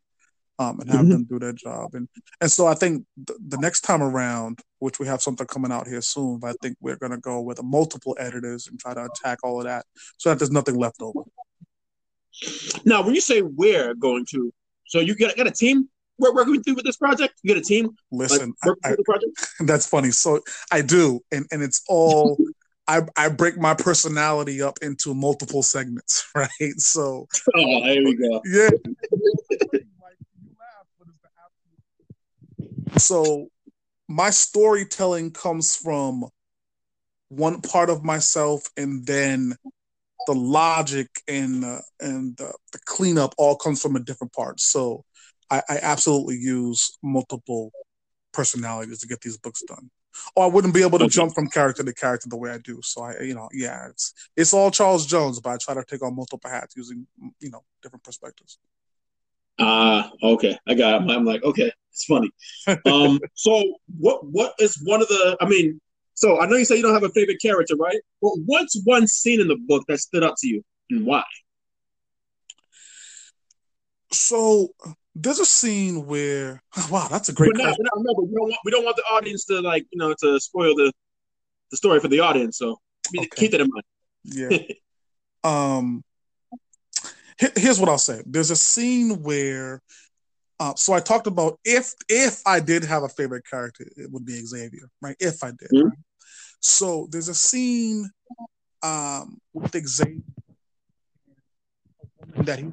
um, 0.59 0.81
and 0.81 0.91
have 0.91 1.05
Mhm. 1.05 1.11
them 1.11 1.25
do 1.25 1.39
their 1.39 1.53
job. 1.53 1.95
And 1.95 2.09
and 2.41 2.51
so 2.51 2.67
I 2.67 2.75
think 2.75 3.05
the, 3.17 3.37
the 3.47 3.59
next 3.59 3.83
time 3.83 4.03
around, 4.03 4.61
which 4.79 4.99
we 4.99 5.07
have 5.07 5.21
something 5.23 5.47
coming 5.47 5.73
out 5.73 5.87
here 5.87 6.01
soon, 6.01 6.39
but 6.39 6.51
I 6.51 6.55
think 6.63 6.77
we're 6.81 6.97
going 6.97 7.13
to 7.13 7.19
go 7.19 7.41
with 7.41 7.63
multiple 7.63 8.17
editors 8.19 8.67
and 8.69 8.79
try 8.79 8.95
to 8.95 9.05
attack 9.05 9.41
all 9.43 9.59
of 9.59 9.65
that, 9.65 9.85
so 10.17 10.31
that 10.31 10.39
there's 10.39 10.51
nothing 10.51 10.77
left 10.77 11.03
over. 11.03 11.21
Now, 12.85 13.03
when 13.03 13.15
you 13.15 13.21
say 13.21 13.43
we're 13.43 13.95
going 13.95 14.25
to, 14.31 14.53
so 14.87 14.99
you 15.01 15.15
got, 15.15 15.37
got 15.37 15.47
a 15.47 15.51
team 15.51 15.89
we're 16.19 16.35
working 16.35 16.63
through 16.63 16.75
with 16.75 16.85
this 16.85 16.97
project. 16.97 17.35
You 17.43 17.55
got 17.55 17.61
a 17.61 17.65
team 17.65 17.97
Listen, 18.11 18.55
working 18.65 18.81
I, 18.85 18.89
through 18.89 18.97
the 18.97 19.05
project. 19.05 19.33
I, 19.61 19.65
that's 19.67 19.87
funny. 19.87 20.11
So 20.11 20.41
I 20.71 20.83
do, 20.83 21.21
and 21.33 21.47
and 21.51 21.63
it's 21.63 21.83
all. 21.89 22.39
I, 22.93 23.01
I 23.17 23.29
break 23.31 23.57
my 23.57 23.73
personality 23.73 24.61
up 24.61 24.79
into 24.83 25.15
multiple 25.15 25.63
segments, 25.63 26.27
right? 26.35 26.51
So 26.77 27.27
Oh, 27.55 27.85
there 27.85 28.05
we 28.05 28.15
go. 28.15 28.43
yeah. 28.45 28.69
so 32.99 33.49
my 34.09 34.29
storytelling 34.29 35.31
comes 35.31 35.75
from 35.75 36.27
one 37.31 37.63
part 37.63 37.89
of 37.89 38.05
myself 38.05 38.63
and 38.77 39.07
then 39.07 39.57
the 40.27 40.35
logic 40.35 41.09
and 41.27 41.65
uh, 41.65 41.81
and 41.99 42.39
uh, 42.43 42.53
the 42.73 42.79
cleanup 42.85 43.35
all 43.39 43.57
comes 43.57 43.81
from 43.81 43.97
a 43.97 44.01
different 44.01 44.33
part 44.35 44.61
so 44.61 45.03
I, 45.51 45.63
I 45.69 45.79
absolutely 45.81 46.37
use 46.37 46.97
multiple 47.03 47.73
personalities 48.33 48.99
to 49.01 49.07
get 49.09 49.23
these 49.23 49.39
books 49.39 49.63
done 49.67 49.91
or 50.37 50.45
i 50.45 50.47
wouldn't 50.47 50.75
be 50.75 50.83
able 50.83 50.99
to 50.99 51.09
jump 51.09 51.35
from 51.35 51.49
character 51.49 51.83
to 51.83 51.93
character 51.95 52.29
the 52.29 52.37
way 52.37 52.51
i 52.51 52.59
do 52.59 52.81
so 52.83 53.03
i 53.03 53.19
you 53.21 53.35
know 53.35 53.49
yeah 53.53 53.89
it's 53.89 54.13
it's 54.37 54.53
all 54.53 54.71
charles 54.71 55.07
jones 55.07 55.41
but 55.41 55.51
i 55.51 55.57
try 55.57 55.75
to 55.75 55.85
take 55.85 56.03
on 56.03 56.15
multiple 56.15 56.51
hats 56.51 56.77
using 56.77 57.07
you 57.41 57.51
know 57.51 57.63
different 57.83 58.03
perspectives 58.03 58.59
Ah, 59.59 60.11
okay, 60.23 60.59
I 60.67 60.75
got 60.75 61.03
it. 61.03 61.11
I'm 61.11 61.25
like, 61.25 61.43
okay, 61.45 61.71
it's 61.91 62.05
funny. 62.05 62.31
Um, 62.87 63.21
so 63.35 63.63
what 63.99 64.25
what 64.27 64.55
is 64.59 64.81
one 64.85 65.03
of 65.03 65.09
the? 65.09 65.37
I 65.41 65.49
mean, 65.49 65.81
so 66.15 66.41
I 66.41 66.47
know 66.47 66.57
you 66.57 66.65
say 66.65 66.77
you 66.77 66.83
don't 66.83 66.95
have 66.95 67.05
a 67.05 67.11
favorite 67.11 67.41
character, 67.41 67.77
right? 67.77 68.01
But 68.21 68.33
what's 68.47 68.81
one 68.85 69.07
scene 69.07 69.41
in 69.41 69.49
the 69.49 69.57
book 69.69 69.85
that 69.89 69.99
stood 69.99 70.25
out 70.25 70.37
to 70.39 70.49
you, 70.49 70.65
and 70.91 71.07
why? 71.07 71.23
So 74.13 74.71
there's 75.15 75.39
a 75.41 75.47
scene 75.47 76.07
where 76.07 76.63
wow, 76.91 77.09
that's 77.09 77.29
a 77.29 77.33
great 77.33 77.53
But 77.53 77.59
now, 77.59 77.65
question. 77.65 77.85
but 77.85 77.99
remember, 77.99 78.23
we 78.23 78.35
don't 78.35 78.49
want 78.49 78.59
we 78.65 78.71
don't 78.71 78.85
want 78.85 78.97
the 78.97 79.03
audience 79.05 79.45
to 79.47 79.61
like 79.61 79.87
you 79.93 79.99
know 79.99 80.15
to 80.21 80.41
spoil 80.41 80.75
the 80.75 80.93
the 81.71 81.77
story 81.77 82.01
for 82.01 82.09
the 82.09 82.21
audience. 82.21 82.59
So 82.59 82.79
Okay. 83.17 83.29
keep 83.37 83.51
that 83.53 83.61
in 83.61 83.69
mind. 83.71 83.85
Yeah. 84.25 84.59
um 85.45 86.05
he- 87.39 87.49
here's 87.61 87.81
what 87.81 87.89
I'll 87.89 87.99
say. 87.99 88.23
There's 88.27 88.51
a 88.51 88.57
scene 88.57 89.23
where 89.23 89.83
uh, 90.61 90.75
so 90.77 90.93
I 90.93 91.01
talked 91.01 91.27
about 91.27 91.59
if 91.65 91.93
if 92.09 92.41
I 92.47 92.61
did 92.61 92.85
have 92.85 93.03
a 93.03 93.09
favorite 93.09 93.45
character, 93.51 93.85
it 93.97 94.11
would 94.13 94.25
be 94.25 94.45
Xavier, 94.47 94.89
right? 95.01 95.17
If 95.19 95.43
I 95.43 95.49
did. 95.51 95.71
Mhm. 95.75 95.85
Right? 95.85 95.99
So 96.61 97.09
there's 97.11 97.29
a 97.29 97.35
scene 97.35 98.09
um 98.83 99.39
with 99.53 99.75
Xavier 99.87 100.23
that 102.37 102.59
he 102.61 102.71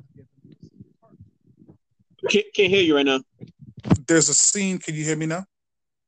Can't, 2.30 2.46
can't 2.54 2.70
hear 2.70 2.84
you 2.84 2.96
right 2.96 3.06
now. 3.06 3.22
there's 4.08 4.30
a 4.30 4.34
scene, 4.34 4.80
can 4.80 4.96
you 4.96 5.04
hear 5.04 5.16
me 5.16 5.26
now? 5.26 5.46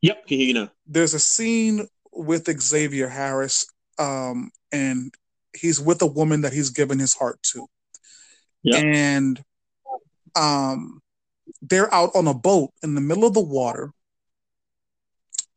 Yep, 0.02 0.28
can 0.28 0.38
hear 0.38 0.47
you 0.47 0.54
now. 0.54 0.71
there's 0.88 1.13
a 1.13 1.19
scene 1.19 1.88
with 2.12 2.50
Xavier 2.60 3.08
Harris, 3.08 3.65
um, 4.00 4.52
and 4.71 5.13
he's 5.56 5.80
with 5.80 6.02
a 6.02 6.08
woman 6.08 6.41
that 6.41 6.54
he's 6.54 6.69
given 6.69 7.00
his 7.00 7.13
heart 7.13 7.41
to. 7.54 7.67
Yeah. 8.63 8.78
And 8.78 9.43
um, 10.36 11.02
they're 11.62 11.93
out 11.93 12.12
on 12.15 12.28
a 12.28 12.34
boat 12.34 12.71
in 12.84 12.95
the 12.95 13.02
middle 13.02 13.26
of 13.26 13.34
the 13.34 13.41
water, 13.41 13.91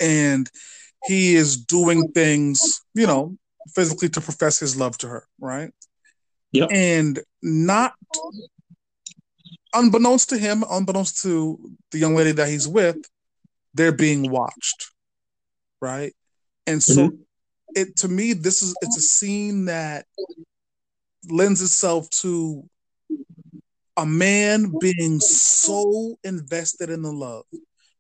and 0.01 0.49
he 1.07 1.35
is 1.35 1.57
doing 1.57 2.13
things, 2.13 2.83
you 2.95 3.07
know, 3.07 3.37
physically 3.75 4.09
to 4.11 4.21
profess 4.21 4.59
his 4.59 4.77
love 4.77 4.97
to 4.99 5.09
her, 5.09 5.27
right? 5.39 5.71
Yep. 6.53 6.69
And 6.73 7.21
not 7.43 7.95
unbeknownst 9.75 10.31
to 10.31 10.39
him, 10.39 10.65
unbeknownst 10.71 11.23
to 11.23 11.59
the 11.91 11.99
young 11.99 12.15
lady 12.15 12.33
that 12.33 12.49
he's 12.49 12.69
with, 12.69 12.97
they're 13.75 13.93
being 13.93 14.31
watched 14.31 14.95
right? 15.85 16.15
And 16.67 16.83
so 16.83 17.09
mm-hmm. 17.09 17.17
it 17.77 17.97
to 17.99 18.09
me, 18.09 18.33
this 18.33 18.63
is 18.63 18.75
it's 18.81 18.97
a 18.97 19.03
scene 19.03 19.67
that 19.67 20.07
lends 21.29 21.61
itself 21.61 22.09
to 22.23 22.65
a 23.97 24.07
man 24.07 24.73
being 24.81 25.21
so 25.21 26.17
invested 26.25 26.89
in 26.89 27.03
the 27.03 27.13
love, 27.13 27.45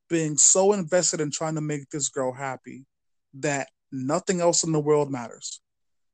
being 0.08 0.38
so 0.38 0.72
invested 0.72 1.20
in 1.20 1.30
trying 1.30 1.54
to 1.56 1.60
make 1.60 1.90
this 1.90 2.08
girl 2.08 2.32
happy 2.32 2.86
that 3.34 3.68
nothing 3.92 4.40
else 4.40 4.64
in 4.64 4.72
the 4.72 4.80
world 4.80 5.10
matters. 5.10 5.60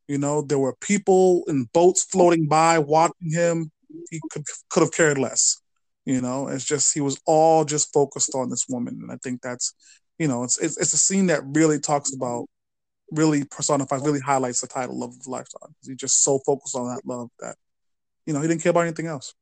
You 0.09 0.19
know, 0.19 0.43
there 0.43 0.59
were 0.59 0.75
people 0.81 1.45
in 1.47 1.69
boats 1.73 2.03
floating 2.03 2.49
by 2.49 2.81
watching 2.81 3.33
him. 3.33 3.71
He 4.11 4.21
could 4.31 4.45
could 4.69 4.83
have 4.83 4.93
cared 4.93 5.19
less. 5.19 5.61
You 6.07 6.21
know, 6.21 6.49
it's 6.49 6.65
just 6.65 6.95
he 6.95 7.01
was 7.01 7.21
all 7.27 7.65
just 7.65 7.93
focused 7.93 8.35
on 8.35 8.51
this 8.51 8.67
woman, 8.69 8.99
and 9.03 9.13
I 9.13 9.17
think 9.23 9.43
that's 9.43 9.75
you 10.19 10.29
know, 10.29 10.45
it's 10.45 10.59
it's, 10.59 10.77
it's 10.79 10.93
a 10.93 10.99
scene 10.99 11.27
that 11.29 11.43
really 11.47 11.81
talks 11.81 12.15
about, 12.15 12.47
really 13.11 13.45
personifies, 13.45 14.03
really 14.03 14.21
highlights 14.21 14.61
the 14.61 14.67
title 14.67 14.99
"Love 14.99 15.15
of 15.19 15.27
a 15.27 15.31
Lifetime." 15.31 15.75
He's 15.83 15.97
just 15.97 16.23
so 16.23 16.39
focused 16.45 16.77
on 16.77 16.89
that 16.89 17.03
love 17.07 17.31
that, 17.41 17.57
you 18.27 18.35
know, 18.35 18.41
he 18.41 18.49
didn't 18.49 18.63
care 18.63 18.71
about 18.71 18.83
anything 18.83 19.07
else. 19.07 19.35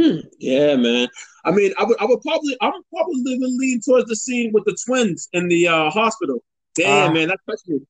Hmm. 0.00 0.20
Yeah, 0.40 0.76
man. 0.76 1.08
I 1.44 1.52
mean, 1.52 1.72
I 1.78 1.84
would, 1.84 2.00
I 2.00 2.04
would 2.04 2.20
probably, 2.22 2.56
I'm 2.60 2.72
probably 2.92 3.22
leaning 3.22 3.56
lean 3.60 3.80
towards 3.80 4.08
the 4.08 4.16
scene 4.16 4.50
with 4.52 4.64
the 4.64 4.76
twins 4.84 5.28
in 5.32 5.46
the 5.48 5.68
uh, 5.68 5.90
hospital. 5.90 6.42
Damn, 6.74 7.10
Ah. 7.10 7.12
man, 7.12 7.28
that 7.28 7.38
touched 7.48 7.68
me. 7.68 7.80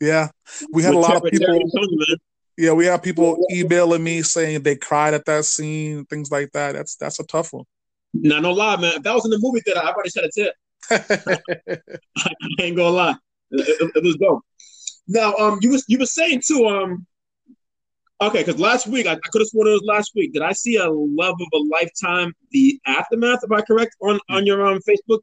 Yeah, 0.00 0.28
we 0.72 0.82
had 0.82 0.94
a 0.94 0.96
With 0.98 1.08
lot 1.08 1.16
of 1.16 1.24
people. 1.24 1.58
Terry 2.58 2.86
and 2.86 2.86
Tony, 2.86 2.86
man. 2.86 2.86
Yeah, 2.86 2.86
we 2.86 2.86
have 2.86 3.02
people 3.02 3.36
emailing 3.52 4.04
me 4.04 4.22
saying 4.22 4.62
they 4.62 4.76
cried 4.76 5.14
at 5.14 5.24
that 5.26 5.44
scene, 5.44 6.04
things 6.06 6.30
like 6.30 6.52
that. 6.52 6.72
That's 6.72 6.96
that's 6.96 7.20
a 7.20 7.24
tough 7.24 7.52
one. 7.52 7.64
Nah, 8.14 8.40
no 8.40 8.52
lie, 8.52 8.76
man. 8.76 8.92
If 8.96 9.02
that 9.02 9.14
was 9.14 9.24
in 9.24 9.30
the 9.30 9.38
movie 9.40 9.60
theater, 9.60 9.80
I 9.82 9.92
already 9.92 10.10
said 10.10 10.24
a 10.24 10.30
tip. 10.30 10.54
I 12.20 12.62
ain't 12.62 12.76
gonna 12.76 12.90
lie. 12.90 13.16
It, 13.50 13.68
it- 13.82 13.92
it 13.96 14.04
was 14.04 14.16
dope. 14.16 14.42
Now, 15.08 15.34
um, 15.34 15.58
you 15.62 15.70
was 15.70 15.84
you 15.88 15.98
were 15.98 16.06
saying 16.06 16.42
too, 16.46 16.66
um, 16.66 17.06
okay, 18.20 18.44
because 18.44 18.60
last 18.60 18.86
week 18.86 19.06
I, 19.06 19.12
I 19.12 19.18
could 19.32 19.40
have 19.40 19.48
sworn 19.48 19.68
it 19.68 19.72
was 19.72 19.82
last 19.84 20.12
week. 20.14 20.32
Did 20.32 20.42
I 20.42 20.52
see 20.52 20.76
a 20.76 20.90
love 20.90 21.36
of 21.40 21.48
a 21.54 21.58
lifetime, 21.58 22.32
the 22.50 22.80
aftermath? 22.86 23.44
Am 23.44 23.52
I 23.52 23.62
correct 23.62 23.96
on 24.02 24.20
on 24.30 24.46
your 24.46 24.66
um 24.66 24.80
Facebook? 24.88 25.20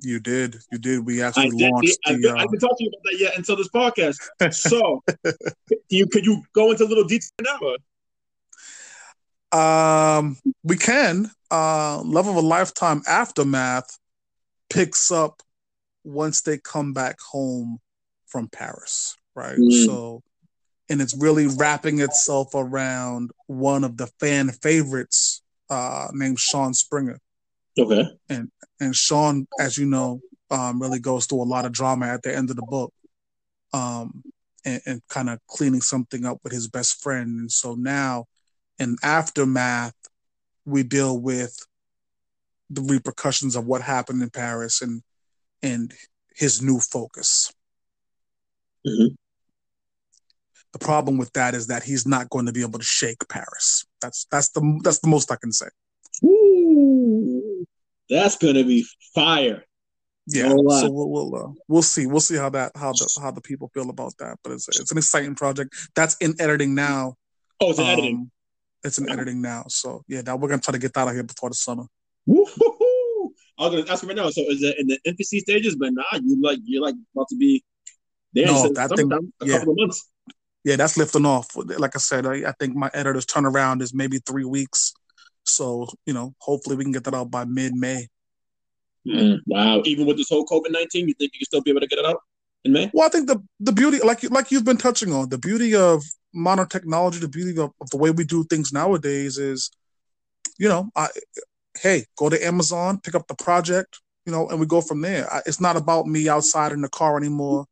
You 0.00 0.20
did, 0.20 0.56
you 0.72 0.78
did. 0.78 1.04
We 1.04 1.22
I 1.22 1.28
actually 1.28 1.50
did. 1.50 1.70
launched 1.70 1.98
I, 2.06 2.12
the. 2.12 2.30
I 2.30 2.46
didn't 2.46 2.60
talk 2.60 2.78
to 2.78 2.84
you 2.84 2.90
about 2.90 3.02
that 3.04 3.18
yet 3.18 3.36
until 3.36 3.56
this 3.56 3.68
podcast. 3.68 4.16
So, 4.52 5.02
can 5.24 5.78
you 5.88 6.06
could 6.06 6.24
you 6.24 6.42
go 6.54 6.70
into 6.70 6.84
a 6.84 6.86
little 6.86 7.04
detail 7.04 7.30
now? 9.52 10.18
Um, 10.18 10.38
we 10.62 10.76
can. 10.76 11.30
Uh, 11.50 12.02
Love 12.02 12.26
of 12.26 12.36
a 12.36 12.40
Lifetime 12.40 13.02
Aftermath 13.06 13.98
picks 14.70 15.12
up 15.12 15.42
once 16.02 16.42
they 16.42 16.58
come 16.58 16.92
back 16.92 17.16
home 17.20 17.78
from 18.26 18.48
Paris, 18.48 19.16
right? 19.34 19.56
Mm. 19.56 19.86
So, 19.86 20.22
and 20.88 21.00
it's 21.00 21.16
really 21.16 21.46
wrapping 21.46 22.00
itself 22.00 22.48
around 22.54 23.30
one 23.46 23.84
of 23.84 23.96
the 23.96 24.08
fan 24.18 24.50
favorites 24.50 25.42
uh, 25.70 26.08
named 26.12 26.38
Sean 26.38 26.74
Springer. 26.74 27.20
Okay. 27.78 28.04
And 28.28 28.50
and 28.80 28.94
Shawn, 28.94 29.46
as 29.58 29.78
you 29.78 29.86
know, 29.86 30.20
um, 30.50 30.80
really 30.80 31.00
goes 31.00 31.26
through 31.26 31.42
a 31.42 31.44
lot 31.44 31.64
of 31.64 31.72
drama 31.72 32.06
at 32.06 32.22
the 32.22 32.34
end 32.34 32.50
of 32.50 32.56
the 32.56 32.66
book, 32.68 32.92
um, 33.72 34.22
and, 34.64 34.80
and 34.86 35.02
kind 35.08 35.28
of 35.28 35.40
cleaning 35.48 35.80
something 35.80 36.24
up 36.24 36.38
with 36.44 36.52
his 36.52 36.68
best 36.68 37.02
friend. 37.02 37.40
And 37.40 37.50
so 37.50 37.74
now, 37.74 38.26
in 38.78 38.96
aftermath, 39.02 39.94
we 40.64 40.82
deal 40.82 41.18
with 41.18 41.56
the 42.70 42.82
repercussions 42.82 43.56
of 43.56 43.66
what 43.66 43.82
happened 43.82 44.22
in 44.22 44.30
Paris 44.30 44.80
and 44.80 45.02
and 45.62 45.92
his 46.34 46.62
new 46.62 46.78
focus. 46.78 47.52
Mm-hmm. 48.86 49.14
The 50.72 50.78
problem 50.78 51.18
with 51.18 51.32
that 51.34 51.54
is 51.54 51.68
that 51.68 51.84
he's 51.84 52.06
not 52.06 52.28
going 52.30 52.46
to 52.46 52.52
be 52.52 52.62
able 52.62 52.78
to 52.78 52.84
shake 52.84 53.28
Paris. 53.28 53.86
That's 54.00 54.26
that's 54.30 54.50
the 54.50 54.80
that's 54.82 54.98
the 54.98 55.08
most 55.08 55.30
I 55.30 55.36
can 55.36 55.52
say. 55.52 55.66
Ooh, 56.22 57.66
that's 58.08 58.36
going 58.36 58.54
to 58.54 58.64
be 58.64 58.86
fire. 59.14 59.64
Yeah, 60.26 60.48
so 60.48 60.90
we'll 60.90 61.10
we'll, 61.10 61.36
uh, 61.36 61.52
we'll 61.68 61.82
see 61.82 62.06
we'll 62.06 62.18
see 62.18 62.36
how 62.36 62.48
that 62.48 62.72
how 62.74 62.92
the 62.92 63.20
how 63.20 63.30
the 63.30 63.42
people 63.42 63.70
feel 63.74 63.90
about 63.90 64.14
that. 64.20 64.38
But 64.42 64.52
it's 64.52 64.68
it's 64.68 64.90
an 64.90 64.96
exciting 64.96 65.34
project 65.34 65.74
that's 65.94 66.16
in 66.16 66.34
editing 66.40 66.74
now. 66.74 67.16
Oh, 67.60 67.70
it's 67.70 67.78
um, 67.78 67.84
editing. 67.84 68.30
It's 68.82 68.96
in 68.96 69.10
editing 69.10 69.42
now. 69.42 69.64
So 69.68 70.02
yeah, 70.08 70.22
now 70.22 70.36
we're 70.36 70.48
gonna 70.48 70.62
try 70.62 70.72
to 70.72 70.78
get 70.78 70.94
that 70.94 71.08
out 71.08 71.12
here 71.12 71.24
before 71.24 71.50
the 71.50 71.54
summer. 71.54 71.84
Woo-hoo-hoo. 72.24 73.34
I 73.58 73.66
was 73.66 73.74
gonna 73.74 73.92
ask 73.92 74.02
you 74.02 74.08
right 74.08 74.16
now. 74.16 74.30
So 74.30 74.40
is 74.42 74.62
it 74.62 74.78
in 74.78 74.86
the 74.86 74.98
infancy 75.04 75.40
stages? 75.40 75.76
But 75.76 75.92
nah, 75.92 76.04
you 76.12 76.40
like 76.40 76.58
you're 76.64 76.82
like 76.82 76.94
about 77.14 77.28
to 77.28 77.36
be 77.36 77.62
there. 78.32 78.46
No, 78.46 78.72
that 78.72 78.96
thing, 78.96 79.12
a 79.12 79.18
yeah. 79.44 79.58
couple 79.58 79.72
of 79.72 79.78
months. 79.78 80.08
Yeah, 80.64 80.76
that's 80.76 80.96
lifting 80.96 81.26
off. 81.26 81.54
Like 81.54 81.96
I 81.96 81.98
said, 81.98 82.24
I, 82.24 82.48
I 82.48 82.52
think 82.58 82.74
my 82.74 82.90
editor's 82.94 83.26
turnaround 83.26 83.82
is 83.82 83.92
maybe 83.92 84.20
three 84.24 84.46
weeks. 84.46 84.94
So 85.44 85.88
you 86.06 86.12
know, 86.12 86.34
hopefully 86.38 86.76
we 86.76 86.84
can 86.84 86.92
get 86.92 87.04
that 87.04 87.14
out 87.14 87.30
by 87.30 87.44
mid 87.44 87.74
May. 87.74 88.08
Mm, 89.06 89.40
wow! 89.46 89.82
Even 89.84 90.06
with 90.06 90.16
this 90.16 90.30
whole 90.30 90.46
COVID 90.46 90.70
nineteen, 90.70 91.08
you 91.08 91.14
think 91.14 91.32
you 91.34 91.40
can 91.40 91.46
still 91.46 91.60
be 91.60 91.70
able 91.70 91.80
to 91.80 91.86
get 91.86 91.98
it 91.98 92.06
out 92.06 92.20
in 92.64 92.72
May? 92.72 92.90
Well, 92.92 93.06
I 93.06 93.10
think 93.10 93.28
the 93.28 93.42
the 93.60 93.72
beauty, 93.72 93.98
like 93.98 94.22
like 94.30 94.50
you've 94.50 94.64
been 94.64 94.78
touching 94.78 95.12
on, 95.12 95.28
the 95.28 95.38
beauty 95.38 95.74
of 95.74 96.02
modern 96.32 96.68
technology, 96.68 97.18
the 97.18 97.28
beauty 97.28 97.58
of, 97.60 97.70
of 97.80 97.90
the 97.90 97.96
way 97.96 98.10
we 98.10 98.24
do 98.24 98.44
things 98.44 98.72
nowadays 98.72 99.38
is, 99.38 99.70
you 100.58 100.68
know, 100.68 100.90
I, 100.96 101.08
hey, 101.78 102.06
go 102.16 102.28
to 102.28 102.44
Amazon, 102.44 102.98
pick 103.00 103.14
up 103.14 103.28
the 103.28 103.34
project, 103.34 104.00
you 104.26 104.32
know, 104.32 104.48
and 104.48 104.58
we 104.58 104.66
go 104.66 104.80
from 104.80 105.00
there. 105.00 105.32
I, 105.32 105.42
it's 105.46 105.60
not 105.60 105.76
about 105.76 106.06
me 106.06 106.28
outside 106.28 106.72
in 106.72 106.80
the 106.80 106.88
car 106.88 107.16
anymore, 107.16 107.66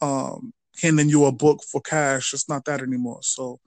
um, 0.00 0.52
handing 0.80 1.08
you 1.08 1.24
a 1.24 1.32
book 1.32 1.62
for 1.64 1.80
cash. 1.80 2.32
It's 2.34 2.48
not 2.48 2.64
that 2.66 2.82
anymore. 2.82 3.20
So 3.22 3.58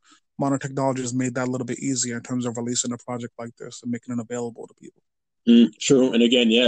modern 0.41 0.59
technology 0.59 1.01
has 1.03 1.13
made 1.13 1.35
that 1.35 1.47
a 1.47 1.51
little 1.51 1.65
bit 1.65 1.79
easier 1.79 2.17
in 2.17 2.23
terms 2.23 2.45
of 2.45 2.57
releasing 2.57 2.91
a 2.91 2.97
project 2.97 3.33
like 3.37 3.55
this 3.57 3.81
and 3.83 3.91
making 3.91 4.13
it 4.13 4.19
available 4.19 4.67
to 4.67 4.73
people. 4.73 5.01
Mm, 5.47 5.69
true, 5.79 6.13
and 6.13 6.21
again, 6.21 6.49
yeah, 6.51 6.65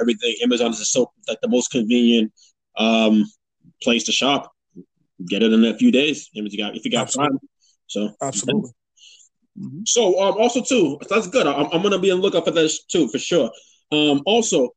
everything 0.00 0.34
Amazon 0.42 0.70
is 0.70 0.90
so 0.90 1.10
like 1.28 1.40
the 1.40 1.48
most 1.48 1.70
convenient 1.70 2.32
um, 2.76 3.24
place 3.82 4.04
to 4.04 4.12
shop. 4.12 4.52
Get 5.28 5.42
it 5.42 5.52
in 5.52 5.64
a 5.64 5.76
few 5.76 5.90
days 5.90 6.28
if 6.34 6.52
you 6.52 6.58
got 6.58 6.76
if 6.76 6.84
you 6.84 6.90
got 6.90 7.02
Absolutely. 7.02 7.38
time. 7.38 7.48
So 7.86 8.10
absolutely. 8.22 8.70
Mm-hmm. 9.58 9.80
So 9.86 10.20
um, 10.20 10.34
also 10.38 10.62
too, 10.62 10.98
that's 11.08 11.28
good. 11.28 11.46
I'm, 11.46 11.66
I'm 11.72 11.82
gonna 11.82 11.98
be 11.98 12.10
on 12.10 12.18
the 12.18 12.22
lookout 12.22 12.44
for 12.44 12.50
this 12.50 12.84
too 12.84 13.08
for 13.08 13.18
sure. 13.18 13.50
Um, 13.92 14.22
also, 14.26 14.70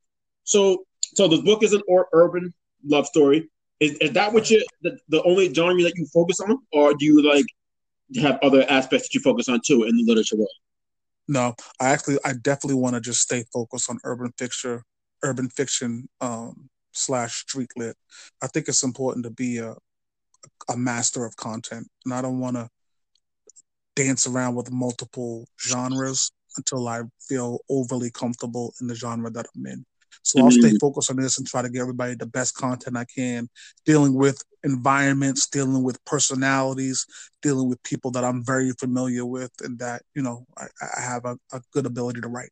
so 0.43 0.85
so 1.01 1.27
the 1.27 1.41
book 1.41 1.63
is 1.63 1.73
an 1.73 1.81
or, 1.87 2.07
urban 2.13 2.53
love 2.85 3.07
story. 3.07 3.49
Is, 3.79 3.93
is 3.99 4.11
that 4.11 4.33
what 4.33 4.49
you 4.49 4.63
the, 4.81 4.97
the 5.09 5.23
only 5.23 5.53
genre 5.53 5.81
that 5.83 5.97
you 5.97 6.05
focus 6.13 6.39
on, 6.39 6.59
or 6.71 6.93
do 6.93 7.05
you 7.05 7.27
like 7.27 7.45
have 8.21 8.39
other 8.41 8.65
aspects 8.69 9.07
that 9.07 9.13
you 9.13 9.19
focus 9.19 9.49
on 9.49 9.61
too 9.65 9.83
in 9.83 9.95
the 9.95 10.03
literature 10.03 10.37
world? 10.37 10.49
No, 11.27 11.55
I 11.79 11.89
actually, 11.89 12.17
I 12.23 12.33
definitely 12.33 12.79
want 12.79 12.95
to 12.95 13.01
just 13.01 13.21
stay 13.21 13.43
focused 13.53 13.89
on 13.89 13.99
urban 14.03 14.31
fiction, 14.37 14.81
urban 15.23 15.49
fiction 15.49 16.07
um, 16.21 16.69
slash 16.93 17.41
street 17.41 17.71
lit. 17.75 17.97
I 18.41 18.47
think 18.47 18.67
it's 18.67 18.83
important 18.83 19.25
to 19.25 19.31
be 19.31 19.57
a 19.57 19.75
a 20.69 20.77
master 20.77 21.25
of 21.25 21.35
content, 21.35 21.87
and 22.05 22.13
I 22.13 22.21
don't 22.21 22.39
want 22.39 22.55
to 22.55 22.69
dance 23.95 24.27
around 24.27 24.55
with 24.55 24.71
multiple 24.71 25.47
genres 25.59 26.31
until 26.57 26.87
I 26.87 27.01
feel 27.27 27.59
overly 27.69 28.11
comfortable 28.11 28.73
in 28.81 28.87
the 28.87 28.95
genre 28.95 29.29
that 29.31 29.47
I'm 29.55 29.65
in. 29.65 29.85
So 30.23 30.43
I'll 30.43 30.51
stay 30.51 30.69
mm-hmm. 30.69 30.77
focused 30.81 31.09
on 31.09 31.17
this 31.17 31.37
and 31.37 31.47
try 31.47 31.61
to 31.61 31.69
get 31.69 31.81
everybody 31.81 32.15
the 32.15 32.25
best 32.25 32.55
content 32.55 32.97
I 32.97 33.05
can, 33.05 33.49
dealing 33.85 34.13
with 34.13 34.43
environments, 34.67 35.47
dealing 35.47 35.83
with 35.83 36.03
personalities, 36.05 37.05
dealing 37.41 37.69
with 37.69 37.81
people 37.83 38.11
that 38.11 38.23
I'm 38.23 38.43
very 38.43 38.71
familiar 38.71 39.25
with, 39.25 39.51
and 39.61 39.79
that 39.79 40.01
you 40.15 40.21
know 40.21 40.45
I, 40.57 40.65
I 40.97 41.01
have 41.01 41.25
a, 41.25 41.37
a, 41.53 41.61
good 41.71 41.85
ability 41.85 42.21
to 42.21 42.27
write. 42.27 42.49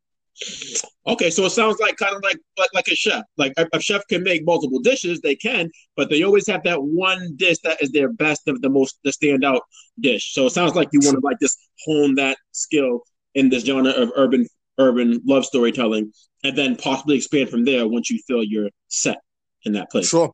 Okay, 1.07 1.29
so 1.29 1.45
it 1.45 1.51
sounds 1.51 1.79
like 1.79 1.97
kind 1.97 2.15
of 2.15 2.23
like 2.23 2.37
like, 2.57 2.69
like 2.73 2.87
a 2.87 2.95
chef. 2.95 3.23
Like 3.37 3.53
a, 3.57 3.67
a, 3.73 3.79
chef 3.79 4.01
can 4.09 4.23
make 4.23 4.45
multiple 4.45 4.79
dishes, 4.79 5.21
they 5.21 5.35
can, 5.35 5.69
but 5.95 6.09
they 6.09 6.23
always 6.23 6.47
have 6.47 6.63
that 6.63 6.81
one 6.81 7.35
dish 7.35 7.57
that 7.63 7.81
is 7.81 7.91
their 7.91 8.11
best 8.11 8.47
of 8.47 8.61
the 8.61 8.69
most 8.69 8.99
the 9.03 9.11
standout 9.11 9.61
dish. 9.99 10.33
So 10.33 10.45
it 10.45 10.51
sounds 10.51 10.75
like 10.75 10.89
you 10.91 10.99
want 11.03 11.19
to 11.19 11.25
like 11.25 11.39
just 11.41 11.57
hone 11.85 12.15
that 12.15 12.37
skill 12.51 13.01
in 13.33 13.49
this 13.49 13.65
genre 13.65 13.91
of 13.91 14.11
urban 14.15 14.47
urban 14.77 15.21
love 15.25 15.45
storytelling 15.45 16.11
and 16.43 16.57
then 16.57 16.75
possibly 16.75 17.15
expand 17.15 17.49
from 17.49 17.63
there 17.63 17.87
once 17.87 18.09
you 18.09 18.19
feel 18.27 18.43
you're 18.43 18.69
set 18.87 19.19
in 19.63 19.73
that 19.73 19.89
place. 19.89 20.09
Sure. 20.09 20.31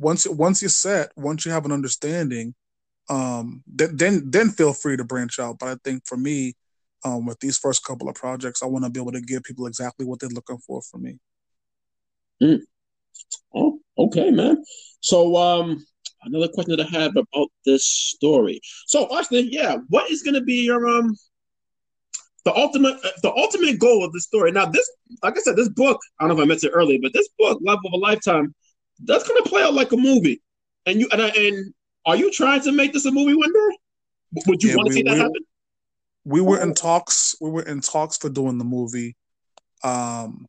Once 0.00 0.26
once 0.26 0.62
you're 0.62 0.68
set, 0.68 1.12
once 1.16 1.44
you 1.44 1.52
have 1.52 1.64
an 1.66 1.72
understanding, 1.72 2.54
um, 3.08 3.62
th- 3.76 3.90
then 3.92 4.30
then 4.30 4.48
feel 4.48 4.72
free 4.72 4.96
to 4.96 5.04
branch 5.04 5.38
out. 5.38 5.58
But 5.58 5.68
I 5.68 5.76
think 5.84 6.02
for 6.06 6.16
me, 6.16 6.54
um, 7.04 7.26
with 7.26 7.38
these 7.40 7.58
first 7.58 7.84
couple 7.84 8.08
of 8.08 8.14
projects, 8.14 8.62
I 8.62 8.66
want 8.66 8.84
to 8.84 8.90
be 8.90 9.00
able 9.00 9.12
to 9.12 9.20
give 9.20 9.42
people 9.42 9.66
exactly 9.66 10.06
what 10.06 10.20
they're 10.20 10.30
looking 10.30 10.58
for 10.58 10.80
from 10.82 11.02
me. 11.02 11.18
Mm. 12.42 12.60
Oh, 13.54 13.80
okay, 13.98 14.30
man. 14.30 14.64
So, 15.00 15.36
um, 15.36 15.84
another 16.22 16.48
question 16.48 16.76
that 16.76 16.86
I 16.86 17.00
have 17.00 17.12
about 17.16 17.48
this 17.66 17.84
story. 17.84 18.60
So, 18.86 19.04
Austin, 19.10 19.48
yeah, 19.50 19.76
what 19.88 20.10
is 20.10 20.22
going 20.22 20.34
to 20.34 20.42
be 20.42 20.64
your 20.64 20.86
um 20.88 21.14
the 22.44 22.54
ultimate 22.54 22.96
the 23.22 23.32
ultimate 23.32 23.78
goal 23.78 24.04
of 24.04 24.12
the 24.12 24.20
story. 24.20 24.52
Now, 24.52 24.66
this, 24.66 24.90
like 25.22 25.36
I 25.36 25.40
said, 25.40 25.56
this 25.56 25.68
book. 25.68 25.98
I 26.18 26.26
don't 26.26 26.36
know 26.36 26.42
if 26.42 26.46
I 26.46 26.48
mentioned 26.48 26.72
it 26.72 26.76
earlier, 26.76 26.98
but 27.02 27.12
this 27.12 27.28
book, 27.38 27.58
Love 27.62 27.80
of 27.84 27.92
a 27.92 27.96
Lifetime, 27.96 28.54
that's 29.04 29.26
gonna 29.26 29.42
play 29.42 29.62
out 29.62 29.74
like 29.74 29.92
a 29.92 29.96
movie. 29.96 30.42
And 30.86 31.00
you 31.00 31.08
and 31.12 31.22
I, 31.22 31.28
and 31.28 31.74
are 32.06 32.16
you 32.16 32.30
trying 32.30 32.62
to 32.62 32.72
make 32.72 32.92
this 32.92 33.04
a 33.06 33.10
movie 33.10 33.34
one 33.34 33.52
day? 33.52 33.76
Would 34.46 34.62
you 34.62 34.70
yeah, 34.70 34.76
want 34.76 34.88
to 34.88 34.94
see 34.94 35.02
that 35.02 35.12
we, 35.12 35.18
happen? 35.18 35.42
We 36.24 36.40
were 36.40 36.62
in 36.62 36.74
talks. 36.74 37.34
We 37.40 37.50
were 37.50 37.62
in 37.62 37.80
talks 37.80 38.16
for 38.16 38.28
doing 38.28 38.58
the 38.58 38.64
movie, 38.64 39.16
um, 39.84 40.46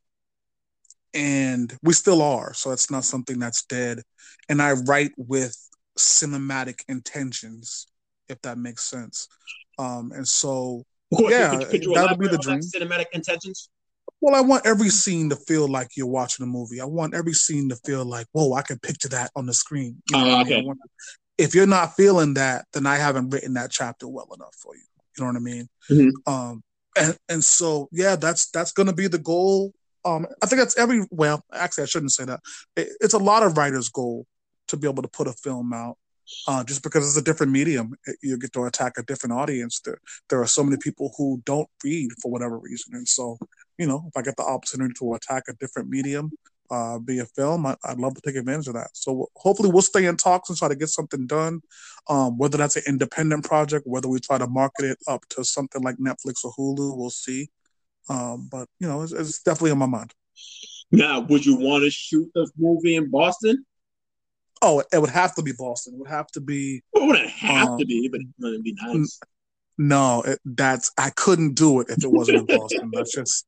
and 1.13 1.75
we 1.81 1.93
still 1.93 2.21
are. 2.21 2.53
So 2.53 2.71
it's 2.71 2.91
not 2.91 3.03
something 3.03 3.39
that's 3.39 3.65
dead. 3.65 4.01
And 4.49 4.61
I 4.61 4.73
write 4.73 5.11
with 5.17 5.57
cinematic 5.97 6.79
intentions, 6.87 7.87
if 8.29 8.41
that 8.41 8.57
makes 8.57 8.83
sense. 8.83 9.27
Um, 9.77 10.11
and 10.13 10.27
so 10.27 10.83
yeah, 11.11 11.57
that 11.57 12.07
would 12.09 12.19
be 12.19 12.27
the 12.27 12.37
dream. 12.37 12.59
Cinematic 12.59 13.07
intentions. 13.13 13.69
Well, 14.21 14.35
I 14.35 14.41
want 14.41 14.67
every 14.67 14.89
scene 14.89 15.29
to 15.29 15.35
feel 15.35 15.67
like 15.67 15.97
you're 15.97 16.07
watching 16.07 16.43
a 16.43 16.47
movie. 16.47 16.79
I 16.79 16.85
want 16.85 17.15
every 17.15 17.33
scene 17.33 17.69
to 17.69 17.75
feel 17.77 18.05
like, 18.05 18.27
whoa, 18.31 18.53
I 18.53 18.61
can 18.61 18.77
picture 18.79 19.09
that 19.09 19.31
on 19.35 19.47
the 19.47 19.53
screen. 19.53 20.01
You 20.11 20.17
know 20.17 20.37
uh, 20.37 20.41
okay. 20.41 20.59
I 20.59 20.61
mean? 20.61 20.75
if 21.39 21.55
you're 21.55 21.65
not 21.65 21.95
feeling 21.95 22.35
that, 22.35 22.65
then 22.73 22.85
I 22.85 22.97
haven't 22.97 23.31
written 23.31 23.55
that 23.55 23.71
chapter 23.71 24.07
well 24.07 24.29
enough 24.35 24.55
for 24.61 24.75
you. 24.75 24.83
You 25.17 25.23
know 25.23 25.31
what 25.31 25.37
I 25.37 25.39
mean? 25.39 25.67
Mm-hmm. 25.89 26.31
Um, 26.31 26.63
and 26.97 27.17
and 27.29 27.43
so 27.43 27.89
yeah, 27.91 28.15
that's 28.15 28.49
that's 28.51 28.71
gonna 28.71 28.93
be 28.93 29.07
the 29.07 29.17
goal. 29.17 29.73
Um, 30.05 30.27
I 30.41 30.45
think 30.45 30.59
that's 30.59 30.77
every 30.77 31.05
well, 31.09 31.43
actually, 31.53 31.83
I 31.83 31.87
shouldn't 31.87 32.11
say 32.11 32.25
that. 32.25 32.41
It, 32.75 32.89
it's 33.01 33.13
a 33.13 33.19
lot 33.19 33.43
of 33.43 33.57
writers' 33.57 33.89
goal 33.89 34.25
to 34.67 34.77
be 34.77 34.87
able 34.87 35.03
to 35.03 35.09
put 35.09 35.27
a 35.27 35.33
film 35.33 35.73
out 35.73 35.97
uh, 36.47 36.63
just 36.63 36.83
because 36.83 37.07
it's 37.07 37.17
a 37.17 37.23
different 37.23 37.51
medium, 37.51 37.93
you 38.21 38.37
get 38.37 38.53
to 38.53 38.65
attack 38.65 38.93
a 38.97 39.03
different 39.03 39.33
audience. 39.33 39.81
There, 39.83 39.99
there 40.29 40.41
are 40.41 40.47
so 40.47 40.63
many 40.63 40.77
people 40.77 41.13
who 41.17 41.41
don't 41.45 41.67
read 41.83 42.11
for 42.21 42.31
whatever 42.31 42.57
reason, 42.57 42.95
and 42.95 43.07
so 43.07 43.37
you 43.77 43.87
know, 43.87 44.05
if 44.07 44.17
I 44.17 44.21
get 44.21 44.37
the 44.37 44.43
opportunity 44.43 44.93
to 44.99 45.13
attack 45.13 45.43
a 45.47 45.53
different 45.53 45.89
medium, 45.89 46.31
uh, 46.69 46.99
be 46.99 47.19
a 47.19 47.25
film, 47.25 47.65
I, 47.65 47.75
would 47.89 47.99
love 47.99 48.15
to 48.15 48.21
take 48.21 48.35
advantage 48.35 48.67
of 48.67 48.75
that. 48.75 48.91
So 48.93 49.29
hopefully, 49.35 49.69
we'll 49.69 49.81
stay 49.81 50.05
in 50.05 50.17
talks 50.17 50.49
and 50.49 50.57
try 50.57 50.69
to 50.69 50.75
get 50.75 50.89
something 50.89 51.27
done. 51.27 51.61
Um, 52.09 52.37
whether 52.37 52.57
that's 52.57 52.77
an 52.77 52.83
independent 52.87 53.43
project, 53.43 53.85
whether 53.85 54.07
we 54.07 54.19
try 54.19 54.37
to 54.37 54.47
market 54.47 54.85
it 54.85 54.97
up 55.07 55.27
to 55.29 55.43
something 55.43 55.81
like 55.81 55.97
Netflix 55.97 56.43
or 56.43 56.53
Hulu, 56.53 56.97
we'll 56.97 57.09
see. 57.09 57.49
Um, 58.09 58.47
but 58.51 58.67
you 58.79 58.87
know, 58.87 59.01
it's, 59.03 59.11
it's 59.11 59.41
definitely 59.43 59.71
on 59.71 59.77
my 59.79 59.85
mind. 59.85 60.13
Now, 60.91 61.19
would 61.21 61.45
you 61.45 61.55
want 61.55 61.83
to 61.83 61.89
shoot 61.89 62.29
this 62.33 62.51
movie 62.57 62.95
in 62.95 63.09
Boston? 63.09 63.65
Oh, 64.61 64.83
it 64.91 64.99
would 64.99 65.09
have 65.09 65.35
to 65.35 65.41
be 65.41 65.53
Boston. 65.57 65.95
It 65.95 65.99
would 65.99 66.09
have 66.09 66.27
to 66.27 66.41
be. 66.41 66.81
Well, 66.93 67.03
it 67.03 67.07
wouldn't 67.07 67.29
have 67.29 67.69
um, 67.69 67.79
to 67.79 67.85
be, 67.85 68.07
but 68.09 68.21
it 68.21 68.27
would 68.39 68.63
be 68.63 68.75
nice. 68.81 69.19
No, 69.77 70.21
it, 70.21 70.39
that's 70.45 70.91
I 70.97 71.09
couldn't 71.11 71.55
do 71.55 71.79
it 71.79 71.89
if 71.89 72.03
it 72.03 72.11
wasn't 72.11 72.49
in 72.49 72.57
Boston. 72.57 72.91
That's 72.93 73.13
just 73.13 73.45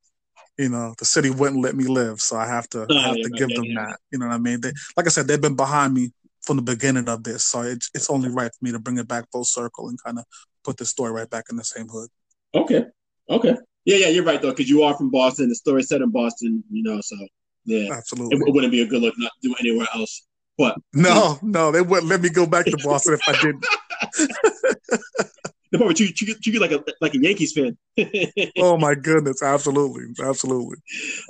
you 0.58 0.70
know 0.70 0.94
the 0.98 1.06
city 1.06 1.30
wouldn't 1.30 1.62
let 1.62 1.76
me 1.76 1.86
live, 1.86 2.22
so 2.22 2.38
I 2.38 2.48
have 2.48 2.68
to 2.70 2.82
I 2.82 2.86
oh, 2.90 3.00
have 3.00 3.16
to 3.16 3.30
give 3.30 3.50
them 3.50 3.74
that. 3.76 3.98
You 4.12 4.20
know 4.20 4.28
what 4.28 4.36
I 4.36 4.38
mean? 4.38 4.62
They, 4.62 4.72
like 4.96 5.08
I 5.08 5.10
said, 5.10 5.28
they've 5.28 5.42
been 5.42 5.56
behind 5.56 5.94
me 5.94 6.12
from 6.42 6.58
the 6.58 6.62
beginning 6.62 7.10
of 7.10 7.24
this, 7.24 7.46
so 7.46 7.62
it's 7.62 7.90
it's 7.94 8.10
only 8.10 8.30
right 8.30 8.52
for 8.52 8.66
me 8.66 8.72
to 8.72 8.80
bring 8.80 8.98
it 8.98 9.08
back 9.08 9.26
full 9.32 9.46
circle 9.46 9.90
and 9.90 10.02
kind 10.04 10.20
of 10.20 10.26
put 10.64 10.78
the 10.78 10.86
story 10.86 11.12
right 11.12 11.30
back 11.30 11.46
in 11.50 11.58
the 11.58 11.64
same 11.64 11.88
hood. 11.88 12.10
Okay, 12.54 12.86
okay, 13.30 13.56
yeah, 13.86 13.98
yeah, 13.98 14.08
you're 14.10 14.24
right 14.24 14.42
though, 14.42 14.52
because 14.52 14.70
you 14.70 14.84
are 14.84 14.96
from 14.96 15.10
Boston. 15.10 15.50
The 15.50 15.56
story 15.56 15.84
set 15.84 16.02
in 16.02 16.10
Boston, 16.12 16.64
you 16.70 16.84
know, 16.84 17.02
so 17.02 17.16
yeah, 17.66 17.94
absolutely, 17.94 18.38
it, 18.38 18.44
it 18.48 18.54
wouldn't 18.54 18.72
be 18.72 18.82
a 18.82 18.88
good 18.88 19.02
look 19.02 19.16
not 19.18 19.32
to 19.42 19.50
do 19.50 19.56
anywhere 19.60 19.88
else. 19.96 20.28
But 20.58 20.78
no, 20.94 21.40
no, 21.42 21.72
they 21.72 21.82
wouldn't 21.82 22.10
let 22.10 22.22
me 22.22 22.30
go 22.30 22.46
back 22.46 22.66
to 22.66 22.78
Boston 22.84 23.16
if 23.16 23.22
I 23.28 23.42
didn't. 23.42 23.66
probably 25.78 25.96
treat, 25.96 26.16
treat, 26.16 26.42
treat 26.42 26.54
you 26.54 26.60
like 26.60 26.72
a 26.72 26.84
like 27.02 27.14
a 27.14 27.22
Yankees 27.22 27.54
fan. 27.54 27.78
oh 28.58 28.78
my 28.78 28.96
goodness, 28.96 29.42
absolutely, 29.42 30.06
absolutely. 30.24 30.78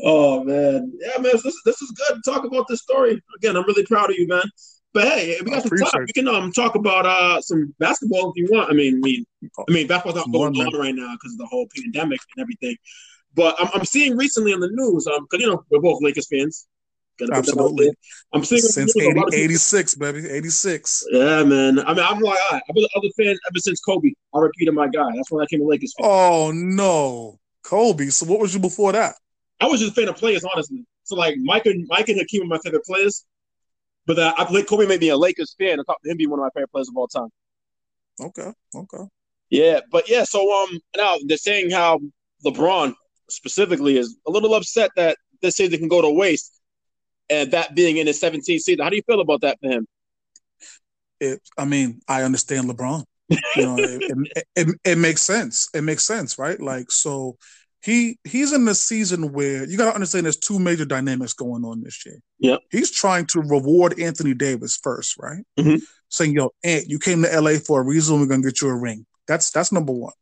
Oh 0.04 0.44
man, 0.44 0.91
yeah, 1.00 1.22
man, 1.22 1.32
this 1.44 1.62
this 1.66 1.82
is 1.82 1.91
good. 1.91 2.22
To 2.24 2.32
Talk 2.32 2.46
about 2.46 2.68
this 2.68 2.82
story 2.82 3.22
again. 3.38 3.56
I'm 3.56 3.66
really 3.66 3.86
proud 3.86 4.10
of 4.10 4.18
you, 4.18 4.28
man. 4.28 4.44
But 4.94 5.06
hey, 5.06 5.38
we 5.44 5.52
got 5.52 5.64
some 5.64 5.78
time. 5.78 6.06
We 6.08 6.14
can 6.14 6.28
um 6.28 6.52
talk 6.52 6.76
about 6.76 7.06
uh 7.06 7.41
some 7.41 7.74
basketball 7.80 8.32
if 8.32 8.36
you 8.36 8.48
want. 8.52 8.70
I 8.70 8.74
mean, 8.74 8.96
I 8.96 9.00
mean, 9.00 9.26
I 9.68 9.72
mean, 9.72 9.88
basketball's 9.88 10.28
not 10.28 10.32
going 10.32 10.56
on 10.56 10.80
right 10.80 10.96
now 10.96 11.14
because 11.14 11.34
of 11.34 11.39
the 11.39 11.48
whole 11.48 11.68
pandemic 11.76 12.20
and 12.36 12.44
everything. 12.44 12.78
But 13.36 13.56
I'm, 13.60 13.70
I'm 13.74 13.86
seeing 13.86 14.16
recently 14.16 14.54
on 14.54 14.60
the 14.60 14.70
news, 14.72 15.08
um, 15.08 15.26
because 15.30 15.44
you 15.44 15.52
know 15.52 15.64
we're 15.72 15.80
both 15.80 16.04
Lakers 16.04 16.28
fans. 16.28 16.68
Absolutely. 17.32 17.91
I'm 18.34 18.43
seeing 18.43 18.61
since 18.61 18.95
80, 18.99 19.22
86, 19.34 19.95
baby, 19.95 20.28
86. 20.30 21.05
Yeah, 21.11 21.43
man. 21.43 21.80
I 21.80 21.93
mean, 21.93 22.03
I'm 22.03 22.20
like, 22.20 22.39
right, 22.51 22.61
I've 22.68 22.76
been 22.76 22.84
an 22.84 22.89
other 22.95 23.09
fan 23.18 23.36
ever 23.49 23.59
since 23.59 23.80
Kobe. 23.82 24.11
I 24.34 24.39
repeated 24.39 24.74
my 24.74 24.88
guy. 24.88 25.11
That's 25.16 25.32
when 25.32 25.43
I 25.43 25.45
came 25.45 25.59
to 25.59 25.66
Lakers 25.66 25.93
fan. 25.99 26.09
Oh 26.09 26.51
no, 26.53 27.39
Kobe. 27.64 28.07
So 28.07 28.26
what 28.26 28.39
was 28.39 28.53
you 28.53 28.59
before 28.59 28.91
that? 28.93 29.16
I 29.59 29.68
was 29.68 29.80
just 29.80 29.91
a 29.91 29.95
fan 29.95 30.09
of 30.09 30.18
players, 30.18 30.43
honestly. 30.43 30.86
So 31.03 31.16
like 31.16 31.36
Mike 31.38 31.66
and 31.66 31.86
Mike 31.88 32.09
and 32.09 32.20
Hakeem 32.20 32.43
are 32.43 32.47
my 32.47 32.59
favorite 32.59 32.84
players. 32.86 33.26
But 34.05 34.20
uh, 34.20 34.34
I 34.38 34.45
played 34.45 34.68
Kobe 34.68 34.86
made 34.86 34.99
me 34.99 35.09
a 35.09 35.18
Lakers 35.18 35.55
fan. 35.57 35.80
I 35.80 35.84
thought 35.84 35.97
him 36.03 36.18
be 36.18 36.28
one 36.28 36.39
of 36.39 36.43
my 36.43 36.49
favorite 36.53 36.72
players 36.72 36.89
of 36.89 36.97
all 36.97 37.07
time. 37.07 37.30
Okay. 38.20 38.51
Okay. 38.76 39.03
Yeah, 39.49 39.82
but 39.91 40.09
yeah, 40.09 40.24
so 40.24 40.51
um 40.51 40.80
now 40.97 41.16
they're 41.28 41.38
saying 41.38 41.70
how 41.70 41.99
LeBron 42.45 42.95
specifically 43.30 43.97
is 43.97 44.18
a 44.28 44.32
little 44.32 44.55
upset 44.55 44.91
that 44.95 45.18
this 45.41 45.55
season 45.55 45.80
can 45.80 45.88
go 45.88 46.01
to 46.01 46.09
waste 46.09 46.59
and 47.30 47.51
that 47.51 47.76
being 47.76 47.97
in 47.97 48.07
his 48.07 48.21
17th 48.21 48.43
season. 48.43 48.84
How 48.84 48.89
do 48.89 48.95
you 48.95 49.03
feel 49.03 49.21
about 49.21 49.41
that 49.41 49.59
for 49.61 49.69
him? 49.69 49.88
It, 51.19 51.41
I 51.57 51.65
mean, 51.65 52.01
I 52.07 52.24
understand 52.24 52.69
LeBron. 52.69 53.03
You 53.55 53.65
know, 53.65 53.78
it, 53.78 54.01
it, 54.01 54.43
it, 54.55 54.80
it, 54.84 54.97
makes 54.97 55.21
sense. 55.21 55.69
It 55.74 55.82
makes 55.82 56.05
sense, 56.05 56.38
right? 56.38 56.59
Like, 56.59 56.91
so 56.91 57.38
he 57.84 58.17
he's 58.24 58.53
in 58.53 58.65
the 58.65 58.76
season 58.76 59.34
where 59.34 59.65
you 59.65 59.78
got 59.78 59.89
to 59.89 59.93
understand 59.93 60.26
there's 60.26 60.38
two 60.38 60.59
major 60.59 60.86
dynamics 60.86 61.34
going 61.34 61.65
on 61.65 61.82
this 61.82 62.05
year. 62.05 62.19
Yeah, 62.39 62.57
he's 62.71 62.91
trying 62.91 63.26
to 63.28 63.41
reward 63.41 63.99
Anthony 63.99 64.34
Davis 64.34 64.78
first, 64.82 65.17
right? 65.17 65.43
Mm-hmm. 65.59 65.78
Saying, 66.09 66.34
"Yo, 66.34 66.51
Ant, 66.63 66.89
you 66.89 66.99
came 66.99 67.24
to 67.24 67.39
LA 67.41 67.57
for 67.59 67.82
a 67.82 67.84
reason. 67.84 68.19
We're 68.19 68.28
gonna 68.28 68.43
get 68.43 68.61
you 68.61 68.69
a 68.69 68.76
ring." 68.76 69.05
That's 69.28 69.51
that's 69.51 69.71
number 69.71 69.93
one, 69.93 70.13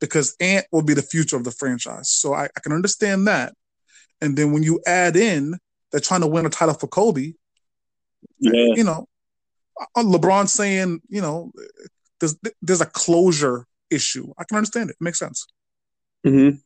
because 0.00 0.34
Ant 0.40 0.66
will 0.72 0.82
be 0.82 0.94
the 0.94 1.02
future 1.02 1.36
of 1.36 1.44
the 1.44 1.50
franchise. 1.50 2.10
So 2.10 2.32
I, 2.32 2.44
I 2.44 2.60
can 2.62 2.72
understand 2.72 3.26
that. 3.26 3.54
And 4.20 4.36
then 4.36 4.52
when 4.52 4.62
you 4.62 4.80
add 4.86 5.16
in 5.16 5.58
they're 5.92 6.00
trying 6.00 6.22
to 6.22 6.26
win 6.26 6.46
a 6.46 6.50
title 6.50 6.74
for 6.74 6.88
Kobe. 6.88 7.34
Yeah. 8.38 8.74
You 8.74 8.84
know, 8.84 9.06
uh, 9.96 10.02
LeBron 10.02 10.48
saying, 10.48 11.00
you 11.08 11.20
know, 11.20 11.52
there's 12.20 12.36
there's 12.60 12.80
a 12.80 12.86
closure 12.86 13.66
issue. 13.90 14.32
I 14.38 14.44
can 14.44 14.56
understand 14.56 14.90
it. 14.90 14.96
it 14.98 15.04
makes 15.04 15.18
sense. 15.18 15.46
Mm-hmm. 16.26 16.56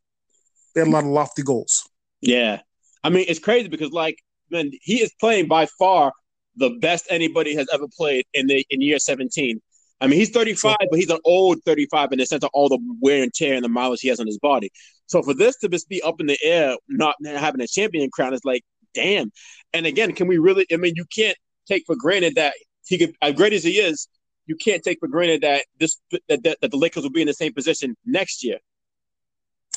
They 0.75 0.81
had 0.81 0.89
a 0.89 0.91
lot 0.91 1.05
of 1.05 1.11
lofty 1.11 1.43
goals. 1.43 1.89
Yeah. 2.21 2.61
I 3.03 3.11
mean, 3.11 3.25
it's 3.29 3.39
crazy 3.39 3.69
because 3.69 3.91
like, 3.91 4.19
man, 4.51 4.71
he 4.83 5.01
is 5.03 5.13
playing 5.19 5.49
by 5.49 5.67
far 5.79 6.13
the 6.57 6.71
best 6.81 7.07
anybody 7.11 7.55
has 7.55 7.67
ever 7.73 7.87
played 7.97 8.25
in 8.35 8.47
the 8.47 8.65
in 8.71 8.81
year 8.81 8.99
17. 8.99 9.61
I 10.01 10.07
mean, 10.07 10.19
he's 10.19 10.31
35, 10.31 10.77
but 10.91 10.99
he's 10.99 11.11
an 11.11 11.21
old 11.25 11.63
35 11.65 12.13
in 12.13 12.19
the 12.19 12.27
sense 12.27 12.45
of 12.45 12.51
all 12.53 12.69
the 12.69 12.79
wear 13.01 13.23
and 13.23 13.33
tear 13.33 13.55
and 13.55 13.65
the 13.65 13.69
mileage 13.69 14.03
he 14.03 14.09
has 14.09 14.21
on 14.21 14.27
his 14.27 14.39
body. 14.39 14.71
So 15.07 15.23
for 15.23 15.33
this 15.33 15.57
to 15.59 15.69
just 15.69 15.89
be 15.89 16.03
up 16.03 16.21
in 16.21 16.27
the 16.27 16.39
air, 16.43 16.77
not 16.89 17.15
having 17.25 17.63
a 17.63 17.67
champion 17.67 18.11
crown, 18.11 18.35
is 18.35 18.45
like 18.45 18.63
damn. 18.97 19.31
And 19.73 19.87
again, 19.87 20.13
can 20.13 20.27
we 20.27 20.39
really? 20.39 20.67
I 20.73 20.77
mean, 20.77 20.95
you 20.97 21.05
can't 21.15 21.37
take 21.69 21.85
for 21.87 21.95
granted 21.95 22.35
that 22.37 22.55
he 22.87 22.99
could, 22.99 23.15
as 23.23 23.35
great 23.35 23.53
as 23.53 23.63
he 23.63 23.79
is, 23.79 24.09
you 24.47 24.57
can't 24.57 24.83
take 24.83 24.99
for 24.99 25.09
granted 25.09 25.43
that 25.43 25.65
this 25.79 25.99
that, 26.29 26.43
that, 26.43 26.59
that 26.61 26.71
the 26.71 26.77
Lakers 26.77 27.03
will 27.03 27.11
be 27.11 27.21
in 27.21 27.27
the 27.27 27.35
same 27.35 27.53
position 27.53 27.97
next 28.05 28.43
year. 28.43 28.59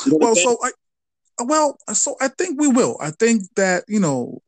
You 0.05 0.13
know 0.13 0.17
well, 0.21 0.35
so 0.35 0.57
I, 0.63 0.71
well, 1.43 1.77
so 1.93 2.15
I 2.21 2.29
think 2.29 2.59
we 2.59 2.67
will. 2.67 2.97
I 3.01 3.11
think 3.11 3.43
that 3.55 3.83
you 3.87 3.99
know, 3.99 4.41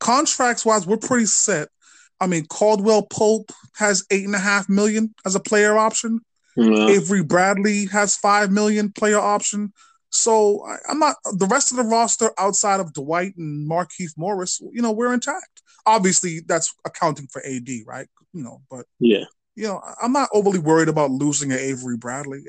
contracts 0.00 0.64
wise, 0.64 0.86
we're 0.86 0.96
pretty 0.96 1.26
set. 1.26 1.68
I 2.20 2.26
mean, 2.26 2.46
Caldwell 2.46 3.02
Pope 3.02 3.52
has 3.76 4.04
eight 4.10 4.24
and 4.24 4.34
a 4.34 4.40
half 4.40 4.68
million 4.68 5.14
as 5.24 5.34
a 5.34 5.40
player 5.40 5.76
option. 5.76 6.20
Mm-hmm. 6.56 6.88
Avery 6.88 7.22
Bradley 7.22 7.86
has 7.86 8.16
five 8.16 8.50
million 8.50 8.90
player 8.90 9.20
option. 9.20 9.72
So 10.10 10.64
I, 10.66 10.90
am 10.90 10.98
not 10.98 11.16
the 11.32 11.46
rest 11.46 11.70
of 11.70 11.76
the 11.76 11.84
roster 11.84 12.30
outside 12.38 12.80
of 12.80 12.92
Dwight 12.92 13.36
and 13.36 13.68
Markieff 13.68 14.12
Morris. 14.16 14.60
You 14.72 14.82
know, 14.82 14.92
we're 14.92 15.12
intact. 15.12 15.62
Obviously, 15.86 16.40
that's 16.46 16.74
accounting 16.84 17.28
for 17.30 17.42
AD, 17.44 17.68
right? 17.86 18.08
You 18.32 18.42
know, 18.42 18.62
but 18.70 18.86
yeah, 19.00 19.24
you 19.54 19.64
know, 19.64 19.82
I'm 20.00 20.12
not 20.12 20.28
overly 20.32 20.58
worried 20.58 20.88
about 20.88 21.10
losing 21.10 21.50
an 21.52 21.58
Avery 21.58 21.96
Bradley. 21.96 22.44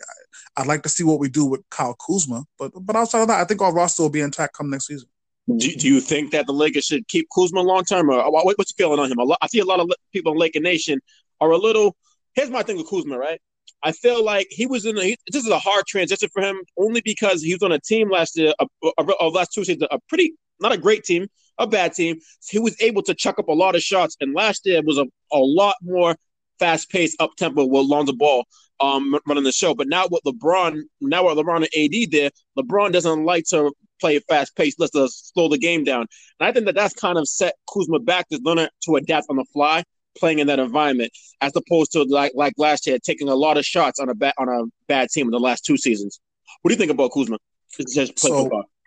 I, 0.56 0.62
would 0.62 0.68
like 0.68 0.84
to 0.84 0.90
see 0.90 1.04
what 1.04 1.20
we 1.20 1.30
do 1.30 1.46
with 1.46 1.62
Kyle 1.70 1.96
Kuzma, 1.96 2.46
but 2.58 2.72
but 2.82 2.96
outside 2.96 3.22
of 3.22 3.28
that, 3.30 3.42
I 3.42 3.46
think 3.46 3.62
our 3.62 3.74
roster 3.74 4.04
will 4.04 4.10
be 4.10 4.22
intact 4.22 4.56
come 4.56 4.70
next 4.70 4.88
season. 4.88 5.10
Do, 5.48 5.76
do 5.76 5.88
you 5.88 6.00
think 6.00 6.32
that 6.32 6.46
the 6.46 6.54
Lakers 6.54 6.86
should 6.86 7.08
keep 7.08 7.28
Kuzma 7.34 7.62
long 7.62 7.84
term, 7.84 8.10
or 8.10 8.32
what, 8.32 8.46
what's 8.58 8.72
your 8.78 8.86
feeling 8.86 9.00
on 9.00 9.12
him? 9.12 9.18
A 9.18 9.24
lot, 9.24 9.40
I 9.42 9.48
see 9.48 9.58
a 9.58 9.66
lot 9.66 9.80
of 9.80 9.90
people 10.14 10.34
in 10.34 10.38
Laker 10.38 10.60
Nation 10.60 11.00
are 11.42 11.50
a 11.50 11.58
little. 11.58 11.96
Here's 12.36 12.52
my 12.52 12.62
thing 12.62 12.78
with 12.78 12.88
Kuzma, 12.88 13.18
right? 13.18 13.42
I 13.84 13.92
feel 13.92 14.24
like 14.24 14.48
he 14.50 14.66
was 14.66 14.86
in. 14.86 14.98
A, 14.98 15.16
this 15.32 15.46
is 15.46 15.50
a 15.50 15.60
hard 15.60 15.86
transition 15.86 16.30
for 16.34 16.42
him, 16.42 16.62
only 16.78 17.02
because 17.02 17.42
he 17.42 17.54
was 17.54 17.64
on 17.64 17.72
a 17.72 17.80
team 17.80 18.10
last 18.10 18.38
year, 18.38 18.54
a, 18.60 18.66
a, 18.98 19.06
a 19.22 19.28
last 19.30 19.54
two 19.54 19.64
seasons, 19.64 19.88
a 19.92 20.00
pretty 20.10 20.34
not 20.60 20.74
a 20.74 20.78
great 20.78 21.04
team, 21.04 21.28
a 21.58 21.66
bad 21.66 21.94
team. 21.94 22.20
He 22.50 22.60
was 22.60 22.80
able 22.82 23.02
to 23.04 23.14
chuck 23.14 23.40
up 23.40 23.48
a 23.48 23.54
lot 23.54 23.76
of 23.76 23.82
shots, 23.82 24.18
and 24.20 24.34
last 24.34 24.66
year 24.66 24.82
was 24.84 24.98
a, 24.98 25.06
a 25.32 25.40
lot 25.40 25.76
more 25.82 26.16
fast 26.60 26.90
paced, 26.90 27.22
up 27.22 27.32
tempo 27.38 27.66
with 27.66 27.86
Lonzo 27.86 28.14
Ball 28.14 28.44
um, 28.80 29.18
running 29.26 29.44
the 29.44 29.52
show. 29.52 29.74
But 29.74 29.88
now 29.88 30.08
with 30.10 30.24
LeBron, 30.24 30.82
now 31.02 31.28
with 31.28 31.38
LeBron 31.38 31.68
and 31.74 31.96
AD 31.96 32.12
there, 32.12 32.32
LeBron 32.58 32.92
doesn't 32.92 33.26
like 33.26 33.46
to 33.50 33.72
play 34.00 34.20
fast 34.20 34.56
paced. 34.56 34.80
Let's 34.80 35.32
slow 35.34 35.50
the 35.50 35.58
game 35.58 35.84
down. 35.84 36.06
And 36.40 36.48
I 36.48 36.52
think 36.52 36.66
that 36.66 36.76
that's 36.76 36.94
kind 36.94 37.18
of 37.18 37.28
set 37.28 37.56
Kuzma 37.74 38.00
back 38.00 38.28
to 38.30 38.40
learn 38.44 38.68
to 38.84 38.96
adapt 38.96 39.28
on 39.30 39.38
the 39.38 39.46
fly 39.54 39.84
playing 40.18 40.40
in 40.40 40.48
that 40.48 40.60
environment, 40.60 41.12
as 41.42 41.52
opposed 41.56 41.92
to 41.94 42.04
like 42.04 42.32
like 42.36 42.54
last 42.58 42.88
year, 42.88 42.98
taking 43.00 43.30
a 43.30 43.36
lot 43.36 43.58
of 43.58 43.66
shots 43.66 44.00
on 44.00 44.10
a 44.10 44.16
bad 44.16 44.34
on 44.38 44.50
a 44.50 44.64
bad 44.88 45.10
team 45.10 45.28
in 45.28 45.32
the 45.32 45.40
last 45.40 45.66
two 45.66 45.78
seasons. 45.78 46.20
What 46.62 46.70
do 46.70 46.74
you 46.74 46.80
think 46.80 46.92
about 46.92 47.12
Kuzma? 47.14 47.38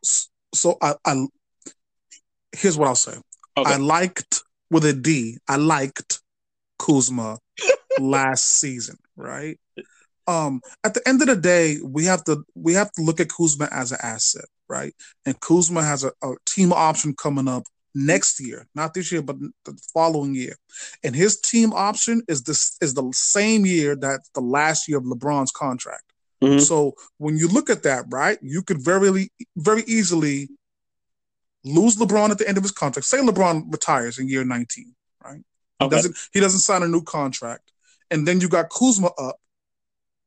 So, 0.03 0.23
so 0.55 0.79
I, 0.83 0.95
I 1.05 1.27
here's 2.57 2.77
what 2.77 2.89
I'll 2.89 2.95
say. 2.95 3.15
Okay. 3.57 3.73
I 3.73 3.77
liked 3.77 4.43
with 4.71 4.85
a 4.85 4.93
D. 4.93 5.39
I 5.49 5.57
liked 5.57 6.21
Kuzma 6.79 7.39
last 8.01 8.45
season, 8.45 8.97
right? 9.17 9.59
Um, 10.27 10.61
at 10.85 10.95
the 10.95 11.07
end 11.07 11.21
of 11.21 11.29
the 11.29 11.37
day, 11.37 11.79
we 11.85 12.05
have 12.07 12.25
to 12.25 12.45
we 12.55 12.75
have 12.75 12.91
to 12.93 13.03
look 13.03 13.21
at 13.21 13.29
Kuzma 13.29 13.69
as 13.71 13.93
an 13.93 13.99
asset, 14.03 14.45
right? 14.69 14.95
And 15.27 15.39
Kuzma 15.41 15.83
has 15.83 16.05
a, 16.05 16.13
a 16.23 16.35
team 16.47 16.73
option 16.73 17.15
coming 17.15 17.49
up 17.49 17.65
next 17.95 18.41
year, 18.41 18.67
not 18.75 18.95
this 18.95 19.13
year, 19.13 19.23
but 19.23 19.39
the 19.65 19.79
following 19.93 20.35
year. 20.35 20.57
And 21.05 21.15
his 21.15 21.41
team 21.41 21.73
option 21.73 22.23
is 22.29 22.43
this 22.43 22.77
is 22.81 22.95
the 22.95 23.11
same 23.13 23.67
year 23.67 23.97
that 23.97 24.21
the 24.35 24.41
last 24.41 24.89
year 24.89 24.99
of 24.99 25.05
LeBron's 25.05 25.53
contract. 25.53 26.05
Mm-hmm. 26.43 26.59
So 26.61 26.95
when 27.19 27.37
you 27.37 27.49
look 27.49 27.71
at 27.71 27.85
that, 27.85 28.07
right, 28.09 28.39
you 28.43 28.63
could 28.63 28.83
very 28.83 29.31
very 29.57 29.85
easily 29.87 30.49
lose 31.65 31.97
LeBron 31.97 32.31
at 32.31 32.39
the 32.39 32.49
end 32.49 32.57
of 32.57 32.65
his 32.65 32.73
contract. 32.73 33.07
Say 33.07 33.19
LeBron 33.19 33.71
retires 33.71 34.19
in 34.19 34.29
year 34.29 34.45
19, 34.45 34.95
right? 35.25 35.35
Okay. 35.35 35.45
He 35.85 35.89
doesn't 35.91 36.17
he 36.33 36.41
doesn't 36.41 36.61
sign 36.61 36.83
a 36.83 36.89
new 36.89 37.03
contract. 37.03 37.71
And 38.11 38.27
then 38.27 38.41
you 38.41 38.49
got 38.49 38.71
Kuzma 38.71 39.11
up, 39.19 39.37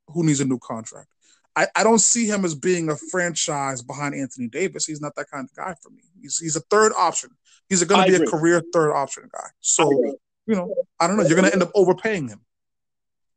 who 0.08 0.26
needs 0.26 0.40
a 0.40 0.46
new 0.46 0.60
contract. 0.60 1.10
I, 1.56 1.68
I 1.76 1.84
don't 1.84 2.00
see 2.00 2.26
him 2.26 2.44
as 2.44 2.56
being 2.56 2.90
a 2.90 2.96
franchise 2.96 3.82
behind 3.82 4.14
Anthony 4.16 4.48
Davis. 4.48 4.86
He's 4.86 5.02
not 5.02 5.16
that 5.16 5.30
kind 5.32 5.48
of 5.50 5.56
guy 5.56 5.74
for 5.82 5.90
me. 5.90 6.02
He's 6.22 6.38
he's 6.38 6.56
a 6.56 6.62
third 6.62 6.92
option. 6.98 7.30
He's 7.70 7.84
going 7.84 8.06
to 8.06 8.08
be 8.10 8.16
agree. 8.16 8.28
a 8.28 8.30
career 8.30 8.64
third 8.74 8.94
option 8.94 9.30
guy. 9.32 9.48
So 9.62 9.90
you 10.48 10.56
know, 10.56 10.76
I 11.00 11.08
don't 11.08 11.18
know. 11.18 11.24
You're 11.24 11.38
going 11.38 11.48
to 11.48 11.54
end 11.54 11.64
up 11.64 11.72
overpaying 11.74 12.28
him. 12.28 12.42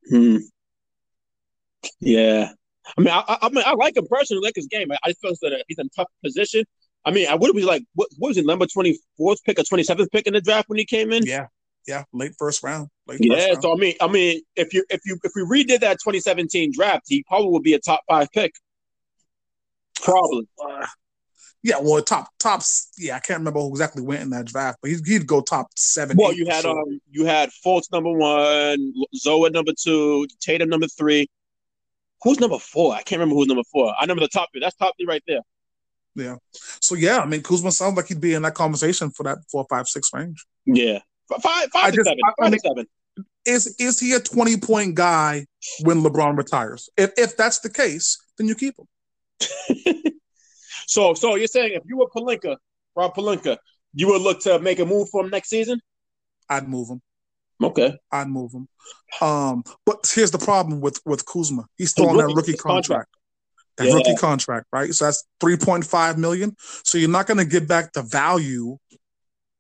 Hmm. 0.08 0.36
Yeah. 2.00 2.52
I 2.96 3.00
mean, 3.00 3.12
I, 3.12 3.38
I 3.42 3.48
mean, 3.50 3.64
I 3.66 3.74
like 3.74 3.96
him 3.96 4.06
personally, 4.10 4.42
like 4.42 4.56
his 4.56 4.66
game. 4.66 4.90
I, 4.90 4.98
I 5.04 5.12
feel 5.12 5.32
that 5.42 5.64
he's 5.68 5.78
in 5.78 5.86
a 5.86 5.90
tough 5.90 6.08
position. 6.24 6.64
I 7.04 7.10
mean, 7.10 7.28
I 7.28 7.34
would 7.34 7.54
be 7.54 7.62
like, 7.62 7.84
what, 7.94 8.08
what 8.18 8.28
was 8.28 8.36
he, 8.36 8.42
number 8.42 8.66
twenty 8.66 8.98
fourth 9.16 9.42
pick 9.44 9.58
or 9.58 9.62
twenty 9.62 9.84
seventh 9.84 10.10
pick 10.10 10.26
in 10.26 10.32
the 10.32 10.40
draft 10.40 10.68
when 10.68 10.78
he 10.78 10.84
came 10.84 11.12
in? 11.12 11.24
Yeah, 11.24 11.46
Yeah, 11.86 12.04
late 12.12 12.32
first 12.38 12.62
round. 12.62 12.88
Late 13.06 13.20
yeah, 13.22 13.36
first 13.36 13.48
round. 13.48 13.62
so 13.62 13.72
I 13.72 13.76
mean, 13.76 13.94
I 14.00 14.08
mean, 14.08 14.40
if 14.56 14.74
you 14.74 14.84
if 14.90 15.00
you 15.06 15.18
if 15.22 15.32
we 15.34 15.42
redid 15.42 15.80
that 15.80 15.98
2017 16.04 16.72
draft, 16.72 17.04
he 17.08 17.24
probably 17.26 17.50
would 17.50 17.62
be 17.62 17.74
a 17.74 17.78
top 17.78 18.02
five 18.08 18.28
pick. 18.32 18.52
Probably. 20.00 20.48
Uh, 20.62 20.86
yeah, 21.62 21.76
well, 21.80 22.00
top 22.02 22.28
tops. 22.38 22.90
Yeah, 22.98 23.16
I 23.16 23.20
can't 23.20 23.40
remember 23.40 23.60
who 23.60 23.70
exactly 23.70 24.02
went 24.02 24.22
in 24.22 24.30
that 24.30 24.46
draft, 24.46 24.78
but 24.80 24.90
he'd, 24.90 25.06
he'd 25.06 25.26
go 25.26 25.40
top 25.40 25.68
seven. 25.76 26.16
Well, 26.16 26.32
you 26.32 26.46
had 26.46 26.62
sure. 26.62 26.80
um, 26.80 27.00
you 27.10 27.24
had 27.24 27.50
Fultz 27.64 27.90
number 27.90 28.12
one, 28.12 28.92
Zoe 29.16 29.50
number 29.50 29.72
two, 29.78 30.26
Tatum 30.40 30.68
number 30.68 30.86
three. 30.86 31.28
Who's 32.22 32.40
number 32.40 32.58
four? 32.58 32.94
I 32.94 33.02
can't 33.02 33.20
remember 33.20 33.34
who's 33.34 33.48
number 33.48 33.64
four. 33.72 33.88
I 33.88 34.02
remember 34.02 34.22
the 34.22 34.28
top 34.28 34.50
three. 34.52 34.60
That's 34.60 34.76
top 34.76 34.94
three 34.96 35.06
right 35.06 35.22
there. 35.26 35.40
Yeah. 36.14 36.36
So 36.80 36.94
yeah, 36.94 37.18
I 37.18 37.26
mean, 37.26 37.42
Kuzma 37.42 37.72
sounds 37.72 37.96
like 37.96 38.06
he'd 38.06 38.20
be 38.20 38.34
in 38.34 38.42
that 38.42 38.54
conversation 38.54 39.10
for 39.10 39.22
that 39.24 39.38
four, 39.50 39.66
five, 39.68 39.88
six 39.88 40.10
range. 40.12 40.44
Yeah, 40.64 41.00
five, 41.40 41.68
five 41.72 41.94
just- 41.94 42.06
seven. 42.06 42.18
I- 42.24 42.44
I 42.46 42.50
mean- 42.50 42.60
seven. 42.60 42.86
Is 43.44 43.74
is 43.78 43.98
he 43.98 44.12
a 44.12 44.20
twenty 44.20 44.56
point 44.58 44.94
guy 44.94 45.46
when 45.82 46.02
LeBron 46.02 46.36
retires? 46.36 46.88
If 46.96 47.12
if 47.16 47.36
that's 47.36 47.60
the 47.60 47.70
case, 47.70 48.18
then 48.36 48.46
you 48.46 48.54
keep 48.54 48.74
him. 48.78 48.86
So, 50.86 51.12
so 51.12 51.34
you're 51.36 51.48
saying 51.48 51.72
if 51.74 51.82
you 51.86 51.98
were 51.98 52.06
Pelinka, 52.08 52.56
Rob 52.96 53.14
Pelinka, 53.14 53.58
you 53.92 54.08
would 54.08 54.22
look 54.22 54.40
to 54.40 54.58
make 54.58 54.78
a 54.78 54.86
move 54.86 55.10
for 55.10 55.22
him 55.22 55.28
next 55.30 55.50
season? 55.50 55.80
I'd 56.48 56.66
move 56.66 56.88
him. 56.88 57.02
Okay. 57.62 57.98
I'd 58.10 58.28
move 58.28 58.52
him. 58.54 58.68
Um, 59.20 59.64
but 59.84 60.10
here's 60.14 60.30
the 60.30 60.38
problem 60.38 60.80
with 60.80 60.98
with 61.04 61.26
Kuzma. 61.26 61.66
He's 61.76 61.90
still 61.90 62.08
on 62.08 62.16
that 62.16 62.28
rookie- 62.34 62.54
contract. 62.54 62.64
contract. 62.88 63.10
That 63.76 63.88
Yeah. 63.88 63.94
rookie 63.94 64.14
contract, 64.16 64.66
right? 64.72 64.94
So 64.94 65.04
that's 65.04 65.24
three 65.40 65.58
point 65.58 65.84
five 65.84 66.16
million. 66.16 66.56
So 66.84 66.96
you're 66.96 67.10
not 67.10 67.26
going 67.26 67.36
to 67.38 67.44
get 67.44 67.68
back 67.68 67.92
the 67.92 68.02
value 68.02 68.78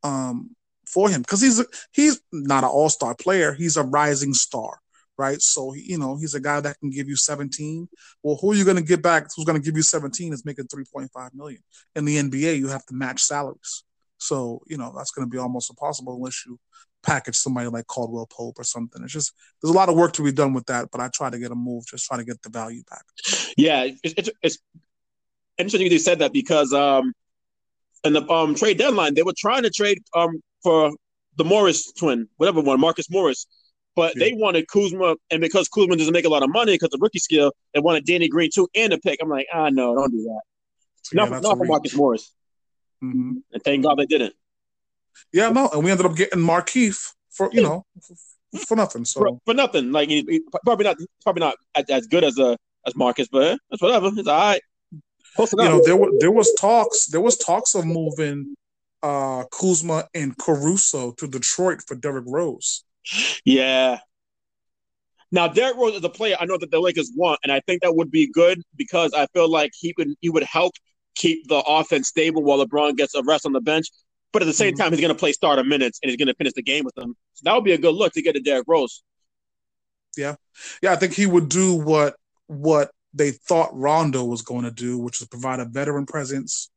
um, 0.02 0.56
for 0.88 1.08
him 1.08 1.22
because 1.22 1.40
he's 1.40 1.60
a, 1.60 1.66
he's 1.92 2.20
not 2.32 2.64
an 2.64 2.70
all 2.70 2.88
star 2.88 3.14
player. 3.14 3.52
He's 3.52 3.76
a 3.76 3.82
rising 3.82 4.34
star, 4.34 4.78
right? 5.16 5.40
So 5.40 5.74
you 5.74 5.98
know 5.98 6.16
he's 6.16 6.34
a 6.34 6.40
guy 6.40 6.60
that 6.60 6.78
can 6.80 6.90
give 6.90 7.08
you 7.08 7.16
17. 7.16 7.88
Well, 8.22 8.38
who 8.40 8.52
are 8.52 8.54
you 8.54 8.64
going 8.64 8.76
to 8.76 8.82
get 8.82 9.02
back? 9.02 9.28
Who's 9.34 9.44
going 9.44 9.60
to 9.60 9.64
give 9.64 9.76
you 9.76 9.82
17 9.82 10.32
is 10.32 10.44
making 10.44 10.66
3.5 10.66 11.34
million. 11.34 11.62
In 11.94 12.04
the 12.04 12.16
NBA, 12.16 12.58
you 12.58 12.68
have 12.68 12.86
to 12.86 12.94
match 12.94 13.22
salaries. 13.22 13.84
So 14.18 14.62
you 14.66 14.76
know 14.76 14.92
that's 14.96 15.12
going 15.12 15.26
to 15.26 15.30
be 15.30 15.38
almost 15.38 15.70
impossible 15.70 16.16
unless 16.16 16.44
you 16.46 16.58
package 17.02 17.36
somebody 17.36 17.68
like 17.68 17.86
Caldwell 17.86 18.26
Pope 18.26 18.58
or 18.58 18.64
something. 18.64 19.02
It's 19.02 19.12
just 19.12 19.32
there's 19.62 19.72
a 19.72 19.76
lot 19.76 19.88
of 19.88 19.94
work 19.94 20.12
to 20.14 20.24
be 20.24 20.32
done 20.32 20.54
with 20.54 20.66
that, 20.66 20.90
but 20.90 21.00
I 21.00 21.08
try 21.08 21.30
to 21.30 21.38
get 21.38 21.52
a 21.52 21.54
move, 21.54 21.86
just 21.86 22.06
try 22.06 22.16
to 22.16 22.24
get 22.24 22.42
the 22.42 22.50
value 22.50 22.82
back. 22.90 23.04
Yeah, 23.56 23.88
it's, 24.02 24.14
it's, 24.16 24.30
it's 24.42 24.58
interesting 25.56 25.90
you 25.90 25.98
said 25.98 26.18
that 26.20 26.32
because 26.32 26.72
um, 26.72 27.12
in 28.04 28.12
the 28.12 28.28
um 28.30 28.54
trade 28.54 28.78
deadline 28.78 29.14
they 29.14 29.22
were 29.22 29.34
trying 29.36 29.62
to 29.62 29.70
trade 29.70 29.98
um 30.14 30.42
for 30.62 30.90
the 31.36 31.44
Morris 31.44 31.92
twin, 31.92 32.28
whatever 32.36 32.60
one, 32.60 32.80
Marcus 32.80 33.10
Morris, 33.10 33.46
but 33.94 34.14
Yeah. 34.16 34.26
they 34.26 34.32
wanted 34.34 34.66
Kuzma, 34.68 35.16
and 35.30 35.40
because 35.40 35.68
Kuzma 35.68 35.96
doesn't 35.96 36.12
make 36.12 36.24
a 36.24 36.28
lot 36.28 36.42
of 36.42 36.50
money 36.50 36.72
because 36.72 36.90
of 36.92 37.00
rookie 37.00 37.18
skill, 37.20 37.52
they 37.74 37.80
wanted 37.80 38.04
Danny 38.06 38.28
Green 38.28 38.50
too 38.52 38.68
and 38.74 38.92
a 38.92 38.98
pick. 38.98 39.18
I'm 39.22 39.28
like, 39.28 39.46
ah, 39.52 39.68
no, 39.70 39.94
don't 39.94 40.10
do 40.10 40.22
that. 40.24 40.40
Yeah, 41.12 41.24
Not, 41.24 41.42
not 41.42 41.56
for 41.56 41.62
reach. 41.62 41.68
Marcus 41.68 41.94
Morris, 41.96 42.32
hmm 43.00 43.34
and 43.52 43.62
thank 43.62 43.84
God 43.84 43.96
they 43.98 44.06
didn't. 44.06 44.34
Yeah, 45.32 45.50
no, 45.50 45.68
and 45.72 45.84
we 45.84 45.90
ended 45.90 46.06
up 46.06 46.16
getting 46.16 46.40
Markieff 46.40 47.12
for 47.30 47.50
you 47.52 47.62
know 47.62 47.84
for, 48.52 48.58
for 48.58 48.76
nothing. 48.76 49.04
So 49.04 49.20
For, 49.20 49.38
for 49.46 49.54
nothing, 49.54 49.92
like 49.92 50.08
he, 50.08 50.24
he- 50.28 50.42
probably 50.64 50.84
not, 50.84 50.96
probably 51.22 51.40
not 51.40 51.54
as, 51.74 51.84
as 51.90 52.06
good 52.06 52.24
as 52.24 52.38
a 52.38 52.56
as 52.86 52.94
Marcus, 52.96 53.28
but 53.30 53.58
that's 53.70 53.82
whatever. 53.82 54.10
It's 54.16 54.28
all 54.28 54.38
right. 54.38 54.60
You 55.38 55.46
know 55.56 55.80
there 55.84 55.96
were 55.96 56.10
there 56.18 56.30
was 56.32 56.52
talks 56.60 57.06
there 57.06 57.20
was 57.20 57.36
talks 57.36 57.74
of 57.74 57.84
moving 57.84 58.56
uh 59.02 59.44
Kuzma 59.52 60.08
and 60.14 60.36
Caruso 60.38 61.12
to 61.12 61.26
Detroit 61.28 61.82
for 61.86 61.94
Derrick 61.94 62.24
Rose. 62.26 62.84
Yeah. 63.44 63.98
Now 65.30 65.48
Derrick 65.48 65.76
Rose 65.76 65.94
is 65.94 66.04
a 66.04 66.08
player 66.08 66.36
I 66.40 66.46
know 66.46 66.56
that 66.58 66.70
the 66.70 66.80
Lakers 66.80 67.10
want, 67.14 67.40
and 67.42 67.52
I 67.52 67.60
think 67.60 67.82
that 67.82 67.94
would 67.94 68.10
be 68.10 68.30
good 68.30 68.62
because 68.76 69.12
I 69.14 69.26
feel 69.28 69.48
like 69.50 69.72
he 69.78 69.94
would 69.98 70.08
he 70.20 70.30
would 70.30 70.42
help 70.44 70.72
keep 71.14 71.46
the 71.48 71.62
offense 71.66 72.08
stable 72.08 72.42
while 72.42 72.64
LeBron 72.64 72.96
gets 72.96 73.14
a 73.14 73.22
rest 73.22 73.44
on 73.44 73.52
the 73.52 73.60
bench. 73.60 73.88
But 74.32 74.42
at 74.42 74.46
the 74.46 74.52
same 74.52 74.74
Mhm. 74.74 74.78
time, 74.78 74.92
he's 74.92 75.00
going 75.00 75.12
to 75.12 75.18
play 75.18 75.32
starter 75.32 75.64
minutes 75.64 75.98
and 76.02 76.10
he's 76.10 76.16
going 76.16 76.28
to 76.28 76.34
finish 76.34 76.52
the 76.52 76.62
game 76.62 76.84
with 76.84 76.94
them. 76.94 77.16
So 77.34 77.42
that 77.44 77.54
would 77.54 77.64
be 77.64 77.72
a 77.72 77.78
good 77.78 77.94
look 77.94 78.12
to 78.12 78.22
get 78.22 78.34
to 78.34 78.40
Derrick 78.40 78.64
Rose. 78.68 79.02
Yeah, 80.16 80.36
yeah, 80.82 80.92
I 80.92 80.96
think 80.96 81.14
he 81.14 81.26
would 81.26 81.48
do 81.48 81.74
what 81.74 82.16
what 82.46 82.90
they 83.14 83.30
thought 83.30 83.70
Rondo 83.72 84.24
was 84.24 84.42
going 84.42 84.64
to 84.64 84.70
do, 84.70 84.98
which 84.98 85.20
is 85.20 85.28
provide 85.28 85.60
a 85.60 85.64
veteran 85.64 86.06
presence, 86.06 86.70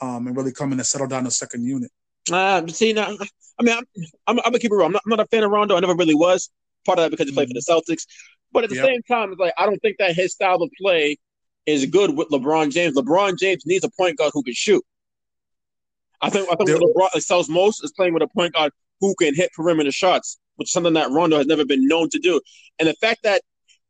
um, 0.00 0.26
and 0.26 0.36
really 0.36 0.52
come 0.52 0.72
in 0.72 0.78
and 0.78 0.86
settle 0.86 1.06
down 1.06 1.24
the 1.24 1.30
second 1.30 1.64
unit. 1.64 1.90
Uh, 2.32 2.66
see, 2.68 2.92
now, 2.92 3.08
I 3.58 3.62
mean, 3.62 3.76
I'm, 3.76 3.84
I'm, 4.26 4.38
I'm 4.38 4.44
gonna 4.44 4.58
keep 4.58 4.70
it 4.70 4.74
real. 4.74 4.86
I'm 4.86 4.92
not, 4.92 5.02
I'm 5.06 5.10
not 5.10 5.20
a 5.20 5.26
fan 5.26 5.42
of 5.44 5.50
Rondo. 5.50 5.76
I 5.76 5.80
never 5.80 5.94
really 5.94 6.14
was. 6.14 6.50
Part 6.86 6.98
of 6.98 7.04
that 7.04 7.10
because 7.10 7.28
he 7.28 7.34
played 7.34 7.48
for 7.48 7.54
the 7.54 7.60
Celtics. 7.68 8.02
But 8.52 8.64
at 8.64 8.70
the 8.70 8.76
Yep. 8.76 8.84
same 8.86 9.02
time, 9.02 9.32
it's 9.32 9.40
like 9.40 9.52
I 9.58 9.66
don't 9.66 9.80
think 9.80 9.96
that 9.98 10.14
his 10.14 10.32
style 10.32 10.62
of 10.62 10.70
play 10.80 11.16
is 11.66 11.84
good 11.86 12.16
with 12.16 12.28
LeBron 12.28 12.70
James. 12.72 12.96
LeBron 12.96 13.38
James 13.38 13.64
needs 13.66 13.84
a 13.84 13.90
point 13.90 14.16
guard 14.18 14.30
who 14.34 14.42
can 14.42 14.54
shoot. 14.54 14.82
I 16.20 16.30
think 16.30 16.48
I 16.50 16.54
think 16.56 16.68
There- 16.68 16.78
what 16.78 17.12
LeBron 17.12 17.16
excels 17.16 17.48
most 17.48 17.84
is 17.84 17.92
playing 17.92 18.14
with 18.14 18.22
a 18.22 18.28
point 18.28 18.54
guard 18.54 18.72
who 19.00 19.14
can 19.16 19.34
hit 19.34 19.52
perimeter 19.52 19.92
shots, 19.92 20.38
which 20.56 20.68
is 20.68 20.72
something 20.72 20.94
that 20.94 21.10
Rondo 21.10 21.36
has 21.38 21.46
never 21.46 21.64
been 21.64 21.86
known 21.86 22.08
to 22.10 22.18
do. 22.18 22.40
And 22.78 22.88
the 22.88 22.94
fact 22.94 23.22
that 23.22 23.42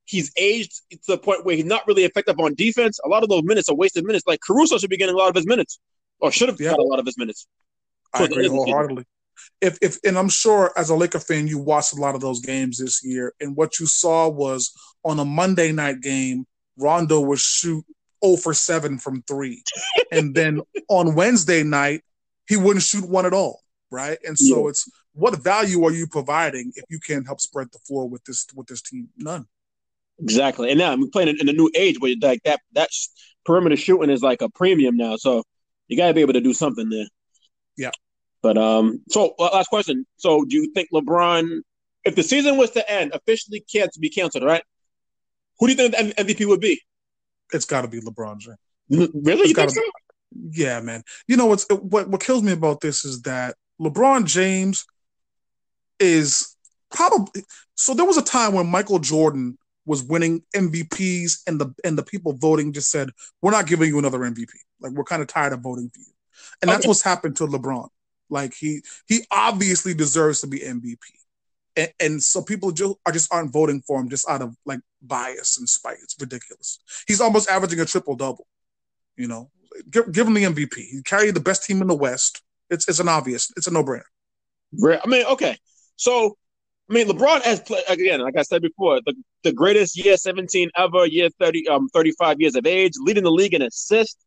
he's 0.05 0.31
aged 0.39 0.73
to 0.91 0.99
the 1.07 1.19
point 1.19 1.45
where 1.45 1.55
he's 1.57 1.65
not 1.65 1.87
really 1.87 2.05
effective 2.05 2.39
on 2.41 2.55
defense, 2.55 2.99
a 3.05 3.09
lot 3.09 3.23
of 3.23 3.29
those 3.29 3.43
minutes 3.45 3.69
are 3.69 3.75
wasted 3.75 4.05
minutes. 4.05 4.27
Like 4.27 4.41
Caruso 4.47 4.79
should 4.79 4.91
be 4.91 4.97
getting 4.97 5.15
a 5.15 5.19
lot 5.19 5.29
of 5.29 5.35
his 5.35 5.47
minutes, 5.47 5.79
Oh, 6.21 6.29
or 6.29 6.33
should 6.33 6.49
have 6.49 6.61
Yeah. 6.61 6.71
got 6.71 6.81
a 6.81 6.85
lot 6.85 6.99
of 6.99 7.07
his 7.07 7.17
minutes. 7.19 7.47
I 8.13 8.25
agree 8.25 8.39
end 8.39 8.47
of 8.47 8.53
the 8.53 8.59
season. 8.59 8.73
wholeheartedly. 8.73 9.05
If 9.61 9.79
if 9.81 9.99
and 10.05 10.19
I'm 10.19 10.29
sure 10.29 10.73
as 10.77 10.91
a 10.91 10.95
Laker 10.97 11.21
fan, 11.21 11.47
you 11.47 11.59
watched 11.59 11.93
a 11.93 11.97
lot 12.01 12.15
of 12.15 12.21
those 12.21 12.41
games 12.41 12.79
this 12.79 13.05
year, 13.05 13.35
and 13.41 13.57
what 13.57 13.79
you 13.79 13.87
saw 13.87 14.29
was 14.29 14.73
on 15.05 15.19
a 15.19 15.25
Monday 15.25 15.71
night 15.73 16.01
game, 16.01 16.47
Rondo 16.77 17.21
would 17.21 17.39
shoot 17.39 17.85
0 18.25 18.37
for 18.37 18.53
7 18.53 18.99
from 18.99 19.23
three. 19.23 19.63
and 20.13 20.35
then 20.35 20.61
on 20.89 21.15
Wednesday 21.15 21.63
night, 21.63 22.03
he 22.49 22.57
wouldn't 22.57 22.85
shoot 22.85 23.09
one 23.09 23.27
at 23.27 23.33
all. 23.33 23.63
Right. 23.91 24.19
And 24.25 24.39
so 24.39 24.69
it's 24.69 24.89
what 25.13 25.37
value 25.43 25.85
are 25.85 25.93
you 25.93 26.07
providing 26.07 26.73
if 26.77 26.85
you 26.91 26.99
can't 27.01 27.27
help 27.27 27.41
spread 27.41 27.69
the 27.73 27.79
floor 27.79 28.09
with 28.09 28.25
this 28.25 28.47
with 28.55 28.67
this 28.67 28.83
team? 28.83 29.09
None. 29.17 29.47
Exactly, 30.21 30.71
and 30.71 30.79
now 30.79 30.93
I'm 30.93 31.11
playing 31.11 31.37
in 31.39 31.49
a 31.49 31.53
new 31.53 31.71
age 31.77 32.01
where 32.01 32.15
like 32.21 32.43
that 32.43 32.61
that 32.73 32.91
perimeter 33.45 33.77
shooting 33.77 34.11
is 34.11 34.21
like 34.23 34.43
a 34.43 34.49
premium 34.49 34.97
now. 34.97 35.17
So 35.17 35.45
you 35.89 35.97
got 35.97 36.09
to 36.09 36.15
be 36.15 36.21
able 36.21 36.35
to 36.35 36.41
do 36.41 36.55
something 36.55 36.89
there. 36.89 37.07
Yeah. 37.77 37.91
But 38.43 38.57
um, 38.57 39.03
so 39.09 39.35
uh, 39.39 39.51
last 39.53 39.69
question. 39.69 40.07
So 40.17 40.45
do 40.45 40.57
you 40.57 40.73
think 40.73 40.89
LeBron, 40.93 41.61
if 42.05 42.15
the 42.15 42.23
season 42.23 42.57
was 42.57 42.71
to 42.71 42.91
end 42.91 43.13
officially, 43.15 43.65
can't 43.73 43.91
be 43.99 44.11
canceled, 44.11 44.45
right? 44.45 44.63
Who 45.59 45.67
do 45.67 45.73
you 45.73 45.77
think 45.77 46.17
the 46.17 46.25
MVP 46.25 46.47
would 46.47 46.61
be? 46.61 46.81
It's 47.53 47.65
got 47.65 47.83
to 47.83 47.89
be 47.89 48.01
LeBron 48.01 48.39
James. 48.39 49.11
Really? 49.15 49.53
So? 49.53 49.83
Yeah, 50.51 50.81
man. 50.81 51.03
You 51.27 51.37
know 51.37 51.47
what's 51.47 51.67
what 51.71 52.09
what 52.09 52.21
kills 52.21 52.43
me 52.43 52.53
about 52.53 52.81
this 52.81 53.05
is 53.05 53.23
that 53.23 53.57
LeBron 53.81 54.27
James 54.27 54.87
is 55.99 56.55
probably 56.91 57.43
so 57.75 57.95
there 57.95 58.05
was 58.05 58.19
a 58.19 58.23
time 58.23 58.53
when 58.53 58.67
Michael 58.67 58.99
Jordan 58.99 59.59
was 59.89 60.03
winning 60.05 60.43
MVPs 60.55 61.41
and 61.47 61.61
the 61.61 61.75
and 61.83 61.99
the 61.99 62.03
people 62.05 62.35
voting 62.35 62.73
just 62.73 62.91
said, 62.91 63.11
We're 63.43 63.51
not 63.51 63.67
giving 63.67 63.89
you 63.89 63.99
another 63.99 64.19
MVP. 64.21 64.51
Like 64.81 64.93
we're 64.93 65.05
kind 65.05 65.23
of 65.23 65.29
tired 65.29 65.53
of 65.53 65.61
voting 65.61 65.91
for 65.93 66.01
you. 66.01 66.13
And 66.63 66.71
that's 66.71 66.81
Okay. 66.81 66.89
what's 66.89 67.03
happened 67.03 67.37
to 67.39 67.47
LeBron. 67.47 67.89
Like 68.31 68.55
he 68.55 68.83
he 69.09 69.23
obviously 69.33 69.95
deserves 69.95 70.43
to 70.43 70.47
be 70.47 70.61
MVP. 70.61 70.99
And, 71.77 71.93
and 71.99 72.23
so 72.23 72.43
people 72.43 72.71
just 72.71 72.95
are 73.07 73.13
just 73.13 73.33
aren't 73.33 73.53
voting 73.53 73.83
for 73.87 73.99
him 74.01 74.09
just 74.11 74.29
out 74.29 74.43
of 74.43 74.55
like 74.67 74.81
bias 75.01 75.59
and 75.59 75.69
spite. 75.69 75.99
It's 76.03 76.17
ridiculous. 76.21 76.79
He's 77.09 77.21
almost 77.21 77.49
averaging 77.51 77.81
a 77.81 77.85
triple 77.87 78.15
double. 78.15 78.47
You 79.17 79.27
know, 79.29 79.51
give, 79.91 80.13
give 80.13 80.27
him 80.27 80.35
the 80.35 80.45
MVP. 80.45 80.75
He 80.77 81.03
carried 81.03 81.35
the 81.35 81.41
best 81.41 81.65
team 81.65 81.81
in 81.81 81.89
the 81.89 81.95
West. 81.97 82.43
It's 82.71 82.87
it's 82.89 83.01
an 83.01 83.09
obvious. 83.09 83.51
It's 83.57 83.67
a 83.67 83.73
no 83.73 83.83
brainer. 83.83 84.03
I 85.05 85.09
mean, 85.09 85.25
okay. 85.27 85.57
So, 85.97 86.37
I 86.89 86.95
mean, 86.95 87.07
LeBron 87.07 87.43
has 87.43 87.61
played 87.61 87.85
again, 87.89 88.21
like 88.21 88.37
I 88.39 88.43
said 88.43 88.63
before, 88.63 89.01
the, 89.05 89.15
the 89.45 89.53
greatest 89.53 90.03
year 90.03 90.17
17 90.17 90.71
ever, 90.77 91.07
year 91.07 91.29
30, 91.39 91.69
um, 91.69 91.89
35 91.91 92.41
years 92.41 92.57
of 92.57 92.67
age, 92.67 92.93
leading 92.99 93.25
the 93.25 93.31
league 93.31 93.55
in 93.55 93.63
assists. 93.63 94.25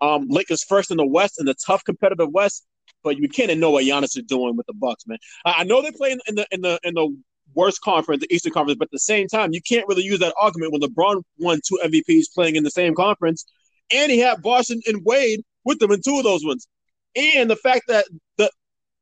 Um, 0.00 0.26
Lakers 0.28 0.62
first 0.62 0.90
in 0.90 0.98
the 0.98 1.06
West 1.06 1.40
in 1.40 1.46
the 1.46 1.54
tough 1.54 1.82
competitive 1.82 2.28
West, 2.30 2.66
but 3.02 3.16
you 3.16 3.28
can't 3.28 3.58
know 3.58 3.70
what 3.70 3.84
Giannis 3.84 4.16
is 4.16 4.24
doing 4.28 4.56
with 4.56 4.66
the 4.66 4.74
Bucks, 4.74 5.06
man. 5.06 5.18
I, 5.44 5.54
I 5.58 5.64
know 5.64 5.80
they 5.82 5.90
play 5.90 6.12
in, 6.12 6.20
in 6.28 6.34
the 6.34 6.46
in 6.50 6.60
the 6.60 6.78
in 6.84 6.94
the 6.94 7.16
worst 7.54 7.80
conference, 7.80 8.20
the 8.20 8.32
Eastern 8.32 8.52
Conference, 8.52 8.76
but 8.78 8.88
at 8.88 8.92
the 8.92 8.98
same 8.98 9.26
time, 9.26 9.52
you 9.52 9.62
can't 9.62 9.88
really 9.88 10.02
use 10.02 10.18
that 10.18 10.34
argument 10.38 10.72
when 10.72 10.82
LeBron 10.82 11.22
won 11.38 11.60
two 11.66 11.78
MVPs 11.82 12.26
playing 12.34 12.56
in 12.56 12.62
the 12.62 12.70
same 12.70 12.94
conference, 12.94 13.46
and 13.90 14.12
he 14.12 14.18
had 14.18 14.42
Bosh 14.42 14.68
and 14.68 14.82
Wade 15.04 15.42
with 15.64 15.78
them 15.78 15.92
in 15.92 16.02
two 16.02 16.18
of 16.18 16.24
those 16.24 16.44
ones, 16.44 16.68
and 17.16 17.50
the 17.50 17.56
fact 17.56 17.84
that 17.88 18.04
the 18.36 18.50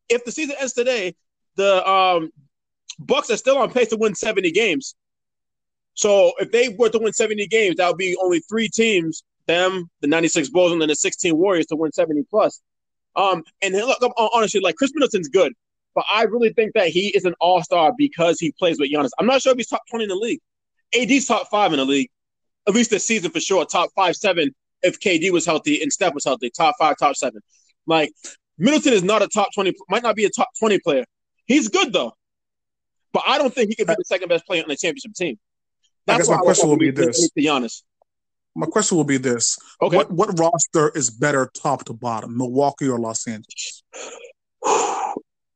if 0.09 0.25
the 0.25 0.31
season 0.31 0.55
ends 0.61 0.75
today, 0.75 1.15
the 1.57 1.87
um 1.89 2.31
Bucks 2.99 3.31
are 3.31 3.37
still 3.37 3.59
on 3.59 3.71
pace 3.71 3.89
to 3.89 3.97
win 3.97 4.15
70 4.15 4.51
games. 4.53 4.95
So 5.95 6.33
if 6.39 6.51
they 6.51 6.71
were 6.71 6.89
to 6.89 6.99
win 6.99 7.13
70 7.13 7.47
games, 7.49 7.77
that 7.77 7.89
would 7.89 7.97
be 7.97 8.17
only 8.17 8.41
three 8.41 8.69
teams, 8.69 9.23
them, 9.47 9.89
the 10.01 10.09
96 10.09 10.51
Bulls, 10.51 10.73
and 10.73 10.81
then 10.81 10.89
the 10.89 10.97
16 10.97 11.37
Warriors 11.37 11.67
to 11.67 11.77
win 11.77 11.93
70 11.93 12.25
plus. 12.31 12.61
Um, 13.17 13.45
and 13.63 13.75
look, 13.75 13.99
honestly, 14.17 14.61
like 14.61 14.75
Khris 14.77 14.93
Middleton's 14.95 15.29
good, 15.29 15.53
but 15.95 16.05
I 16.13 16.25
really 16.25 16.53
think 16.53 16.75
that 16.75 16.89
he 16.89 17.09
is 17.09 17.25
an 17.25 17.35
all 17.41 17.63
star 17.63 17.93
because 17.97 18.41
he 18.41 18.53
plays 18.59 18.79
with 18.79 18.91
Giannis. 18.91 19.11
I'm 19.19 19.27
not 19.27 19.41
sure 19.41 19.53
if 19.53 19.59
he's 19.59 19.69
top 19.69 19.83
20 19.89 20.05
in 20.05 20.09
the 20.09 20.17
league. 20.17 20.41
AD's 20.99 21.27
top 21.27 21.49
five 21.51 21.73
in 21.73 21.79
the 21.79 21.85
league, 21.85 22.11
at 22.67 22.75
least 22.75 22.91
this 22.91 23.07
season 23.07 23.31
for 23.31 23.41
sure. 23.41 23.65
Top 23.65 23.91
five, 23.95 24.17
seven 24.17 24.55
if 24.83 25.01
KD 25.01 25.31
was 25.31 25.47
healthy 25.47 25.83
and 25.83 25.93
Steph 25.93 26.15
was 26.15 26.25
healthy. 26.25 26.51
Top 26.51 26.75
five, 26.79 26.97
top 26.99 27.17
seven. 27.17 27.41
Like 27.87 28.13
Middleton 28.59 28.93
is 28.93 29.03
not 29.03 29.23
a 29.23 29.29
top 29.29 29.49
20, 29.55 29.73
might 29.89 30.03
not 30.03 30.17
be 30.17 30.25
a 30.25 30.31
top 30.31 30.49
20 30.59 30.79
player. 30.81 31.05
He's 31.47 31.69
good 31.69 31.93
though, 31.93 32.13
but 33.15 33.23
I 33.27 33.39
don't 33.39 33.55
think 33.55 33.71
he 33.71 33.77
could 33.77 33.87
be 33.87 33.95
the 33.97 34.05
second 34.05 34.29
best 34.29 34.45
player 34.45 34.63
on 34.63 34.69
the 34.69 34.77
championship 34.77 35.15
team. 35.15 35.39
That's 36.07 36.17
I 36.17 36.19
guess 36.19 36.29
my 36.29 36.37
question 36.39 36.69
will 36.69 36.77
be 36.77 36.91
this: 36.91 37.31
To 37.31 37.41
Giannis. 37.41 37.83
My 38.55 38.67
question 38.67 38.99
will 38.99 39.05
be 39.05 39.17
this: 39.17 39.57
Okay, 39.81 39.97
what 39.97 40.11
what 40.11 40.39
roster 40.39 40.91
is 40.95 41.09
better, 41.11 41.51
top 41.55 41.85
to 41.87 41.95
bottom, 41.95 42.37
Milwaukee 42.37 42.89
or 42.89 42.99
Los 42.99 43.27
Angeles? 43.27 43.83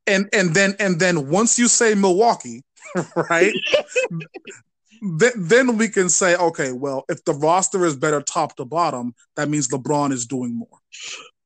and 0.06 0.28
and 0.32 0.54
then 0.54 0.74
and 0.78 0.98
then 0.98 1.28
once 1.28 1.58
you 1.58 1.68
say 1.68 1.94
Milwaukee, 1.94 2.62
right? 3.30 3.52
then, 5.02 5.32
then 5.36 5.76
we 5.76 5.88
can 5.88 6.08
say, 6.08 6.36
okay, 6.36 6.72
well, 6.72 7.04
if 7.08 7.24
the 7.24 7.34
roster 7.34 7.84
is 7.84 7.96
better 7.96 8.20
top 8.20 8.56
to 8.56 8.64
bottom, 8.64 9.14
that 9.36 9.48
means 9.48 9.68
LeBron 9.68 10.12
is 10.12 10.26
doing 10.26 10.56
more. 10.56 10.78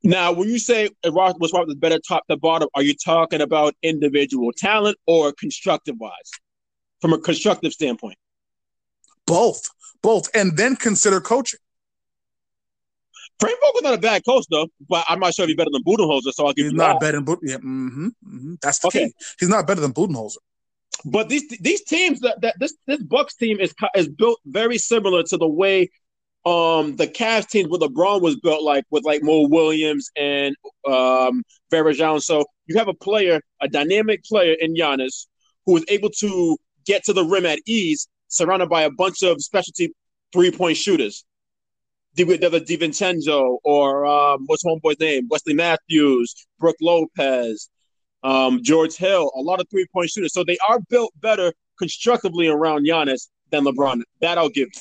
Now, 0.04 0.32
when 0.32 0.48
you 0.48 0.58
say 0.58 0.90
roster 1.08 1.38
was 1.38 1.74
better 1.76 1.98
top 2.00 2.26
to 2.28 2.36
bottom, 2.36 2.68
are 2.74 2.82
you 2.82 2.94
talking 2.94 3.40
about 3.40 3.74
individual 3.82 4.52
talent 4.56 4.96
or 5.06 5.32
constructive 5.32 5.94
wise, 5.98 6.30
from 7.00 7.12
a 7.12 7.18
constructive 7.18 7.72
standpoint? 7.72 8.16
Both, 9.26 9.62
both, 10.02 10.28
and 10.34 10.56
then 10.56 10.74
consider 10.74 11.20
coaching. 11.20 11.60
Frank 13.38 13.58
Vogel's 13.60 13.82
not 13.82 13.94
a 13.94 13.98
bad 13.98 14.24
coach 14.24 14.44
though, 14.50 14.68
but 14.88 15.04
I'm 15.08 15.18
not 15.18 15.34
sure 15.34 15.44
if 15.44 15.48
he's 15.48 15.56
better 15.56 15.70
than 15.72 15.82
Budenholzer. 15.82 16.32
So 16.32 16.46
I'll 16.46 16.52
give 16.52 16.66
he's 16.66 16.72
you 16.72 16.78
not 16.78 16.94
that. 16.94 17.00
better 17.00 17.20
than 17.20 17.24
Buden. 17.24 17.38
Yeah, 17.42 17.56
mm-hmm, 17.56 18.06
mm-hmm. 18.06 18.54
that's 18.60 18.78
the 18.80 18.88
okay. 18.88 19.06
key. 19.06 19.14
He's 19.40 19.48
not 19.48 19.66
better 19.66 19.80
than 19.80 19.92
Budenholzer. 19.92 20.36
But 21.04 21.28
these 21.28 21.48
these 21.60 21.82
teams 21.82 22.20
that, 22.20 22.40
that 22.42 22.54
this 22.60 22.74
this 22.86 23.02
Bucks 23.02 23.34
team 23.34 23.58
is 23.58 23.74
is 23.96 24.08
built 24.08 24.38
very 24.46 24.78
similar 24.78 25.22
to 25.24 25.36
the 25.36 25.48
way 25.48 25.90
um 26.44 26.96
the 26.96 27.06
Cavs 27.06 27.48
team 27.48 27.68
with 27.70 27.80
LeBron 27.82 28.20
was 28.20 28.36
built 28.36 28.62
like 28.62 28.84
with 28.90 29.04
like 29.04 29.22
Mo 29.22 29.46
Williams 29.48 30.10
and 30.16 30.56
um 30.86 31.42
Varejao. 31.72 32.20
So 32.20 32.44
you 32.66 32.76
have 32.78 32.88
a 32.88 32.94
player, 32.94 33.40
a 33.60 33.68
dynamic 33.68 34.24
player 34.24 34.56
in 34.60 34.74
Giannis 34.74 35.26
who 35.66 35.76
is 35.76 35.84
able 35.88 36.10
to 36.18 36.56
get 36.84 37.04
to 37.04 37.12
the 37.12 37.24
rim 37.24 37.46
at 37.46 37.60
ease, 37.66 38.08
surrounded 38.28 38.68
by 38.68 38.82
a 38.82 38.90
bunch 38.90 39.22
of 39.22 39.40
specialty 39.40 39.92
three 40.32 40.50
point 40.50 40.76
shooters. 40.76 41.24
Di, 42.14 42.24
DiVincenzo 42.24 43.58
or 43.64 44.04
um, 44.04 44.44
what's 44.46 44.64
homeboy's 44.64 45.00
name? 45.00 45.28
Wesley 45.30 45.54
Matthews, 45.54 46.34
Brook 46.58 46.76
Lopez, 46.82 47.70
um, 48.22 48.60
George 48.62 48.96
Hill, 48.96 49.30
a 49.34 49.40
lot 49.40 49.60
of 49.60 49.66
three 49.70 49.86
point 49.92 50.10
shooters. 50.10 50.34
So 50.34 50.44
they 50.44 50.58
are 50.68 50.80
built 50.90 51.12
better 51.20 51.52
constructively 51.78 52.48
around 52.48 52.86
Giannis 52.86 53.28
than 53.50 53.64
LeBron. 53.64 54.02
That 54.20 54.38
I'll 54.38 54.48
give 54.48 54.68
you. 54.74 54.80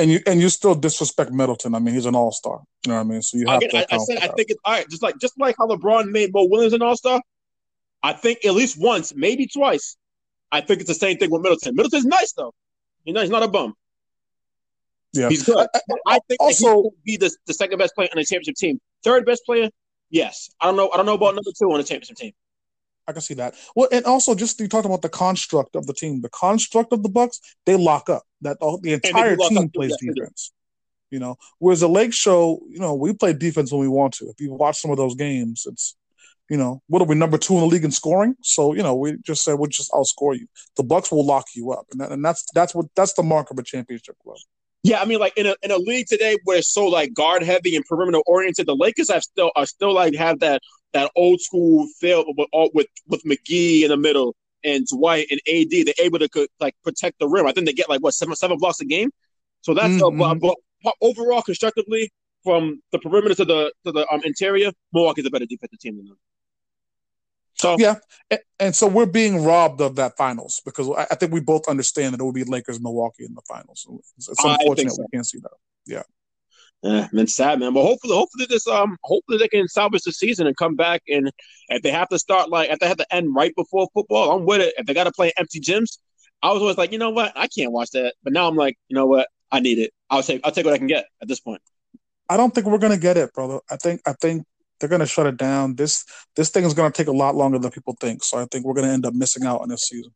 And 0.00 0.10
you 0.10 0.20
and 0.26 0.40
you 0.40 0.48
still 0.48 0.74
disrespect 0.74 1.30
Middleton. 1.30 1.74
I 1.74 1.78
mean, 1.78 1.94
he's 1.94 2.06
an 2.06 2.14
all 2.14 2.32
star. 2.32 2.60
You 2.86 2.92
know 2.92 2.96
what 2.96 3.00
I 3.02 3.04
mean? 3.04 3.22
So 3.22 3.36
you 3.36 3.46
have 3.48 3.60
Again, 3.60 3.86
to. 3.86 3.94
I, 3.94 3.96
I 3.96 3.98
said 3.98 4.16
I 4.18 4.28
think 4.28 4.48
it's 4.50 4.60
all 4.64 4.72
right. 4.72 4.88
Just 4.88 5.02
like 5.02 5.18
just 5.20 5.38
like 5.38 5.56
how 5.58 5.66
LeBron 5.66 6.10
made 6.10 6.32
Mo 6.32 6.46
Williams 6.46 6.72
an 6.72 6.80
all 6.80 6.96
star. 6.96 7.20
I 8.02 8.14
think 8.14 8.44
at 8.46 8.54
least 8.54 8.80
once, 8.80 9.14
maybe 9.14 9.46
twice. 9.46 9.98
I 10.50 10.62
think 10.62 10.80
it's 10.80 10.88
the 10.88 10.94
same 10.94 11.18
thing 11.18 11.30
with 11.30 11.42
Middleton. 11.42 11.76
Middleton's 11.76 12.06
nice 12.06 12.32
though. 12.32 12.54
You 13.04 13.12
know, 13.12 13.20
he's 13.20 13.30
not 13.30 13.42
a 13.42 13.48
bum. 13.48 13.74
Yeah, 15.12 15.28
he's 15.28 15.42
good. 15.42 15.58
I, 15.58 15.66
I, 15.90 15.96
I 16.06 16.18
think 16.28 16.40
also 16.40 16.92
be 17.04 17.16
the, 17.16 17.30
the 17.46 17.54
second 17.54 17.78
best 17.78 17.94
player 17.94 18.08
on 18.10 18.18
the 18.18 18.24
championship 18.24 18.56
team. 18.56 18.80
Third 19.04 19.26
best 19.26 19.44
player, 19.44 19.68
yes. 20.08 20.50
I 20.60 20.66
don't 20.66 20.76
know. 20.76 20.90
I 20.90 20.96
don't 20.96 21.06
know 21.06 21.14
about 21.14 21.34
number 21.34 21.50
two 21.58 21.70
on 21.70 21.78
the 21.78 21.84
championship 21.84 22.16
team. 22.16 22.32
I 23.06 23.12
can 23.12 23.22
see 23.22 23.34
that. 23.34 23.54
Well, 23.74 23.88
and 23.90 24.04
also 24.04 24.34
just 24.34 24.60
you 24.60 24.68
talked 24.68 24.86
about 24.86 25.02
the 25.02 25.08
construct 25.08 25.74
of 25.76 25.86
the 25.86 25.94
team. 25.94 26.20
The 26.20 26.28
construct 26.28 26.92
of 26.92 27.02
the 27.02 27.08
Bucks, 27.08 27.40
they 27.66 27.76
lock 27.76 28.08
up. 28.08 28.22
That 28.42 28.58
the 28.60 28.92
entire 28.92 29.36
team 29.36 29.68
plays 29.70 29.96
defense. 30.00 30.52
You 31.10 31.18
know, 31.18 31.36
whereas 31.58 31.80
the 31.80 31.88
Lake 31.88 32.14
Show, 32.14 32.60
you 32.68 32.78
know, 32.78 32.94
we 32.94 33.12
play 33.12 33.32
defense 33.32 33.72
when 33.72 33.80
we 33.80 33.88
want 33.88 34.14
to. 34.14 34.26
If 34.26 34.40
you 34.40 34.52
watch 34.52 34.80
some 34.80 34.92
of 34.92 34.96
those 34.96 35.16
games, 35.16 35.66
it's 35.66 35.96
you 36.48 36.56
know, 36.56 36.82
what 36.88 37.02
are 37.02 37.06
we 37.06 37.14
number 37.14 37.38
two 37.38 37.54
in 37.54 37.60
the 37.60 37.66
league 37.66 37.84
in 37.84 37.90
scoring? 37.90 38.36
So 38.42 38.74
you 38.74 38.82
know, 38.82 38.94
we 38.94 39.16
just 39.22 39.42
said 39.42 39.54
we'll 39.54 39.70
just 39.70 39.90
outscore 39.90 40.38
you. 40.38 40.46
The 40.76 40.84
Bucks 40.84 41.10
will 41.10 41.26
lock 41.26 41.46
you 41.54 41.72
up, 41.72 41.86
and, 41.90 42.00
that, 42.00 42.12
and 42.12 42.24
that's 42.24 42.44
that's 42.54 42.74
what 42.74 42.86
that's 42.94 43.14
the 43.14 43.22
mark 43.22 43.50
of 43.50 43.58
a 43.58 43.62
championship 43.62 44.16
club. 44.22 44.36
Yeah, 44.82 45.00
I 45.00 45.04
mean, 45.04 45.18
like 45.18 45.36
in 45.36 45.46
a 45.46 45.54
in 45.62 45.70
a 45.70 45.76
league 45.76 46.06
today 46.06 46.38
where 46.44 46.58
it's 46.58 46.72
so 46.72 46.86
like 46.86 47.12
guard 47.12 47.42
heavy 47.42 47.76
and 47.76 47.84
perimeter 47.84 48.20
oriented, 48.26 48.66
the 48.66 48.76
Lakers 48.76 49.10
have 49.10 49.22
still 49.22 49.50
are 49.54 49.66
still 49.66 49.92
like 49.92 50.14
have 50.14 50.40
that 50.40 50.62
that 50.92 51.10
old 51.16 51.40
school 51.40 51.86
feel 51.98 52.24
with 52.36 52.48
with 52.74 52.86
with 53.06 53.22
McGee 53.24 53.82
in 53.82 53.88
the 53.88 53.96
middle 53.96 54.34
and 54.64 54.86
Dwight 54.86 55.26
and 55.30 55.40
AD. 55.48 55.86
They're 55.86 56.06
able 56.06 56.18
to 56.18 56.48
like 56.58 56.74
protect 56.82 57.18
the 57.18 57.28
rim. 57.28 57.46
I 57.46 57.52
think 57.52 57.66
they 57.66 57.72
get 57.72 57.88
like 57.88 58.00
what 58.00 58.14
seven 58.14 58.34
seven 58.36 58.58
blocks 58.58 58.80
a 58.80 58.84
game. 58.84 59.10
So 59.62 59.74
that's 59.74 59.94
mm-hmm. 59.94 60.22
uh, 60.22 60.34
but, 60.34 60.56
but, 60.82 60.94
overall 61.00 61.42
constructively 61.42 62.10
from 62.42 62.82
the 62.92 62.98
perimeter 62.98 63.34
to 63.36 63.44
the 63.44 63.72
to 63.84 63.92
the 63.92 64.06
um, 64.12 64.20
interior, 64.24 64.72
Milwaukee's 64.92 65.26
a 65.26 65.30
better 65.30 65.46
defensive 65.46 65.78
team 65.78 65.96
than 65.96 66.06
them. 66.06 66.18
So 67.54 67.76
yeah, 67.78 67.96
and, 68.30 68.40
and, 68.58 68.74
so 68.74 68.86
we're 68.86 69.04
being 69.04 69.44
robbed 69.44 69.82
of 69.82 69.96
that 69.96 70.16
finals 70.16 70.62
because 70.64 70.88
I, 70.88 71.06
I, 71.10 71.14
think 71.14 71.30
we 71.30 71.40
both 71.40 71.68
understand 71.68 72.14
that 72.14 72.20
it 72.20 72.24
will 72.24 72.32
be 72.32 72.44
Lakers 72.44 72.80
Milwaukee 72.80 73.24
in 73.24 73.34
the 73.34 73.42
finals. 73.46 73.86
It's, 74.16 74.30
it's 74.30 74.42
unfortunate 74.42 74.94
so. 74.94 75.02
we 75.02 75.08
can't 75.12 75.26
see 75.26 75.40
that. 75.40 75.50
Yeah. 75.84 76.02
Yeah, 76.82 77.08
man, 77.12 77.26
sad 77.26 77.60
man. 77.60 77.74
But 77.74 77.82
hopefully, 77.82 78.14
hopefully 78.14 78.46
this 78.48 78.66
um, 78.66 78.96
hopefully 79.02 79.38
they 79.38 79.48
can 79.48 79.68
salvage 79.68 80.02
the 80.02 80.12
season 80.12 80.46
and 80.46 80.56
come 80.56 80.76
back. 80.76 81.02
And 81.08 81.30
if 81.68 81.82
they 81.82 81.90
have 81.90 82.08
to 82.08 82.18
start 82.18 82.48
like 82.48 82.70
if 82.70 82.78
they 82.78 82.88
have 82.88 82.96
to 82.96 83.14
end 83.14 83.34
right 83.34 83.54
before 83.54 83.88
football, 83.92 84.30
I'm 84.30 84.46
with 84.46 84.62
it. 84.62 84.74
If 84.78 84.86
they 84.86 84.94
got 84.94 85.04
to 85.04 85.12
play 85.12 85.32
empty 85.36 85.60
gyms, 85.60 85.98
I 86.42 86.52
was 86.52 86.62
always 86.62 86.78
like, 86.78 86.92
you 86.92 86.98
know 86.98 87.10
what, 87.10 87.32
I 87.36 87.48
can't 87.48 87.72
watch 87.72 87.90
that. 87.90 88.14
But 88.22 88.32
now 88.32 88.48
I'm 88.48 88.56
like, 88.56 88.78
you 88.88 88.94
know 88.94 89.06
what, 89.06 89.28
I 89.52 89.60
need 89.60 89.78
it. 89.78 89.92
I'll 90.08 90.22
take 90.22 90.40
I'll 90.42 90.52
take 90.52 90.64
what 90.64 90.74
I 90.74 90.78
can 90.78 90.86
get 90.86 91.04
at 91.20 91.28
this 91.28 91.40
point. 91.40 91.60
I 92.30 92.36
don't 92.36 92.54
think 92.54 92.66
we're 92.66 92.78
gonna 92.78 92.96
get 92.96 93.18
it, 93.18 93.32
brother. 93.34 93.60
I 93.70 93.76
think 93.76 94.00
I 94.06 94.14
think 94.14 94.46
they're 94.80 94.88
going 94.88 95.00
to 95.00 95.06
shut 95.06 95.26
it 95.26 95.36
down. 95.36 95.76
This 95.76 96.04
this 96.34 96.50
thing 96.50 96.64
is 96.64 96.74
going 96.74 96.90
to 96.90 96.96
take 96.96 97.06
a 97.06 97.12
lot 97.12 97.36
longer 97.36 97.58
than 97.58 97.70
people 97.70 97.96
think. 98.00 98.24
So 98.24 98.38
I 98.38 98.46
think 98.50 98.64
we're 98.64 98.74
going 98.74 98.86
to 98.86 98.92
end 98.92 99.06
up 99.06 99.14
missing 99.14 99.44
out 99.44 99.60
on 99.60 99.68
this 99.68 99.82
season. 99.82 100.12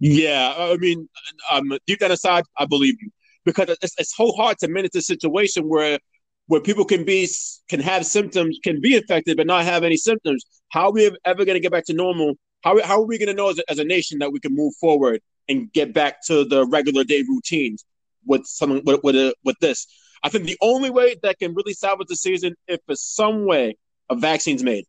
Yeah, 0.00 0.54
I 0.56 0.76
mean, 0.76 1.08
um, 1.50 1.78
deep 1.86 2.00
down 2.00 2.10
inside, 2.10 2.44
I 2.56 2.64
believe 2.66 2.96
you 3.00 3.10
because 3.44 3.76
it's, 3.82 3.94
it's 3.98 4.16
so 4.16 4.32
hard 4.32 4.58
to 4.58 4.68
manage 4.68 4.94
a 4.94 5.02
situation 5.02 5.68
where 5.68 5.98
where 6.46 6.60
people 6.60 6.84
can 6.84 7.04
be 7.04 7.28
can 7.68 7.80
have 7.80 8.04
symptoms, 8.04 8.58
can 8.62 8.80
be 8.80 8.96
infected, 8.96 9.36
but 9.36 9.46
not 9.46 9.64
have 9.64 9.82
any 9.82 9.96
symptoms. 9.96 10.44
How 10.68 10.86
are 10.86 10.92
we 10.92 11.16
ever 11.24 11.44
going 11.44 11.56
to 11.56 11.60
get 11.60 11.72
back 11.72 11.86
to 11.86 11.94
normal? 11.94 12.34
How, 12.62 12.82
how 12.82 13.00
are 13.00 13.06
we 13.06 13.18
going 13.18 13.28
to 13.28 13.34
know 13.34 13.50
as 13.50 13.58
a, 13.58 13.70
as 13.70 13.78
a 13.78 13.84
nation 13.84 14.18
that 14.18 14.32
we 14.32 14.40
can 14.40 14.54
move 14.54 14.74
forward 14.80 15.20
and 15.48 15.72
get 15.72 15.92
back 15.92 16.22
to 16.26 16.44
the 16.44 16.66
regular 16.66 17.04
day 17.04 17.22
routines 17.22 17.84
with 18.26 18.46
something 18.46 18.82
with 18.84 19.00
with, 19.02 19.16
a, 19.16 19.34
with 19.44 19.58
this? 19.60 19.86
I 20.22 20.28
think 20.28 20.44
the 20.44 20.58
only 20.60 20.90
way 20.90 21.16
that 21.22 21.38
can 21.38 21.54
really 21.54 21.74
salvage 21.74 22.08
the 22.08 22.16
season 22.16 22.54
if 22.66 22.80
for 22.86 22.96
some 22.96 23.46
way 23.46 23.76
a 24.10 24.16
vaccine's 24.16 24.62
made 24.62 24.84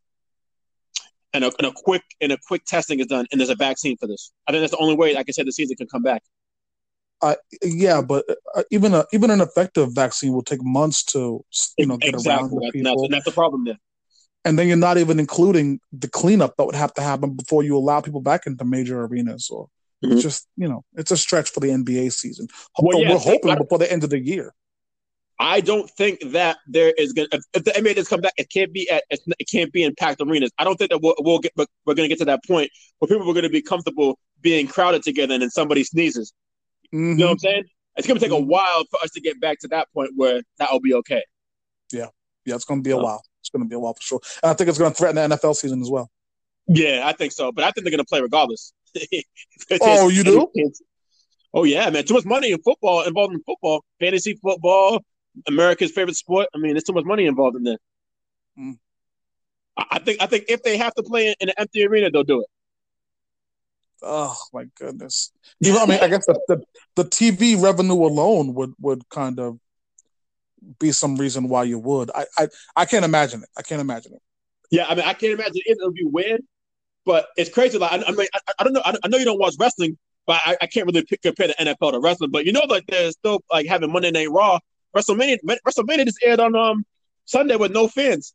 and 1.32 1.44
a, 1.44 1.52
and 1.58 1.66
a 1.66 1.72
quick 1.72 2.02
and 2.20 2.32
a 2.32 2.38
quick 2.48 2.64
testing 2.64 3.00
is 3.00 3.06
done 3.06 3.26
and 3.30 3.40
there's 3.40 3.50
a 3.50 3.54
vaccine 3.54 3.96
for 3.98 4.06
this. 4.06 4.32
I 4.46 4.52
think 4.52 4.62
that's 4.62 4.72
the 4.72 4.78
only 4.78 4.94
way 4.94 5.16
I 5.16 5.24
can 5.24 5.34
say 5.34 5.42
the 5.42 5.52
season 5.52 5.76
can 5.76 5.86
come 5.86 6.02
back. 6.02 6.22
Uh, 7.22 7.34
yeah, 7.62 8.02
but 8.02 8.24
uh, 8.54 8.62
even 8.70 8.92
a 8.92 9.04
even 9.12 9.30
an 9.30 9.40
effective 9.40 9.94
vaccine 9.94 10.32
will 10.32 10.42
take 10.42 10.62
months 10.62 11.02
to 11.02 11.44
you 11.78 11.86
know 11.86 11.96
get 11.96 12.14
exactly. 12.14 12.48
around 12.48 12.50
the 12.50 12.70
people. 12.72 12.90
That's, 12.90 13.02
and 13.02 13.12
that's 13.12 13.24
the 13.24 13.32
problem 13.32 13.64
there. 13.64 13.78
And 14.44 14.58
then 14.58 14.68
you're 14.68 14.76
not 14.76 14.98
even 14.98 15.18
including 15.18 15.80
the 15.92 16.08
cleanup 16.08 16.56
that 16.56 16.66
would 16.66 16.74
have 16.74 16.94
to 16.94 17.02
happen 17.02 17.34
before 17.34 17.62
you 17.62 17.76
allow 17.76 18.00
people 18.00 18.20
back 18.20 18.46
into 18.46 18.64
major 18.64 19.00
arenas. 19.00 19.48
Or 19.50 19.66
mm-hmm. 20.04 20.12
it's 20.12 20.22
just 20.22 20.46
you 20.56 20.68
know 20.68 20.84
it's 20.94 21.10
a 21.10 21.16
stretch 21.16 21.50
for 21.50 21.60
the 21.60 21.68
NBA 21.68 22.12
season. 22.12 22.48
Well, 22.78 23.00
yeah, 23.00 23.10
We're 23.10 23.18
hoping 23.18 23.50
I, 23.50 23.56
before 23.56 23.78
the 23.78 23.90
end 23.90 24.04
of 24.04 24.10
the 24.10 24.20
year. 24.20 24.52
I 25.38 25.60
don't 25.60 25.90
think 25.90 26.20
that 26.32 26.58
there 26.66 26.92
is 26.96 27.12
going 27.12 27.28
to 27.30 27.40
if 27.54 27.64
the 27.64 27.70
NBA 27.72 27.96
does 27.96 28.08
come 28.08 28.20
back, 28.20 28.32
it 28.36 28.50
can't 28.50 28.72
be 28.72 28.88
at 28.90 29.04
it 29.10 29.48
can't 29.50 29.72
be 29.72 29.84
in 29.84 29.94
packed 29.94 30.20
arenas. 30.20 30.50
I 30.58 30.64
don't 30.64 30.76
think 30.76 30.90
that 30.90 31.00
we'll, 31.00 31.14
we'll 31.18 31.38
get 31.38 31.52
we're 31.56 31.94
going 31.94 32.08
to 32.08 32.08
get 32.08 32.18
to 32.18 32.24
that 32.26 32.44
point 32.44 32.70
where 32.98 33.08
people 33.08 33.28
are 33.28 33.34
going 33.34 33.42
to 33.42 33.48
be 33.48 33.62
comfortable 33.62 34.18
being 34.42 34.66
crowded 34.66 35.02
together 35.02 35.34
and 35.34 35.42
then 35.42 35.50
somebody 35.50 35.82
sneezes. 35.82 36.32
Mm-hmm. 36.94 37.10
You 37.10 37.16
know 37.16 37.26
what 37.26 37.32
I'm 37.32 37.38
saying? 37.38 37.64
It's 37.96 38.06
going 38.06 38.18
to 38.20 38.24
take 38.24 38.32
a 38.32 38.40
mm-hmm. 38.40 38.50
while 38.50 38.84
for 38.90 39.00
us 39.02 39.10
to 39.12 39.20
get 39.20 39.40
back 39.40 39.58
to 39.60 39.68
that 39.68 39.88
point 39.92 40.10
where 40.16 40.42
that 40.58 40.70
will 40.70 40.80
be 40.80 40.94
okay. 40.94 41.22
Yeah, 41.92 42.06
yeah, 42.44 42.54
it's 42.54 42.64
going 42.64 42.82
to 42.82 42.84
be 42.84 42.90
a 42.90 42.96
while. 42.96 43.22
It's 43.40 43.48
going 43.48 43.62
to 43.62 43.68
be 43.68 43.74
a 43.74 43.78
while 43.78 43.94
for 43.94 44.02
sure. 44.02 44.20
And 44.42 44.50
I 44.50 44.54
think 44.54 44.68
it's 44.68 44.78
going 44.78 44.90
to 44.90 44.96
threaten 44.96 45.16
the 45.16 45.36
NFL 45.36 45.54
season 45.54 45.80
as 45.80 45.90
well. 45.90 46.10
Yeah, 46.68 47.02
I 47.04 47.12
think 47.12 47.32
so. 47.32 47.52
But 47.52 47.64
I 47.64 47.70
think 47.70 47.84
they're 47.84 47.92
going 47.92 47.98
to 47.98 48.04
play 48.04 48.20
regardless. 48.20 48.72
oh, 49.80 50.08
you 50.08 50.24
do? 50.24 50.50
Oh 51.54 51.64
yeah, 51.64 51.88
man! 51.90 52.04
Too 52.04 52.14
much 52.14 52.24
money 52.24 52.50
in 52.50 52.60
football 52.60 53.02
involved 53.04 53.34
in 53.34 53.42
football, 53.42 53.82
fantasy 54.00 54.38
football, 54.42 55.02
America's 55.46 55.92
favorite 55.92 56.16
sport. 56.16 56.48
I 56.54 56.58
mean, 56.58 56.72
there's 56.72 56.84
too 56.84 56.92
much 56.92 57.04
money 57.04 57.26
involved 57.26 57.56
in 57.56 57.62
that. 57.64 57.78
Mm. 58.58 58.78
I 59.76 59.98
think 59.98 60.22
I 60.22 60.26
think 60.26 60.46
if 60.48 60.62
they 60.62 60.76
have 60.76 60.94
to 60.94 61.02
play 61.02 61.28
in 61.28 61.48
an 61.48 61.54
empty 61.56 61.86
arena, 61.86 62.10
they'll 62.10 62.24
do 62.24 62.40
it. 62.40 62.46
Oh 64.02 64.36
my 64.52 64.64
goodness! 64.78 65.32
You 65.60 65.70
Even 65.70 65.82
I 65.82 65.86
mean, 65.86 66.00
I 66.02 66.08
guess 66.08 66.26
the, 66.26 66.38
the, 66.48 66.62
the 66.96 67.04
TV 67.04 67.60
revenue 67.60 67.94
alone 67.94 68.54
would 68.54 68.74
would 68.80 69.08
kind 69.08 69.40
of 69.40 69.58
be 70.78 70.92
some 70.92 71.16
reason 71.16 71.48
why 71.48 71.64
you 71.64 71.78
would. 71.78 72.10
I 72.14 72.26
I, 72.38 72.48
I 72.74 72.84
can't 72.84 73.04
imagine 73.04 73.42
it. 73.42 73.48
I 73.56 73.62
can't 73.62 73.80
imagine 73.80 74.14
it. 74.14 74.22
Yeah, 74.70 74.86
I 74.86 74.94
mean, 74.94 75.04
I 75.04 75.14
can't 75.14 75.32
imagine 75.32 75.56
it. 75.64 75.78
It'll 75.78 75.92
be 75.92 76.04
weird, 76.04 76.42
But 77.04 77.28
it's 77.36 77.50
crazy. 77.50 77.78
Like 77.78 77.92
I, 77.92 78.04
I 78.06 78.12
mean, 78.12 78.26
I, 78.34 78.52
I, 78.58 78.64
don't 78.64 78.72
know. 78.72 78.82
I, 78.84 79.08
know 79.08 79.18
you 79.18 79.24
don't 79.24 79.38
watch 79.38 79.54
wrestling, 79.58 79.96
but 80.26 80.40
I, 80.44 80.56
I 80.60 80.66
can't 80.66 80.86
really 80.86 81.04
pick, 81.04 81.22
compare 81.22 81.48
the 81.48 81.54
NFL 81.54 81.92
to 81.92 82.00
wrestling. 82.00 82.30
But 82.30 82.44
you 82.44 82.52
know, 82.52 82.64
like 82.68 82.84
they're 82.88 83.12
still 83.12 83.42
like 83.52 83.66
having 83.66 83.92
Monday 83.92 84.10
Night 84.10 84.30
Raw. 84.30 84.58
WrestleMania, 84.96 85.38
WrestleMania 85.66 86.06
just 86.06 86.18
aired 86.22 86.40
on 86.40 86.56
um 86.56 86.84
Sunday 87.24 87.56
with 87.56 87.72
no 87.72 87.88
fans. 87.88 88.34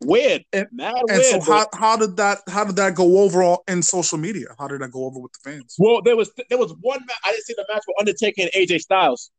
Weird, 0.00 0.44
and, 0.52 0.66
mad 0.72 0.94
and 1.08 1.18
weird. 1.18 1.42
so 1.42 1.52
how, 1.52 1.66
how 1.72 1.96
did 1.96 2.16
that 2.16 2.38
how 2.48 2.64
did 2.64 2.76
that 2.76 2.94
go 2.94 3.20
over 3.20 3.56
in 3.68 3.82
social 3.82 4.18
media? 4.18 4.48
How 4.58 4.68
did 4.68 4.80
that 4.80 4.90
go 4.90 5.04
over 5.04 5.20
with 5.20 5.32
the 5.32 5.50
fans? 5.50 5.76
Well, 5.78 6.02
there 6.02 6.16
was 6.16 6.30
there 6.50 6.58
was 6.58 6.74
one 6.80 7.00
match. 7.06 7.16
I 7.24 7.30
didn't 7.30 7.44
see 7.44 7.54
the 7.56 7.64
match 7.68 7.82
with 7.86 7.96
Undertaker 7.98 8.42
and 8.42 8.50
AJ 8.50 8.80
Styles, 8.80 9.30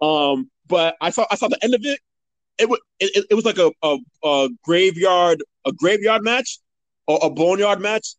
um, 0.00 0.50
but 0.68 0.96
I 1.00 1.10
saw 1.10 1.26
I 1.30 1.36
saw 1.36 1.48
the 1.48 1.58
end 1.62 1.74
of 1.74 1.80
it. 1.84 1.98
It 2.58 2.68
was 2.68 2.80
it, 3.00 3.26
it 3.30 3.34
was 3.34 3.44
like 3.44 3.58
a, 3.58 3.72
a, 3.82 3.98
a 4.24 4.48
graveyard 4.62 5.42
a 5.64 5.72
graveyard 5.72 6.22
match 6.22 6.58
or 7.06 7.18
a 7.22 7.30
boneyard 7.30 7.80
match. 7.80 8.14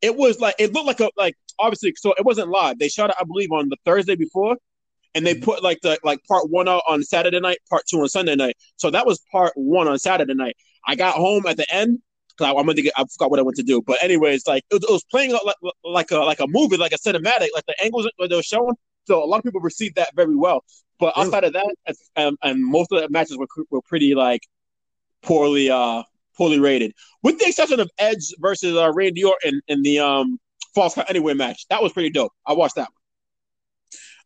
It 0.00 0.16
was 0.16 0.40
like 0.40 0.56
it 0.58 0.72
looked 0.72 0.86
like 0.86 1.00
a 1.00 1.10
like 1.16 1.36
obviously 1.58 1.94
so 1.96 2.14
it 2.18 2.24
wasn't 2.24 2.48
live. 2.48 2.78
They 2.78 2.88
shot 2.88 3.10
it 3.10 3.16
I 3.20 3.24
believe 3.24 3.52
on 3.52 3.68
the 3.68 3.76
Thursday 3.84 4.16
before, 4.16 4.56
and 5.14 5.26
they 5.26 5.34
mm-hmm. 5.34 5.44
put 5.44 5.62
like 5.62 5.80
the 5.82 5.98
like 6.02 6.20
part 6.24 6.50
one 6.50 6.68
out 6.68 6.82
on 6.88 7.02
Saturday 7.02 7.40
night, 7.40 7.58
part 7.70 7.84
two 7.88 8.00
on 8.00 8.08
Sunday 8.08 8.34
night. 8.34 8.56
So 8.76 8.90
that 8.90 9.06
was 9.06 9.20
part 9.30 9.52
one 9.54 9.86
on 9.88 9.98
Saturday 9.98 10.34
night. 10.34 10.56
I 10.86 10.94
got 10.94 11.14
home 11.14 11.46
at 11.46 11.56
the 11.56 11.66
end 11.74 12.00
because 12.30 12.52
I, 12.52 12.56
I 12.56 12.62
went 12.62 12.76
to 12.76 12.82
get 12.82 12.92
I 12.96 13.04
forgot 13.04 13.30
what 13.30 13.38
I 13.38 13.42
went 13.42 13.56
to 13.56 13.62
do. 13.62 13.82
But 13.82 14.02
anyways, 14.02 14.46
like 14.46 14.64
it 14.70 14.74
was, 14.74 14.84
it 14.84 14.90
was 14.90 15.04
playing 15.04 15.32
like 15.32 15.56
like 15.84 16.10
a 16.10 16.18
like 16.18 16.40
a 16.40 16.46
movie, 16.46 16.76
like 16.76 16.92
a 16.92 16.98
cinematic, 16.98 17.48
like 17.54 17.66
the 17.66 17.74
angles 17.82 18.04
that 18.04 18.28
they 18.28 18.36
were 18.36 18.42
showing. 18.42 18.74
So 19.06 19.22
a 19.22 19.26
lot 19.26 19.38
of 19.38 19.44
people 19.44 19.60
received 19.60 19.96
that 19.96 20.14
very 20.14 20.36
well. 20.36 20.64
But 20.98 21.14
really? 21.16 21.26
outside 21.26 21.44
of 21.44 21.52
that, 21.54 21.74
um, 22.16 22.36
and 22.42 22.64
most 22.64 22.92
of 22.92 23.00
the 23.00 23.08
matches 23.08 23.36
were 23.36 23.46
were 23.70 23.82
pretty 23.82 24.14
like 24.14 24.42
poorly 25.22 25.70
uh 25.70 26.02
poorly 26.36 26.58
rated, 26.58 26.92
with 27.22 27.38
the 27.38 27.46
exception 27.46 27.80
of 27.80 27.90
Edge 27.98 28.32
versus 28.38 28.76
uh, 28.76 28.92
Randy 28.92 29.24
Orton 29.24 29.60
in 29.68 29.82
the 29.82 29.98
um 29.98 30.38
Count 30.74 31.08
Anywhere 31.08 31.34
match. 31.34 31.66
That 31.68 31.82
was 31.82 31.92
pretty 31.92 32.10
dope. 32.10 32.32
I 32.46 32.52
watched 32.52 32.76
that 32.76 32.88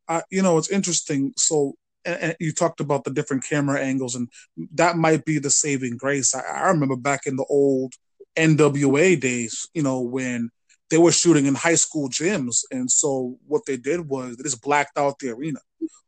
one. 0.07 0.19
Uh, 0.19 0.23
you 0.31 0.43
know, 0.43 0.57
it's 0.57 0.71
interesting. 0.71 1.35
So 1.37 1.75
and 2.09 2.37
you 2.41 2.53
talked 2.53 2.81
about 2.81 3.05
the 3.05 3.11
different 3.11 3.45
camera 3.45 3.81
angles, 3.81 4.15
and 4.15 4.29
that 4.75 4.97
might 4.97 5.25
be 5.25 5.39
the 5.39 5.51
saving 5.51 5.97
grace. 5.97 6.35
I, 6.35 6.41
I, 6.41 6.69
remember 6.69 6.97
back 6.97 7.27
in 7.27 7.37
the 7.37 7.47
old 7.49 7.95
NWA 8.37 9.21
days, 9.21 9.69
you 9.75 9.83
know, 9.83 10.01
when 10.01 10.51
they 10.91 10.99
were 10.99 11.13
shooting 11.13 11.47
in 11.47 11.55
high 11.55 11.75
school 11.75 12.09
gyms, 12.09 12.65
and 12.71 12.91
so 12.91 13.37
what 13.47 13.67
they 13.67 13.77
did 13.77 14.09
was 14.09 14.37
they 14.37 14.45
just 14.45 14.63
blacked 14.63 14.97
out 14.97 15.19
the 15.19 15.31
arena. 15.31 15.61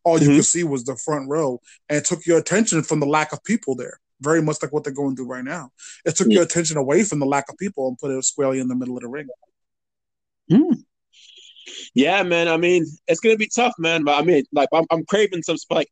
All 0.03 0.19
you 0.19 0.29
mm-hmm. 0.29 0.37
could 0.37 0.45
see 0.45 0.65
was 0.65 0.85
the 0.85 0.97
front 0.97 1.29
row, 1.29 1.61
and 1.89 1.99
it 1.99 2.05
took 2.05 2.25
your 2.27 2.39
attention 2.39 2.83
from 2.83 3.01
the 3.01 3.07
lack 3.07 3.33
of 3.33 3.45
people 3.45 3.75
there. 3.75 4.01
Very 4.23 4.43
much 4.43 4.59
like 4.63 4.73
what 4.73 4.85
they're 4.85 4.93
going 4.93 5.17
through 5.17 5.29
right 5.29 5.45
now. 5.45 5.71
It 6.05 6.15
took 6.15 6.29
your 6.29 6.43
attention 6.43 6.77
away 6.77 7.05
from 7.05 7.21
the 7.21 7.27
lack 7.27 7.49
of 7.49 7.57
people 7.57 7.89
and 7.89 7.99
put 7.99 8.11
it 8.11 8.23
squarely 8.25 8.61
in 8.61 8.69
the 8.69 8.75
middle 8.75 8.97
of 8.97 9.03
the 9.03 9.09
ring. 9.09 9.29
Mm. 10.51 10.85
Yeah, 11.95 12.23
man. 12.23 12.49
I 12.49 12.57
mean, 12.57 12.87
it's 13.07 13.21
gonna 13.21 13.37
be 13.37 13.51
tough, 13.55 13.75
man. 13.79 14.05
But 14.05 14.19
I 14.19 14.23
mean, 14.23 14.45
like, 14.53 14.69
I'm, 14.73 14.85
I'm 14.91 15.05
craving 15.07 15.43
some 15.43 15.57
like. 15.71 15.89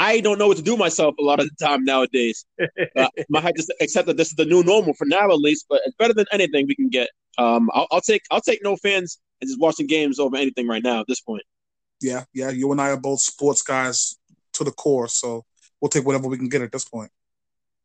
I 0.00 0.20
don't 0.20 0.38
know 0.38 0.46
what 0.46 0.56
to 0.58 0.62
do 0.62 0.76
myself 0.76 1.16
a 1.18 1.24
lot 1.24 1.40
of 1.40 1.48
the 1.48 1.66
time 1.66 1.84
nowadays. 1.84 2.46
uh, 2.60 3.08
I 3.34 3.40
have 3.40 3.54
to 3.54 3.74
accept 3.80 4.06
that 4.06 4.16
this 4.16 4.28
is 4.28 4.34
the 4.34 4.44
new 4.44 4.62
normal 4.62 4.94
for 4.94 5.06
now, 5.06 5.28
at 5.28 5.38
least. 5.38 5.66
But 5.68 5.80
it's 5.84 5.96
better 5.96 6.14
than 6.14 6.26
anything 6.30 6.68
we 6.68 6.76
can 6.76 6.88
get. 6.88 7.08
Um, 7.36 7.68
I'll, 7.74 7.88
I'll 7.90 8.00
take 8.00 8.22
I'll 8.30 8.40
take 8.40 8.60
no 8.62 8.76
fans 8.76 9.18
and 9.40 9.48
just 9.48 9.60
watching 9.60 9.88
games 9.88 10.20
over 10.20 10.36
anything 10.36 10.68
right 10.68 10.84
now 10.84 11.00
at 11.00 11.06
this 11.08 11.20
point. 11.20 11.42
Yeah, 12.00 12.24
yeah. 12.32 12.50
You 12.50 12.70
and 12.70 12.80
I 12.80 12.90
are 12.90 12.96
both 12.96 13.20
sports 13.20 13.62
guys 13.62 14.16
to 14.54 14.64
the 14.64 14.70
core, 14.70 15.08
so 15.08 15.44
we'll 15.80 15.88
take 15.88 16.06
whatever 16.06 16.28
we 16.28 16.38
can 16.38 16.48
get 16.48 16.62
at 16.62 16.72
this 16.72 16.84
point. 16.84 17.10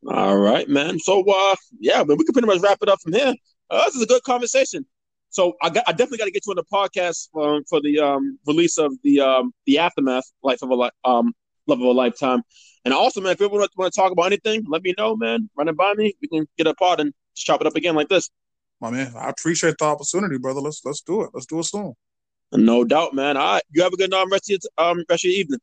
All 0.07 0.37
right, 0.37 0.67
man. 0.67 0.99
So, 0.99 1.23
uh, 1.23 1.55
yeah, 1.79 2.03
but 2.03 2.17
we 2.17 2.25
can 2.25 2.33
pretty 2.33 2.47
much 2.47 2.61
wrap 2.61 2.79
it 2.81 2.89
up 2.89 2.99
from 3.01 3.13
here. 3.13 3.33
Uh, 3.69 3.85
this 3.85 3.95
is 3.95 4.01
a 4.01 4.07
good 4.07 4.23
conversation. 4.23 4.85
So 5.34 5.53
I 5.63 5.69
got, 5.71 5.84
I 5.88 5.91
definitely 5.93 6.19
got 6.19 6.25
to 6.25 6.31
get 6.31 6.45
you 6.45 6.51
on 6.51 6.57
the 6.57 6.63
podcast 6.63 7.27
um, 7.36 7.63
for 7.67 7.81
the 7.81 7.99
um, 7.99 8.38
release 8.45 8.77
of 8.77 8.93
the 9.03 9.19
um, 9.19 9.51
the 9.65 9.79
aftermath, 9.79 10.25
life 10.43 10.61
of 10.61 10.69
a 10.69 10.75
li- 10.75 10.91
um, 11.03 11.34
love 11.65 11.79
of 11.79 11.88
a 11.88 11.91
lifetime. 11.91 12.43
And 12.86 12.93
also, 12.93 13.19
man, 13.19 13.31
if 13.31 13.39
you 13.39 13.49
want 13.49 13.71
to 13.75 13.89
talk 13.89 14.11
about 14.11 14.27
anything, 14.27 14.63
let 14.67 14.84
me 14.84 14.93
know, 14.95 15.15
man. 15.15 15.49
Run 15.57 15.69
it 15.69 15.75
by 15.75 15.95
me. 15.95 16.13
We 16.21 16.27
can 16.27 16.45
get 16.55 16.67
a 16.67 16.75
pod 16.75 16.99
and 16.99 17.13
chop 17.36 17.61
it 17.61 17.67
up 17.67 17.75
again 17.75 17.95
like 17.95 18.09
this. 18.09 18.29
My 18.79 18.91
man, 18.91 19.11
I 19.17 19.29
appreciate 19.29 19.75
the 19.79 19.86
opportunity, 19.86 20.38
brother. 20.38 20.59
Let's 20.61 20.81
let's 20.86 21.01
do 21.01 21.23
it. 21.23 21.31
Let's 21.34 21.47
do 21.47 21.57
it 21.59 21.63
soon. 21.63 21.93
No 22.51 22.84
doubt, 22.84 23.15
man. 23.15 23.36
All 23.36 23.53
right, 23.53 23.63
you 23.71 23.81
have 23.81 23.93
a 23.93 23.97
good 23.97 24.13
um, 24.13 24.31
rest 24.31 24.51
of 24.51 24.59
your 24.61 24.88
um, 24.88 25.03
rest 25.09 25.25
of 25.25 25.31
your 25.31 25.39
evening. 25.39 25.59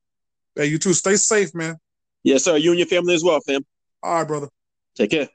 Hey, 0.57 0.67
you 0.67 0.79
too. 0.79 0.95
Stay 0.95 1.15
safe, 1.15 1.55
man. 1.55 1.77
Yes, 2.25 2.43
sir. 2.43 2.57
You 2.57 2.71
and 2.71 2.79
your 2.81 2.89
family 2.89 3.15
as 3.15 3.23
well, 3.23 3.39
fam. 3.41 3.65
All 4.03 4.15
right, 4.15 4.27
brother. 4.27 4.49
Take 4.97 5.13
care. 5.13 5.29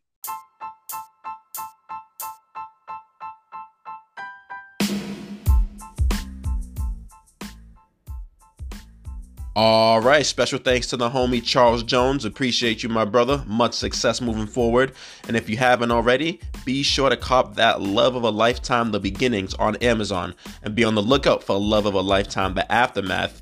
All 9.58 10.02
right, 10.02 10.26
special 10.26 10.60
thanks 10.60 10.88
to 10.88 10.98
the 10.98 11.10
homie 11.10 11.42
Charles 11.42 11.82
Jones. 11.82 12.26
Appreciate 12.26 12.84
you, 12.84 12.90
my 12.90 13.06
brother. 13.06 13.42
Much 13.48 13.74
success 13.74 14.20
moving 14.20 14.48
forward. 14.48 14.92
And 15.30 15.38
if 15.38 15.48
you 15.48 15.56
haven't 15.56 15.92
already, 15.92 16.42
be 16.66 16.84
sure 16.84 17.10
to 17.10 17.16
cop 17.16 17.56
that 17.56 17.82
Love 17.82 18.18
of 18.18 18.24
a 18.24 18.30
Lifetime 18.30 18.92
The 18.92 19.00
Beginnings 19.00 19.54
on 19.54 19.78
Amazon 19.78 20.36
and 20.64 20.76
be 20.76 20.84
on 20.84 20.96
the 20.96 21.02
lookout 21.02 21.42
for 21.42 21.58
Love 21.58 21.86
of 21.86 21.94
a 21.94 22.02
Lifetime 22.02 22.54
The 22.54 22.70
Aftermath, 22.70 23.42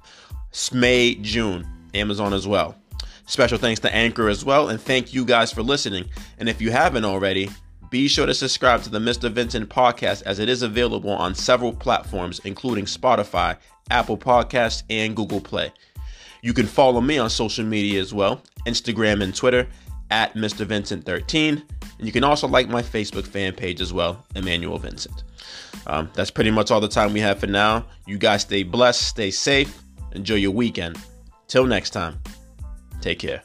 May, 0.72 1.16
June, 1.16 1.68
Amazon 1.96 2.32
as 2.32 2.48
well. 2.48 2.76
Special 3.26 3.58
thanks 3.58 3.80
to 3.80 3.96
Anchor 3.96 4.30
as 4.30 4.46
well, 4.46 4.70
and 4.70 4.80
thank 4.80 5.16
you 5.16 5.26
guys 5.26 5.52
for 5.52 5.64
listening. 5.64 6.06
And 6.38 6.48
if 6.48 6.62
you 6.62 6.70
haven't 6.70 7.06
already, 7.06 7.50
be 7.90 8.08
sure 8.08 8.28
to 8.28 8.36
subscribe 8.36 8.84
to 8.84 8.92
the 8.92 9.00
Mr. 9.00 9.32
Vincent 9.32 9.68
podcast 9.68 10.22
as 10.28 10.38
it 10.38 10.48
is 10.48 10.62
available 10.62 11.10
on 11.10 11.34
several 11.34 11.74
platforms, 11.74 12.40
including 12.44 12.86
Spotify, 12.86 13.58
Apple 13.90 14.18
Podcasts, 14.18 14.84
and 14.92 15.16
Google 15.16 15.42
Play. 15.42 15.72
You 16.44 16.54
can 16.54 16.68
follow 16.68 17.00
me 17.00 17.18
on 17.18 17.30
social 17.30 17.66
media 17.66 18.02
as 18.02 18.14
well 18.14 18.42
Instagram 18.68 19.24
and 19.24 19.34
Twitter 19.34 19.66
at 20.12 20.34
Mr. 20.36 20.66
Vincent13. 20.66 21.64
And 21.98 22.06
you 22.06 22.12
can 22.12 22.24
also 22.24 22.48
like 22.48 22.68
my 22.68 22.82
Facebook 22.82 23.26
fan 23.26 23.54
page 23.54 23.80
as 23.80 23.94
well, 23.94 24.26
Emmanuel 24.36 24.78
Vincent. 24.78 25.24
Um, 25.88 26.10
that's 26.14 26.30
pretty 26.30 26.52
much 26.52 26.70
all 26.70 26.82
the 26.82 26.88
time 26.88 27.14
we 27.14 27.22
have 27.22 27.40
for 27.40 27.48
now. 27.48 27.86
You 28.06 28.18
guys 28.18 28.42
stay 28.42 28.64
blessed, 28.64 29.02
stay 29.08 29.32
safe, 29.32 29.82
enjoy 30.12 30.36
your 30.36 30.52
weekend. 30.52 30.98
Till 31.48 31.66
next 31.66 31.92
time, 31.92 32.20
take 33.02 33.20
care. 33.20 33.44